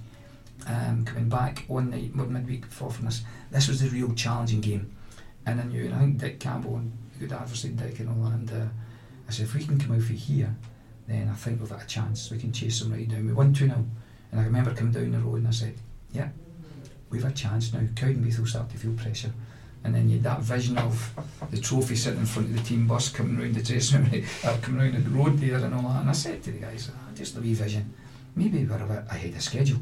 [0.67, 3.21] um, coming back one night, mid- midweek Forfarness.
[3.51, 4.93] This was the real challenging game.
[5.45, 6.91] And I knew, and I think Dick Campbell and
[7.21, 8.65] good adversary Dick and all that, and uh,
[9.29, 10.53] I said, if we can come out for here,
[11.07, 12.31] then I think we've got a chance.
[12.31, 13.27] We can chase them right down.
[13.27, 13.85] We won 2 0.
[14.31, 15.75] And I remember coming down the road and I said,
[16.11, 16.29] yeah,
[17.09, 17.81] we've a chance now.
[17.81, 19.31] Cowdenbeath will start to feel pressure.
[19.83, 21.13] And then you had that vision of
[21.51, 24.57] the trophy sitting in front of the team bus coming round the dressing room, uh,
[24.61, 26.01] coming round the road there and all that.
[26.01, 27.93] And I said to the guys, ah, just a wee vision.
[28.35, 29.79] Maybe we're a bit ahead of schedule,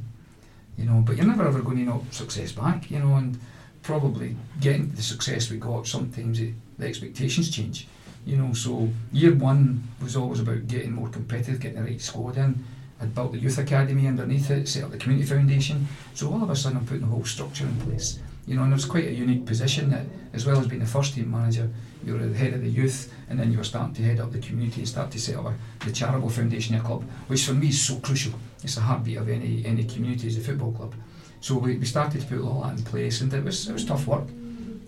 [0.78, 3.40] you know, but you're never ever going to knock success back, you know, and
[3.84, 7.88] probably getting the success we got, sometimes it, the expectations change,
[8.26, 8.54] you know.
[8.54, 12.64] So year one was always about getting more competitive, getting the right squad in.
[13.02, 15.88] I'd built the youth academy underneath it, set up the community foundation.
[16.14, 18.20] So all of a sudden, I'm putting the whole structure in place.
[18.48, 20.88] You know, and it was quite a unique position that, as well as being the
[20.88, 21.70] first team manager,
[22.04, 24.32] you were the head of the youth, and then you were starting to head up
[24.32, 27.46] the community and start to set up a, the charitable foundation of a club, which
[27.46, 28.34] for me is so crucial.
[28.64, 30.94] It's the heartbeat of any any community as a football club.
[31.40, 33.86] So we, we started to put all that in place, and it was it was
[33.86, 34.28] tough work.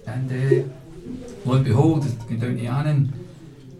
[0.05, 0.67] And uh,
[1.45, 3.22] lo and behold, going down to Annan,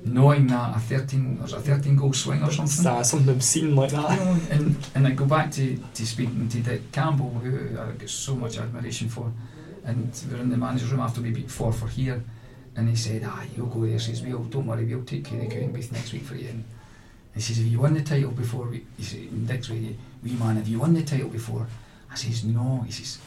[0.06, 2.86] knowing that a 13 there's a 13 goal swing or something.
[2.86, 4.20] uh, something obscene like You that.
[4.20, 8.10] know, and and I go back to, to speaking to Dick Campbell, who I get
[8.10, 9.32] so much admiration for,
[9.86, 12.24] and we were in the manager's room after we beat Forfar here,
[12.76, 15.40] and he said, "Ah, you'll go there." He says, "We'll don't worry, we'll take care
[15.42, 16.64] of Cowdenbeath next week for you." And
[17.36, 20.58] he says, "Have you won the title before?" We, he said, Dick's way, "Wee man,
[20.58, 21.68] have you won the title before?"
[22.12, 23.20] I says, "No." He says,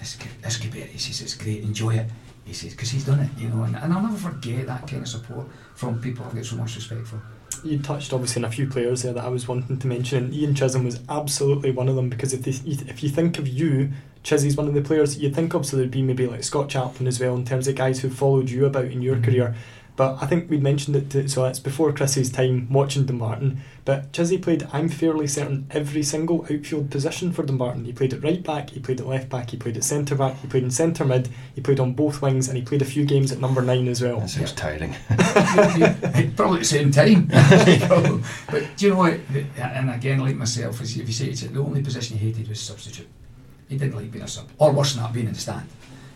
[0.00, 2.08] "It's good, it's it." He says, "It's great, enjoy it."
[2.44, 5.02] He says, "Because he's done it, you know." And, and I'll never forget that kind
[5.02, 7.20] of support from people I've got so much respect for.
[7.62, 10.34] You touched obviously on a few players there that I was wanting to mention, and
[10.34, 12.50] Ian Chisholm was absolutely one of them because if they,
[12.90, 13.90] if you think of you,
[14.22, 17.06] Chizzy's one of the players you'd think of, so there'd be maybe like Scott Chaplain
[17.06, 19.24] as well in terms of guys who followed you about in your Mhm.
[19.24, 19.54] career.
[19.96, 23.60] But I think we mentioned it, to, so it's before Chris's time watching Dumbarton.
[23.84, 27.84] But Chizzy played, I'm fairly certain, every single outfield position for Dumbarton.
[27.84, 30.36] He played at right back, he played at left back, he played at centre back,
[30.40, 33.04] he played in centre mid, he played on both wings, and he played a few
[33.04, 34.18] games at number nine as well.
[34.18, 34.56] That sounds Yeah.
[34.56, 34.96] tiring.
[36.36, 37.26] Probably at the same time.
[38.50, 39.20] but do you know what?
[39.56, 43.06] And again, like myself, if you say it's the only position he hated was substitute.
[43.68, 45.66] He didn't like being a sub, or worse than that, being in the stand.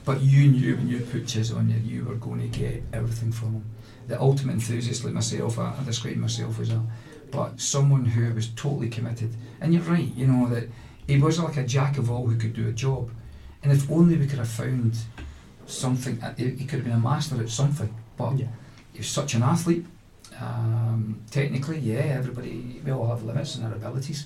[0.09, 3.31] But you knew when you put Chiz on you, you were going to get everything
[3.31, 3.65] from him.
[4.07, 6.83] The ultimate enthusiast, like myself, I, I describe myself as a,
[7.31, 9.35] but someone who was totally committed.
[9.61, 10.71] And you're right, you know that
[11.07, 13.11] he was like a jack of all who could do a job.
[13.63, 14.97] And if only we could have found
[15.67, 17.95] something, uh, he he could have been a master at something.
[18.17, 18.47] But Yeah.
[18.95, 19.85] he was such an athlete.
[20.41, 24.25] Um, technically, yeah, everybody, we all have limits in our abilities,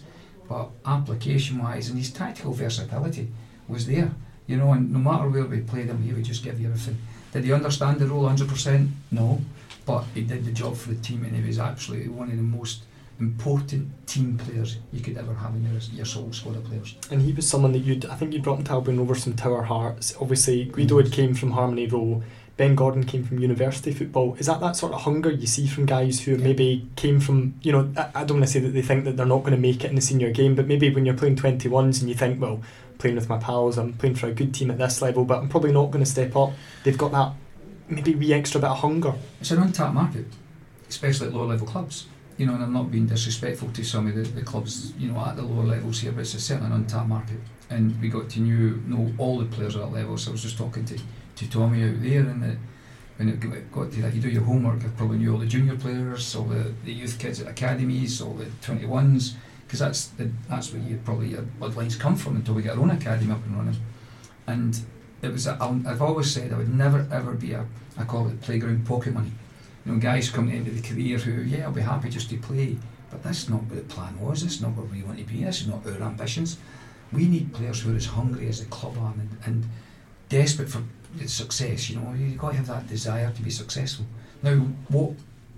[0.48, 3.32] but application wise and his tactical versatility
[3.66, 4.12] was there,
[4.46, 6.98] you know, and no matter where we played him, he would just give you everything.
[7.32, 8.90] Did he understand the role 100%?
[9.10, 9.40] No,
[9.86, 12.42] but he did the job for the team and he was absolutely one of the
[12.42, 12.82] most
[13.18, 16.96] important team players you could ever have in your, your sole squad of players.
[17.10, 19.34] And he was someone that you'd, I think you brought him to Albion over some
[19.34, 20.14] Tower Hearts.
[20.20, 21.14] Obviously, Guido had mm-hmm.
[21.14, 22.22] came from Harmony Row.
[22.56, 24.34] Ben Gordon came from university football.
[24.38, 26.44] Is that that sort of hunger you see from guys who Yeah.
[26.44, 29.16] maybe came from, you know, I, I don't want to say that they think that
[29.16, 31.36] they're not going to make it in the senior game, but maybe when you're playing
[31.36, 32.60] 21s and you think, well,
[33.02, 35.48] playing with my pals, I'm playing for a good team at this level, but I'm
[35.48, 36.52] probably not going to step up.
[36.84, 37.32] They've got that
[37.88, 39.12] maybe wee extra bit of hunger.
[39.40, 40.26] It's an untapped market,
[40.88, 42.06] especially at lower level clubs.
[42.38, 45.20] You know, and I'm not being disrespectful to some of the, the clubs, you know,
[45.20, 47.38] at the lower levels here, but it's certainly an untapped market.
[47.68, 50.16] And we got to knew, know all the players at that level.
[50.16, 50.98] So I was just talking to,
[51.36, 52.58] to Tommy out there, and
[53.16, 54.84] when it got to that, you do your homework.
[54.84, 58.34] I probably knew all the junior players, all the, the youth kids at academies, all
[58.34, 59.34] the 21s,
[59.72, 62.82] because that's the, that's where you probably your bloodlines come from until we get our
[62.82, 63.76] own academy up and running.
[64.46, 64.78] And
[65.22, 67.64] it was, I've always said I would never ever be a,
[67.96, 69.32] I call it playground pocket money.
[69.86, 72.76] You know, guys come to the career who, yeah, I'll be happy just to play,
[73.10, 74.42] but that's not what the plan was.
[74.42, 75.42] That's not where we want to be.
[75.42, 76.58] This is not our ambitions.
[77.10, 79.64] We need players who are as hungry as the club are and, and
[80.28, 80.82] desperate for
[81.24, 81.88] success.
[81.88, 84.04] You know, you've got to have that desire to be successful.
[84.42, 84.56] Now,
[84.88, 85.12] what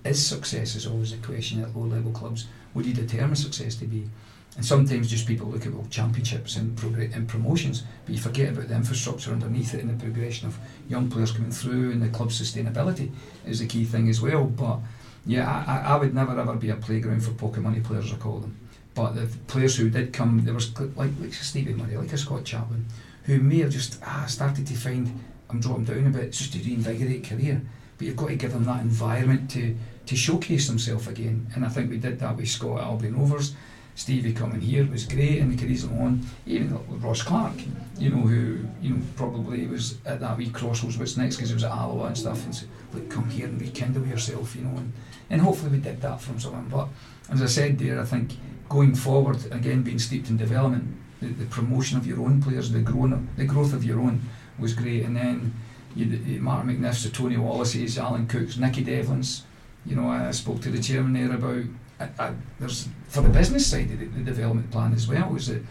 [0.05, 2.47] is success is always a question at low level clubs.
[2.75, 4.09] What do you determine success to be?
[4.57, 8.69] And sometimes just people look at well, championships and, and promotions, but you forget about
[8.69, 12.41] the infrastructure underneath it and the progression of young players coming through and the club's
[12.41, 13.11] sustainability
[13.47, 14.45] is the key thing as well.
[14.45, 14.79] But
[15.27, 18.39] yeah, I, I- would never ever be a playground for pocket money players, I call
[18.39, 18.57] them.
[18.95, 22.45] But the players who did come, there was like, like Stevie Murray, like a Scott
[22.45, 22.87] Chaplain,
[23.25, 25.19] who may have just ah, started to find,
[25.51, 27.61] I'm dropping down a bit, it's just to reinvigorate career.
[27.99, 29.75] But you've got to give them that environment to,
[30.07, 31.47] to showcase himself again.
[31.55, 33.55] And I think we did that with Scott Albion Rovers.
[33.97, 36.27] Stevie coming here was great and the careers on.
[36.47, 37.55] Even with Ross Clark,
[37.97, 41.55] you know, who you know probably was at that wee crossroads what's next because he
[41.55, 44.77] was at Alloa and stuff and said, look, come here and rekindle yourself, you know,
[44.77, 44.93] and,
[45.31, 46.69] and hopefully we did that from someone.
[46.69, 46.89] But
[47.31, 48.33] as I said there, I think
[48.69, 52.81] going forward, again being steeped in development, the, the promotion of your own players, the
[52.81, 54.23] grown, the growth of your own
[54.59, 55.05] was great.
[55.05, 55.55] And then
[55.95, 59.45] you, you Martin McNiff's, Tony Wallace's, Alan Cook's, Nicky Devlin's.
[59.87, 61.65] You know, I spoke to the chairman there about
[62.01, 65.47] I, I, there's for the business side of the, the development plan as well is
[65.49, 65.63] that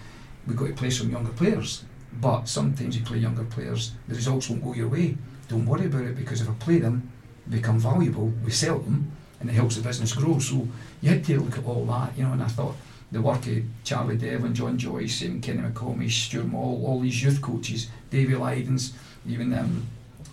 [0.48, 1.84] we've got to play some younger players.
[2.22, 5.18] But sometimes you play younger players, the results won't go your way.
[5.48, 7.11] Don't worry about it because if I play them,
[7.49, 10.40] become valuable, we sell them, and it helps the business grow.
[10.40, 10.68] So
[11.02, 12.34] you had to look at all that, you know.
[12.34, 12.76] And I thought
[13.11, 17.41] the work of Charlie Devlin, John Joyce, even Kenny McCormick, Stuart Moll, all these youth
[17.41, 18.94] coaches, Davy Lydens,
[19.27, 19.88] even um,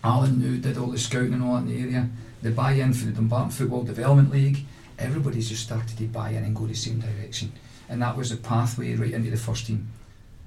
[0.05, 2.09] Alan New did all the scouting and all that in the area.
[2.43, 4.65] The buy-in for the Dumbarton Football Development League,
[4.99, 7.53] everybody's just started to buy in and go the same direction.
[7.89, 9.89] And that was the pathway right into the first team.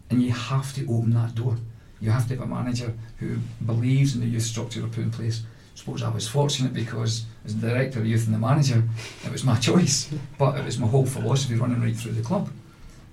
[0.10, 1.58] And you have to open that door.
[2.02, 5.12] You have to have a manager who believes in the youth structure they put in
[5.12, 5.42] place.
[5.42, 8.84] I suppose I was fortunate because as the director of youth and the manager,
[9.24, 10.10] it was my choice.
[10.38, 12.50] But it was my whole philosophy running right through the club.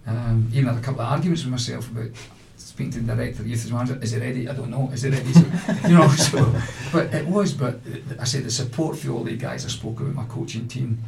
[0.06, 2.10] Um, even had a couple of arguments with myself about
[2.60, 4.48] speaking to the director youth manager, is it ready?
[4.48, 5.32] I don't know, is it ready?
[5.32, 6.54] So, you know, so,
[6.92, 7.80] but it was, but
[8.18, 11.02] I said the support for all the guys I spoke about, my coaching team,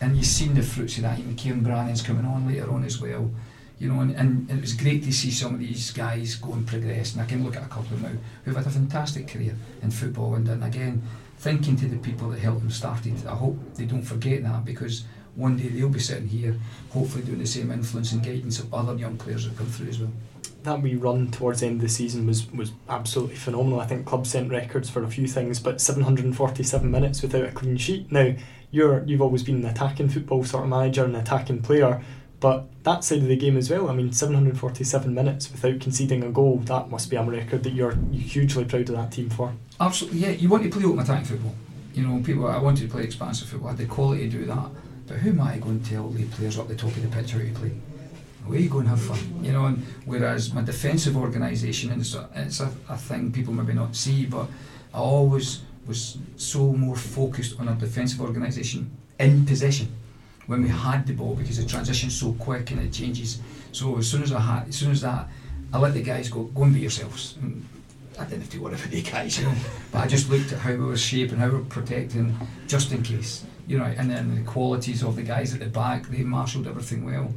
[0.00, 1.18] and you've seen the fruits of that.
[1.18, 3.30] Even Kieran Brannan's coming on later on as well.
[3.78, 6.66] You know, and, and it was great to see some of these guys go and
[6.66, 7.12] progress.
[7.12, 8.10] And I can look at a couple now
[8.44, 10.34] who've had a fantastic career in football.
[10.34, 11.02] And then again,
[11.38, 14.64] thinking to the people that helped them start it, I hope they don't forget that
[14.64, 15.04] because
[15.34, 16.56] one day they'll be sitting here,
[16.90, 19.98] hopefully doing the same influence and guidance of other young players that come through as
[19.98, 20.12] well.
[20.64, 23.80] That we run towards the end of the season was, was absolutely phenomenal.
[23.80, 27.76] I think club sent records for a few things, but 747 minutes without a clean
[27.76, 28.12] sheet.
[28.12, 28.34] Now,
[28.70, 32.02] you're you've always been an attacking football sort of manager, an attacking player,
[32.40, 33.88] but that side of the game as well.
[33.88, 36.58] I mean, 747 minutes without conceding a goal.
[36.64, 39.52] That must be a record that you're hugely proud of that team for.
[39.78, 40.30] Absolutely, yeah.
[40.30, 41.54] You want to play open attacking football.
[41.94, 42.48] You know, people.
[42.48, 43.68] I wanted to play expansive football.
[43.68, 44.70] I had the quality to do that.
[45.06, 47.32] But who am I going to tell the players up the top of the pitch
[47.32, 47.72] how to play?
[48.46, 49.66] Where you go and have fun, you know.
[49.66, 53.94] And whereas my defensive organisation, and it's, a, it's a, a thing people maybe not
[53.94, 54.48] see, but
[54.92, 59.92] I always was so more focused on a defensive organisation in possession
[60.46, 63.40] when we had the ball because the transition's so quick and it changes.
[63.72, 65.28] So as soon as I had, as soon as that,
[65.72, 67.36] I let the guys go, go and be yourselves.
[67.40, 67.66] And
[68.18, 69.54] I didn't have to worry about the guys, you know.
[69.90, 72.36] But I just looked at how we were shaping, how we were protecting,
[72.66, 73.84] just in case, you know.
[73.84, 77.32] And then the qualities of the guys at the back, they marshalled everything well.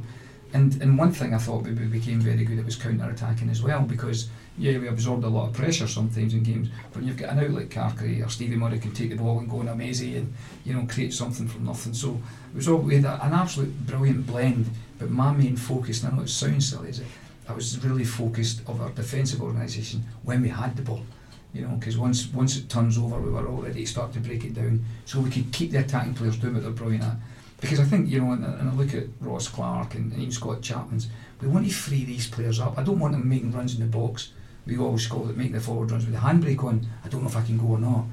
[0.56, 3.62] And and one thing I thought we became very good at was counter attacking as
[3.62, 6.70] well because yeah we absorbed a lot of pressure sometimes in games.
[6.94, 9.60] But you've got an outlet Carcary or Stevie Murray can take the ball and go
[9.60, 10.32] on amazing and
[10.64, 11.92] you know create something from nothing.
[11.92, 12.22] So
[12.52, 14.70] it was all we had an absolute brilliant blend.
[14.98, 17.06] But my main focus, and I know it sounds silly, is it?
[17.46, 21.04] I was really focused of our defensive organisation when we had the ball.
[21.52, 24.54] You know, because once once it turns over, we were already start to break it
[24.54, 27.16] down, so we could keep the attacking players doing what they're brilliant at.
[27.60, 30.32] Because I think, you know, and, and I look at Ross Clark and, and even
[30.32, 31.08] Scott Chaplain's,
[31.40, 32.78] we want to free these players up.
[32.78, 34.32] I don't want them making runs in the box.
[34.66, 36.86] We always call it make the forward runs with the handbrake on.
[37.04, 38.04] I don't know if I can go or not.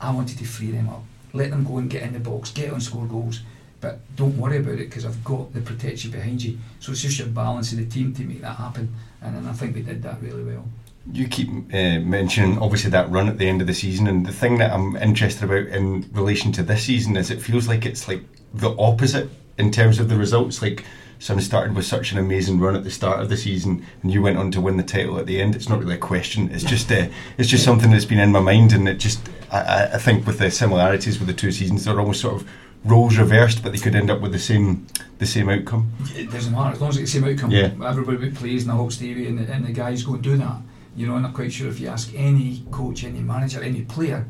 [0.00, 1.04] I wanted to free them up.
[1.32, 3.40] Let them go and get in the box, get on score goals,
[3.80, 6.58] but don't worry about it because I've got the protection behind you.
[6.80, 8.94] So it's just your balance of the team to make that happen.
[9.20, 10.64] And, and I think we did that really well.
[11.10, 14.32] You keep uh, mentioning obviously that run at the end of the season, and the
[14.32, 18.06] thing that I'm interested about in relation to this season is it feels like it's
[18.06, 18.22] like
[18.54, 20.62] the opposite in terms of the results.
[20.62, 20.84] Like
[21.18, 24.22] Sun started with such an amazing run at the start of the season, and you
[24.22, 25.54] went on to win the title at the end.
[25.54, 26.50] It's not really a question.
[26.50, 27.06] It's just uh,
[27.38, 29.20] it's just something that's been in my mind, and it just
[29.52, 32.48] I, I think with the similarities with the two seasons, they're almost sort of
[32.84, 34.86] roles reversed, but they could end up with the same
[35.18, 35.92] the same outcome.
[36.16, 37.50] It doesn't matter as long as it's the same outcome.
[37.50, 37.70] Yeah.
[37.84, 40.56] Everybody plays, and I hope Stevie and the, and the guys go and do that.
[40.94, 43.82] You know, and I'm not quite sure if you ask any coach, any manager, any
[43.82, 44.26] player,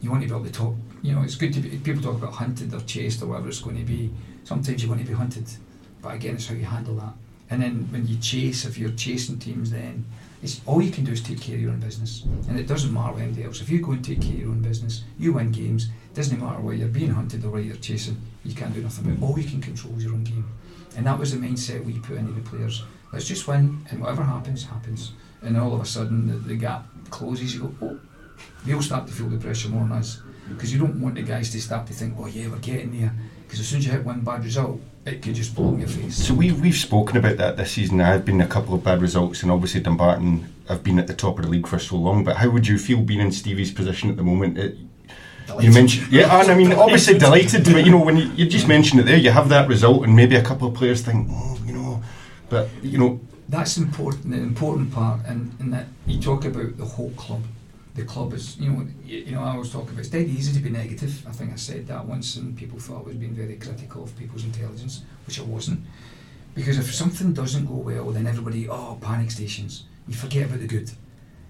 [0.00, 2.16] you want to be able to talk you know, it's good to be, people talk
[2.16, 4.10] about hunted or chased or whatever it's going to be.
[4.44, 5.46] Sometimes you want to be hunted,
[6.02, 7.12] but again, it's how you handle that.
[7.48, 10.04] And then when you chase, if you're chasing teams, then
[10.42, 12.92] it's all you can do is take care of your own business, and it doesn't
[12.92, 13.60] matter what anybody else.
[13.60, 15.88] If you go and take care of your own business, you win games.
[16.10, 18.16] It doesn't matter where you're being hunted or where you're chasing.
[18.44, 19.18] You can't do nothing about.
[19.18, 19.22] It.
[19.22, 20.48] All you can control is your own game,
[20.96, 22.82] and that was the mindset we put into the players.
[23.12, 25.12] Let's just win, and whatever happens, happens.
[25.42, 27.54] And all of a sudden, the, the gap closes.
[27.54, 28.00] You go, oh,
[28.64, 31.50] they'll start to feel the pressure more than us because you don't want the guys
[31.50, 33.12] to start to think, oh yeah, we're getting there.
[33.44, 35.88] Because as soon as you hit one bad result, it could just blow in your
[35.88, 36.16] face.
[36.16, 37.98] So we we've spoken about that this season.
[37.98, 41.14] There have been a couple of bad results, and obviously Dumbarton have been at the
[41.14, 42.22] top of the league for so long.
[42.22, 44.58] But how would you feel being in Stevie's position at the moment?
[44.58, 44.76] It,
[45.60, 48.68] you mentioned, yeah, and I mean, obviously delighted, but you know, when you, you just
[48.68, 51.58] mentioned it there, you have that result, and maybe a couple of players think, oh,
[51.66, 52.00] you know,
[52.48, 54.30] but you know, that's important.
[54.30, 57.42] The important part, and, and that you talk about the whole club
[57.94, 60.52] the club is, you know, you, you, know, I always talk about it's dead easy
[60.52, 61.24] to be negative.
[61.28, 64.16] I think I said that once, and people thought I was being very critical of
[64.16, 65.80] people's intelligence, which I wasn't.
[66.54, 69.84] Because if something doesn't go well, then everybody, oh, panic stations.
[70.06, 70.90] You forget about the good,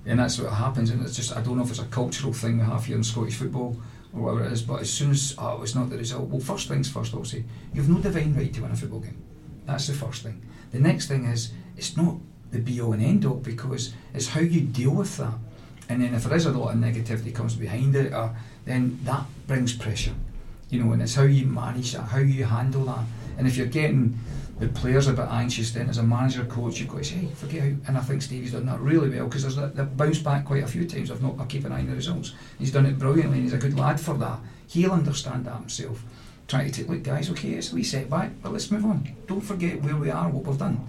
[0.07, 0.91] and that's what happens.
[0.91, 3.05] And it's just, I don't know if it's a cultural thing we have here in
[3.05, 3.77] Scottish football
[4.15, 4.63] or whatever it is.
[4.63, 7.45] But as soon as oh, it's not the result, well, first things first, I'll say
[7.73, 9.23] you've no divine right to win a football game.
[9.67, 10.43] That's the first thing.
[10.73, 12.17] The next thing is it's not
[12.53, 15.35] the be all and end all because it's how you deal with that
[15.91, 18.29] and then if there is a lot of negativity comes behind it, uh,
[18.65, 20.15] then that brings pressure.
[20.69, 23.05] You know, and it's how you manage that, how you handle that.
[23.37, 24.17] And if you're getting
[24.61, 27.29] the players a bit anxious, then as a manager, coach, you've got to say, hey,
[27.35, 27.69] forget how.
[27.89, 30.69] And I think Stevie's done that really well because there's they've bounced back quite a
[30.69, 31.11] few times.
[31.11, 32.35] I've not, I keep an eye on the results.
[32.61, 34.39] He's done it brilliantly, and he's a good lad for that.
[34.69, 36.05] He'll understand that himself.
[36.47, 39.13] Trying to take, look, guys, okay, it's a wee setback, but let's move on.
[39.27, 40.87] Don't forget where we are, what we've done.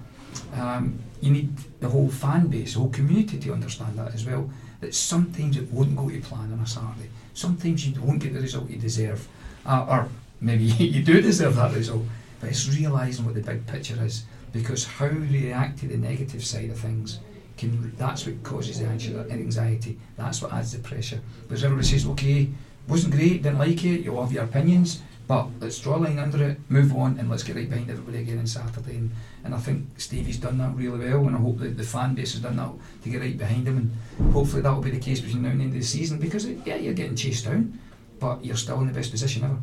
[0.56, 4.50] Um, you need the whole fan base, the whole community to understand that as well
[4.82, 7.10] that sometimes it won't go to plan on a Saturday.
[7.34, 9.28] Sometimes you won't get the result you deserve,
[9.66, 10.10] uh, or
[10.42, 10.64] maybe
[10.94, 12.04] you do deserve that result.
[12.40, 16.44] But it's realising what the big picture is, because how we react to the negative
[16.44, 17.20] side of things
[17.58, 20.00] can that's what causes the anxiety.
[20.18, 21.22] That's what adds the pressure.
[21.44, 22.50] Because everybody says, okay,
[22.88, 24.02] wasn't great, didn't like it.
[24.02, 25.04] You have your opinions.
[25.28, 28.20] But let's draw a line under it, move on, and let's get right behind everybody
[28.20, 28.98] again on Saturday.
[28.98, 29.12] And,
[29.44, 32.34] and I think Stevie's done that really well, and I hope that the fan base
[32.34, 32.72] has done that
[33.04, 33.78] to get right behind him.
[34.20, 36.20] And hopefully that will be the case between now and the end of the season
[36.20, 37.80] because, yeah, you're getting chased down,
[38.20, 39.58] but you're still in the best position ever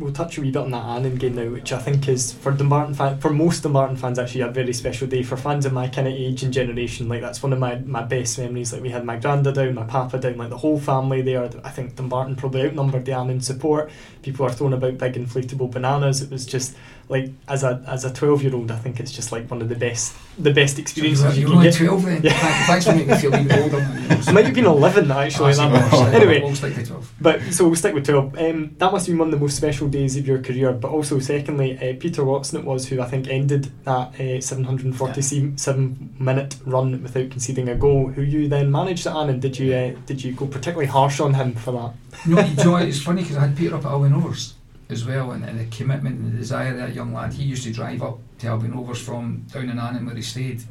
[0.00, 2.52] we'll touch a wee bit on that Annan game now, which I think is for
[2.52, 5.22] Dumbarton fan, for most Dumbarton fans actually a very special day.
[5.22, 8.02] For fans of my kind of age and generation, like that's one of my, my
[8.02, 8.72] best memories.
[8.72, 11.44] Like we had my granda down, my papa down, like the whole family there.
[11.62, 13.90] I think Dumbarton probably outnumbered the Annan support.
[14.22, 16.22] People are throwing about big inflatable bananas.
[16.22, 16.74] It was just
[17.10, 19.68] like as a as a twelve year old, I think it's just like one of
[19.68, 21.76] the best the best experiences So you you're can only get.
[21.78, 22.22] 12 then?
[22.22, 22.66] Yeah.
[22.66, 23.86] Thanks for making me feel a bit older.
[24.30, 25.54] It might have been eleven actually.
[25.58, 26.10] Ah.
[26.12, 27.14] Anyway, We'll stick to 12.
[27.20, 28.38] But so we'll stick with 12.
[28.38, 30.72] Um, that must have been one of the most special days of your career.
[30.72, 36.16] But also, secondly, uh, Peter Watson it was who I think ended that uh, 747
[36.18, 38.08] minute run without conceding a goal.
[38.08, 39.40] Who you then managed at Annan?
[39.40, 42.26] Did you uh, did you go particularly harsh on him for that?
[42.26, 44.54] No, you know, it's funny because I had Peter up at Albion Rovers
[44.90, 47.32] as well, and, and the commitment and the desire of that young lad.
[47.32, 50.62] He used to drive up to Albion Rovers from down in Annan where he stayed,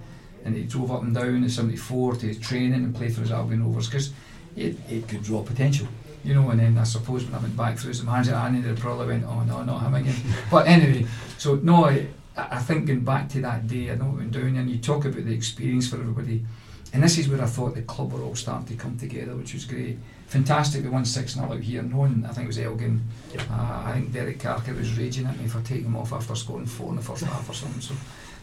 [0.46, 3.32] and he drove up and down in 74 to his training and play for his
[3.32, 4.12] Albion Rovers because
[4.56, 5.88] it, it could draw potential.
[6.24, 8.64] You know, and then I suppose when I went back through the manager at Annan,
[8.64, 10.16] they probably went, oh no, not him again.
[10.52, 11.06] but anyway,
[11.38, 14.56] so no, I, I think going back to that day, I know what went down,
[14.58, 16.46] and you talk about the experience for everybody.
[16.92, 19.54] And this is where I thought the club were all starting to come together, which
[19.54, 19.98] was great.
[20.30, 23.02] Fantastic, we won 6 0 out here, knowing I think it was Elgin.
[23.50, 26.68] Uh, I think Derek Carcary was raging at me for taking him off after scoring
[26.68, 27.82] four in the first half or something.
[27.82, 27.96] So,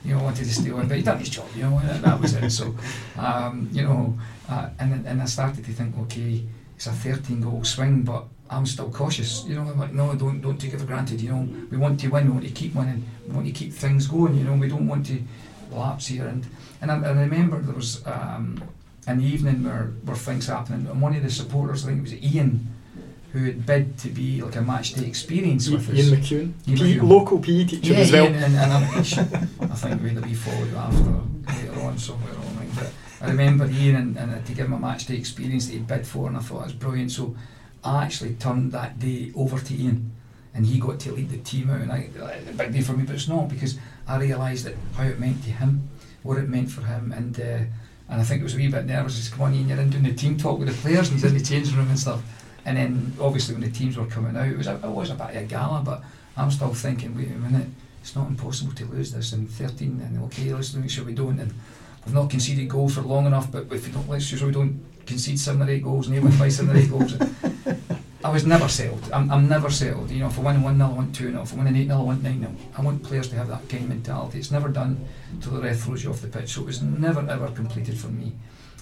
[0.05, 2.03] you know, I wanted to stay on, but he done his job, you know, and
[2.03, 2.51] that was it.
[2.51, 2.75] So,
[3.17, 4.19] um, you know,
[4.49, 6.43] uh, and, then- and I started to think, okay,
[6.75, 9.45] it's a 13 goal swing, but I'm still cautious.
[9.47, 11.21] You know, I'm like, no, don't don't take it for granted.
[11.21, 13.73] You know, we want to win, we want to keep winning, we want to keep
[13.73, 14.35] things going.
[14.37, 15.23] You know, we don't want to
[15.71, 16.27] lapse here.
[16.27, 16.45] And
[16.81, 18.61] and I, I remember there was um,
[19.07, 22.35] an evening where where things happening, and one of the supporters, I think it was
[22.35, 22.75] Ian,
[23.33, 25.97] who had bid to be like a match day experience with us.
[25.97, 27.09] Ian McEwen, Ian P- McEwen.
[27.09, 28.25] local PE teacher Yeah, as well.
[28.25, 28.85] Ian, and, and I'm,
[29.71, 31.11] I think we had a wee followed after
[31.53, 32.71] later on somewhere online.
[32.75, 35.79] But I remember Ian and, and to give him a match day experience that he
[35.81, 37.13] bid for, and I thought it was brilliant.
[37.13, 37.37] So
[37.85, 40.13] I actually turned that day over to Ian,
[40.55, 41.81] and he got to lead the team out.
[41.83, 42.09] And I,
[42.49, 43.79] a big day for me, but it's not because
[44.09, 45.89] I realised that how it meant to him,
[46.23, 47.59] what it meant for him, and uh,
[48.09, 49.17] and I think it was a wee bit nervous.
[49.17, 51.25] Just come on, Ian, you're in doing the team talk with the players, and he's
[51.25, 52.23] in the changing room and stuff.
[52.65, 55.15] And then obviously when the teams were coming out, it was a, it was a
[55.15, 56.03] bit of a gala, but
[56.37, 57.69] I'm still thinking, wait a minute,
[58.01, 61.39] it's not impossible to lose this in 13, and okay, let's make sure we don't.
[61.41, 61.53] And
[62.05, 64.55] we've not conceded goals for long enough, but if we don't, let's make sure we
[64.55, 67.15] don't concede seven or eight goals and they win by seven or eight goals.
[68.27, 69.09] I was never settled.
[69.13, 70.11] I'm, I'm never settled.
[70.11, 71.43] You know, if I win 1 0, I want 2 0.
[71.43, 72.55] If I win an 8 0, I want 9 0.
[72.77, 74.39] I want players to have that kind of mentality.
[74.39, 75.07] It's never done
[75.41, 78.09] till the ref throws you off the pitch, so it was never ever completed for
[78.09, 78.33] me.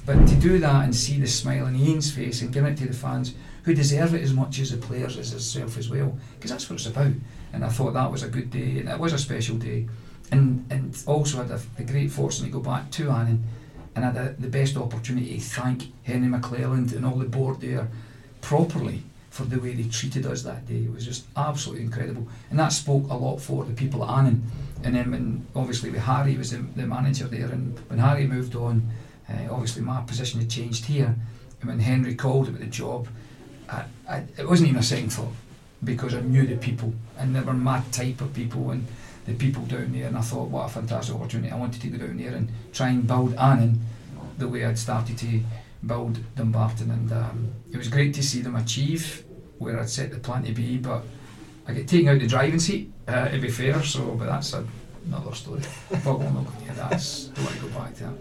[0.07, 2.87] But to do that and see the smile on Ian's face and give it to
[2.87, 3.35] the fans
[3.65, 6.77] who deserve it as much as the players as himself as well, because that's what
[6.77, 7.13] it's about.
[7.53, 9.89] And I thought that was a good day, and it was a special day.
[10.33, 13.45] And and also had the, the great fortune to go back to Annan
[13.95, 17.89] and had the, the best opportunity to thank Henry McClelland and all the board there
[18.41, 20.85] properly for the way they treated us that day.
[20.85, 22.29] It was just absolutely incredible.
[22.51, 24.45] And that spoke a lot for the people at Annan.
[24.85, 28.55] And then when obviously with Harry was the, the manager there and when Harry moved
[28.55, 28.89] on,
[29.29, 31.17] uh, obviously my position had changed here.
[31.61, 33.09] And when Henry called about the job,
[33.69, 35.33] I, I, it wasn't even a second thought
[35.83, 38.87] because I knew the people and they were my type of people and
[39.27, 41.51] the people down there and I thought what a fantastic opportunity.
[41.51, 43.81] I wanted to go down there and try and build Annan
[44.39, 45.41] the way I'd started to
[45.87, 49.25] build Dumbarton and um, it was great to see them achieve
[49.59, 51.05] where I'd set the plan to be but
[51.67, 54.67] I get taken out the driving seat uh, to be fair so but that's a,
[55.07, 55.61] another story
[55.91, 58.15] but we'll not that That's- I want to go back to that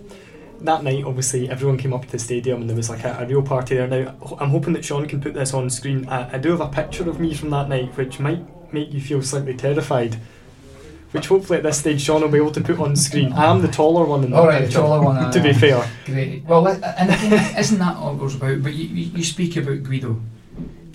[0.62, 3.26] that night, obviously, everyone came up to the stadium and there was like a, a
[3.26, 3.88] real party there.
[3.88, 6.08] Now, I'm hoping that Sean can put this on screen.
[6.08, 9.02] I, I do have a picture of me from that night, which might make you
[9.02, 10.18] feel slightly terrified.
[11.14, 13.32] Which hopefully at this stage Sean will be able to put on screen.
[13.34, 15.52] I am the taller one in that All right, the picture, taller one, to be
[15.52, 15.90] uh, fair.
[16.06, 20.20] great well and isn't that all it goes about but you, you, speak about Guido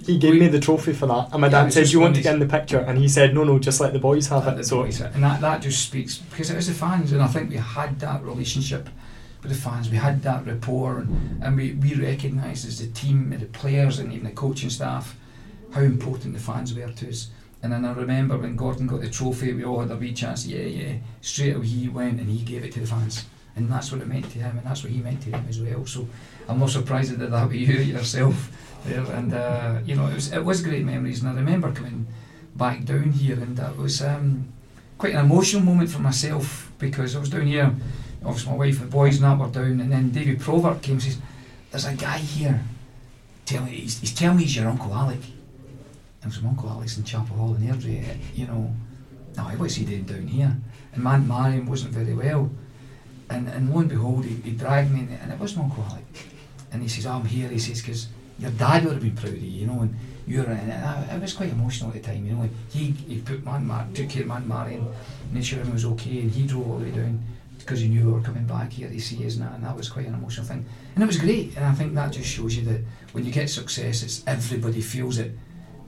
[0.05, 2.23] He gave me the trophy for that, and my Yeah, dad said, "You want to
[2.23, 4.57] get in the picture?" And he said, "No, no, just let the boys have it."
[4.57, 7.27] the So boys- and that, that just speaks because it was the fans, and I
[7.27, 8.89] think we had that relationship
[9.43, 9.89] with the fans.
[9.91, 14.13] We had that rapport, and, and we, we recognised as the team, the players, and
[14.13, 15.15] even the coaching staff
[15.75, 17.29] how important the fans were to us.
[17.63, 20.47] And then I remember when Gordon got the trophy, we all had a wee chance.
[20.47, 20.97] Yeah, yeah.
[21.21, 23.25] Straight away he went and he gave it to the fans,
[23.57, 25.61] and that's what it meant to him, and that's what he meant to them as
[25.61, 25.85] well.
[25.85, 26.09] So
[26.49, 28.53] I'm not surprised that that with you yourself
[28.85, 31.21] there, and uh, you know it was it was great memories.
[31.23, 32.07] And I remember coming
[32.55, 34.53] back down here, and that was um,
[34.97, 37.75] quite an emotional moment for myself because I was down here.
[38.25, 41.03] Obviously, my wife and boys and that were down, and then David Provert came and
[41.03, 41.19] says,
[41.73, 42.63] "There's a guy here.
[43.47, 45.21] Tell me, he's, he's telling me he's your uncle Alec."
[46.21, 48.03] It was my uncle Alex in Chapel Hall in Airdrie.
[48.09, 48.75] Eh, you know,
[49.37, 50.57] now what's he doing down here?
[50.93, 52.51] And man, Marion wasn't very well,
[53.31, 55.85] and and lo and behold, he, he dragged me, in, and it was my uncle
[55.85, 56.05] Alec.
[56.73, 58.09] And he says, oh, "I'm here." He says, "Because
[58.39, 59.97] your dad would have been proud of you, you know." And
[60.27, 62.49] you're, and I, I was quite emotional at the time, you know.
[62.71, 64.87] He he put man, Mar- took care of man Marion,
[65.33, 67.23] made sure everything was okay, and he drove all the way down
[67.59, 69.77] because he knew we were coming back here to see us, and that, and that
[69.77, 70.65] was quite an emotional thing.
[70.95, 72.81] And it was great, and I think that just shows you that
[73.13, 75.33] when you get success, it's everybody feels it.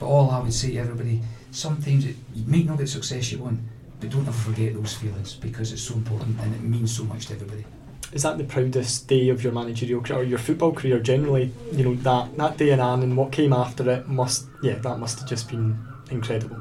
[0.01, 1.21] But all I would say to everybody,
[1.51, 3.61] sometimes it, you might not get success you want,
[4.01, 7.27] but don't ever forget those feelings because it's so important and it means so much
[7.27, 7.67] to everybody.
[8.13, 11.53] Is that the proudest day of your managerial career or your football career generally?
[11.73, 14.99] You know that that day in Annan and what came after it must yeah that
[14.99, 15.79] must have just been
[16.11, 16.57] incredible.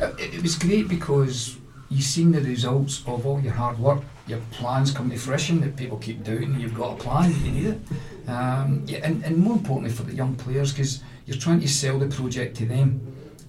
[0.00, 1.56] It, it was great because
[1.90, 4.02] you've seen the results of all your hard work.
[4.26, 5.60] Your plans come to fruition.
[5.60, 7.34] That people keep doubting you've got a plan.
[7.44, 7.78] You need it.
[8.26, 11.98] Um, yeah, and, and more importantly for the young players because you're trying to sell
[11.98, 13.00] the project to them.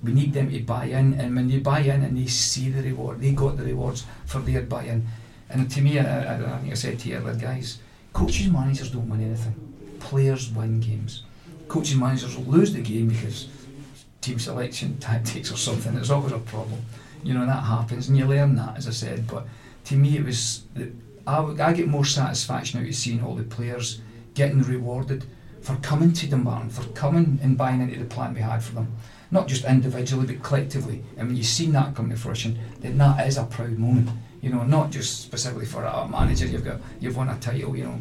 [0.03, 2.83] We need them to buy in, and when they buy in and they see the
[2.83, 5.07] reward, they got the rewards for their buy-in.
[5.49, 7.79] And to me, I, I, I think I said to you earlier, guys,
[8.13, 9.55] coaches, managers don't win anything.
[9.99, 11.23] Players win games.
[11.67, 13.47] Coaches, managers will lose the game because
[14.21, 15.95] team selection tactics or something.
[15.95, 16.81] It's always a problem.
[17.23, 19.25] You know, that happens, and you learn that, as I said.
[19.27, 19.47] But
[19.85, 20.65] to me, it was
[21.25, 24.01] I, I get more satisfaction out of seeing all the players
[24.35, 25.25] getting rewarded
[25.61, 28.95] for coming to Dumbarton, for coming and buying into the plan we had for them.
[29.31, 31.03] Not just individually, but collectively.
[31.17, 34.09] And when you've seen that come to fruition, then that is a proud moment.
[34.41, 37.85] You know, not just specifically for a manager, you've got you've won a title, you
[37.85, 37.99] know.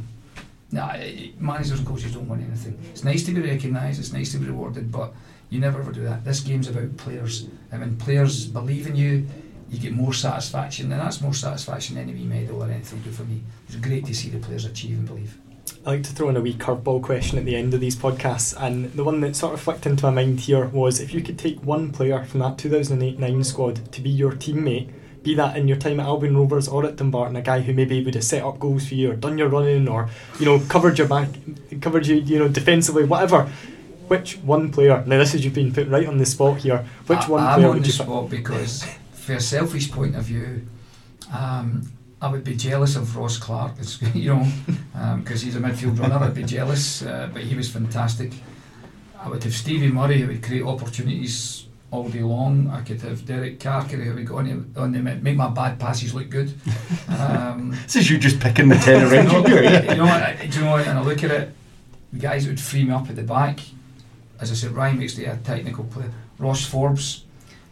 [0.73, 2.79] Nah, eh, eh, managers and coaches don't want anything.
[2.91, 5.15] It's nice to be recognised, it's nice to be rewarded, but
[5.49, 6.25] you never ever do that.
[6.25, 7.49] This game's about players.
[7.73, 9.27] And when players believe in you,
[9.71, 13.25] you get more satisfaction, and that's more satisfaction than any medal or anything do for
[13.25, 13.43] me.
[13.67, 15.39] It's great to see the players achieve and believe.
[15.87, 18.55] I like to throw in a wee curveball question at the end of these podcasts,
[18.61, 21.39] and the one that sort of flicked into my mind here was if you could
[21.39, 24.91] take one player from that 2008 9 squad to be your teammate,
[25.23, 28.03] be that in your time at Albion Rovers or at Dumbarton, a guy who maybe
[28.05, 30.09] would have set up goals for you or done your running or
[30.39, 31.29] you know covered your back,
[31.81, 33.51] covered you you know defensively, whatever
[34.09, 35.03] which one player?
[35.07, 36.85] Now this is you've been put right on the spot here.
[37.07, 40.17] Which I, one I'm player on would the you spot because, for a selfish point
[40.17, 40.67] of view,
[41.33, 41.91] um,
[42.25, 43.73] I would be jealous of Ross Clark.
[44.15, 44.47] You know,
[45.19, 46.17] because um, he's a midfield runner.
[46.17, 48.33] I'd be jealous, uh, but he was fantastic.
[49.21, 52.71] I would have Stevie Murray who would create opportunities all day long.
[52.71, 56.15] I could have Derek Carcary who would go on on the make my bad passes
[56.15, 56.55] look good.
[57.09, 59.57] Um, this is you just picking the ten around you.
[59.57, 60.87] you know, I, do you know what?
[60.87, 61.55] And I look at it,
[62.13, 63.61] the guys would free me up at the back
[64.41, 66.05] as I said, Ryan makes the technical play.
[66.39, 67.25] Ross Forbes,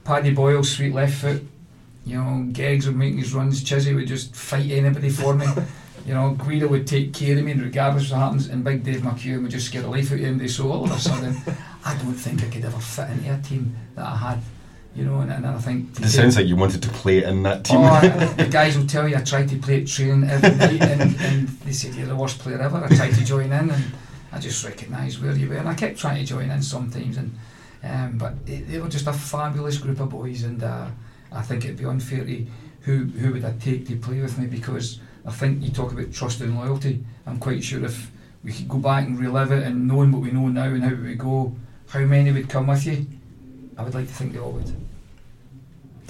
[0.04, 1.42] Paddy Boyle, sweet left foot.
[2.04, 3.62] You know, Geggs would make these runs.
[3.62, 5.46] Chizzy would just fight anybody for me.
[6.06, 8.48] you know, Guido would take care of me regardless of what happens.
[8.48, 10.48] And Big Dave McHugh would just scare the life out of anybody.
[10.48, 11.36] So all of a sudden,
[11.84, 14.40] I don't think I could ever fit into a team that I had.
[14.94, 17.64] You know, and, and I think it sounds like you wanted to play in that
[17.64, 17.78] team.
[17.78, 20.82] Oh, I, the guys will tell you I tried to play at training every night,
[20.82, 22.76] and, and they said you're the worst player ever.
[22.76, 23.84] I tried to join in, and
[24.32, 27.34] I just recognised where you were, and I kept trying to join in sometimes, and
[27.82, 30.88] um, but they, they, were just a fabulous group of boys, and uh,
[31.34, 32.46] I think it'd be unfair to
[32.82, 36.12] who who would I take to play with me because I think you talk about
[36.12, 37.04] trust and loyalty.
[37.26, 38.10] I'm quite sure if
[38.44, 40.94] we could go back and relive it and knowing what we know now and how
[40.94, 41.54] we go,
[41.88, 43.06] how many would come with you?
[43.78, 44.72] I would like to think they all would.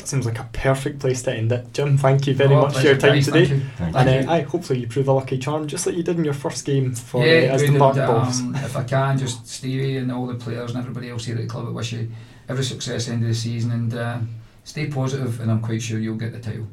[0.04, 1.72] Seems like a perfect place to end it.
[1.72, 3.46] Jim, thank you very oh, much for your time today.
[3.46, 6.18] Thank thank and uh, I hopefully you prove a lucky charm, just like you did
[6.18, 8.40] in your first game for yeah, uh, as the Barton Boss.
[8.40, 11.42] Um, if I can, just Stevie and all the players and everybody else here at
[11.42, 12.10] the club, I wish you
[12.48, 14.18] every success end of the season and uh,
[14.64, 16.68] stay positive, and I'm quite sure you'll get the title.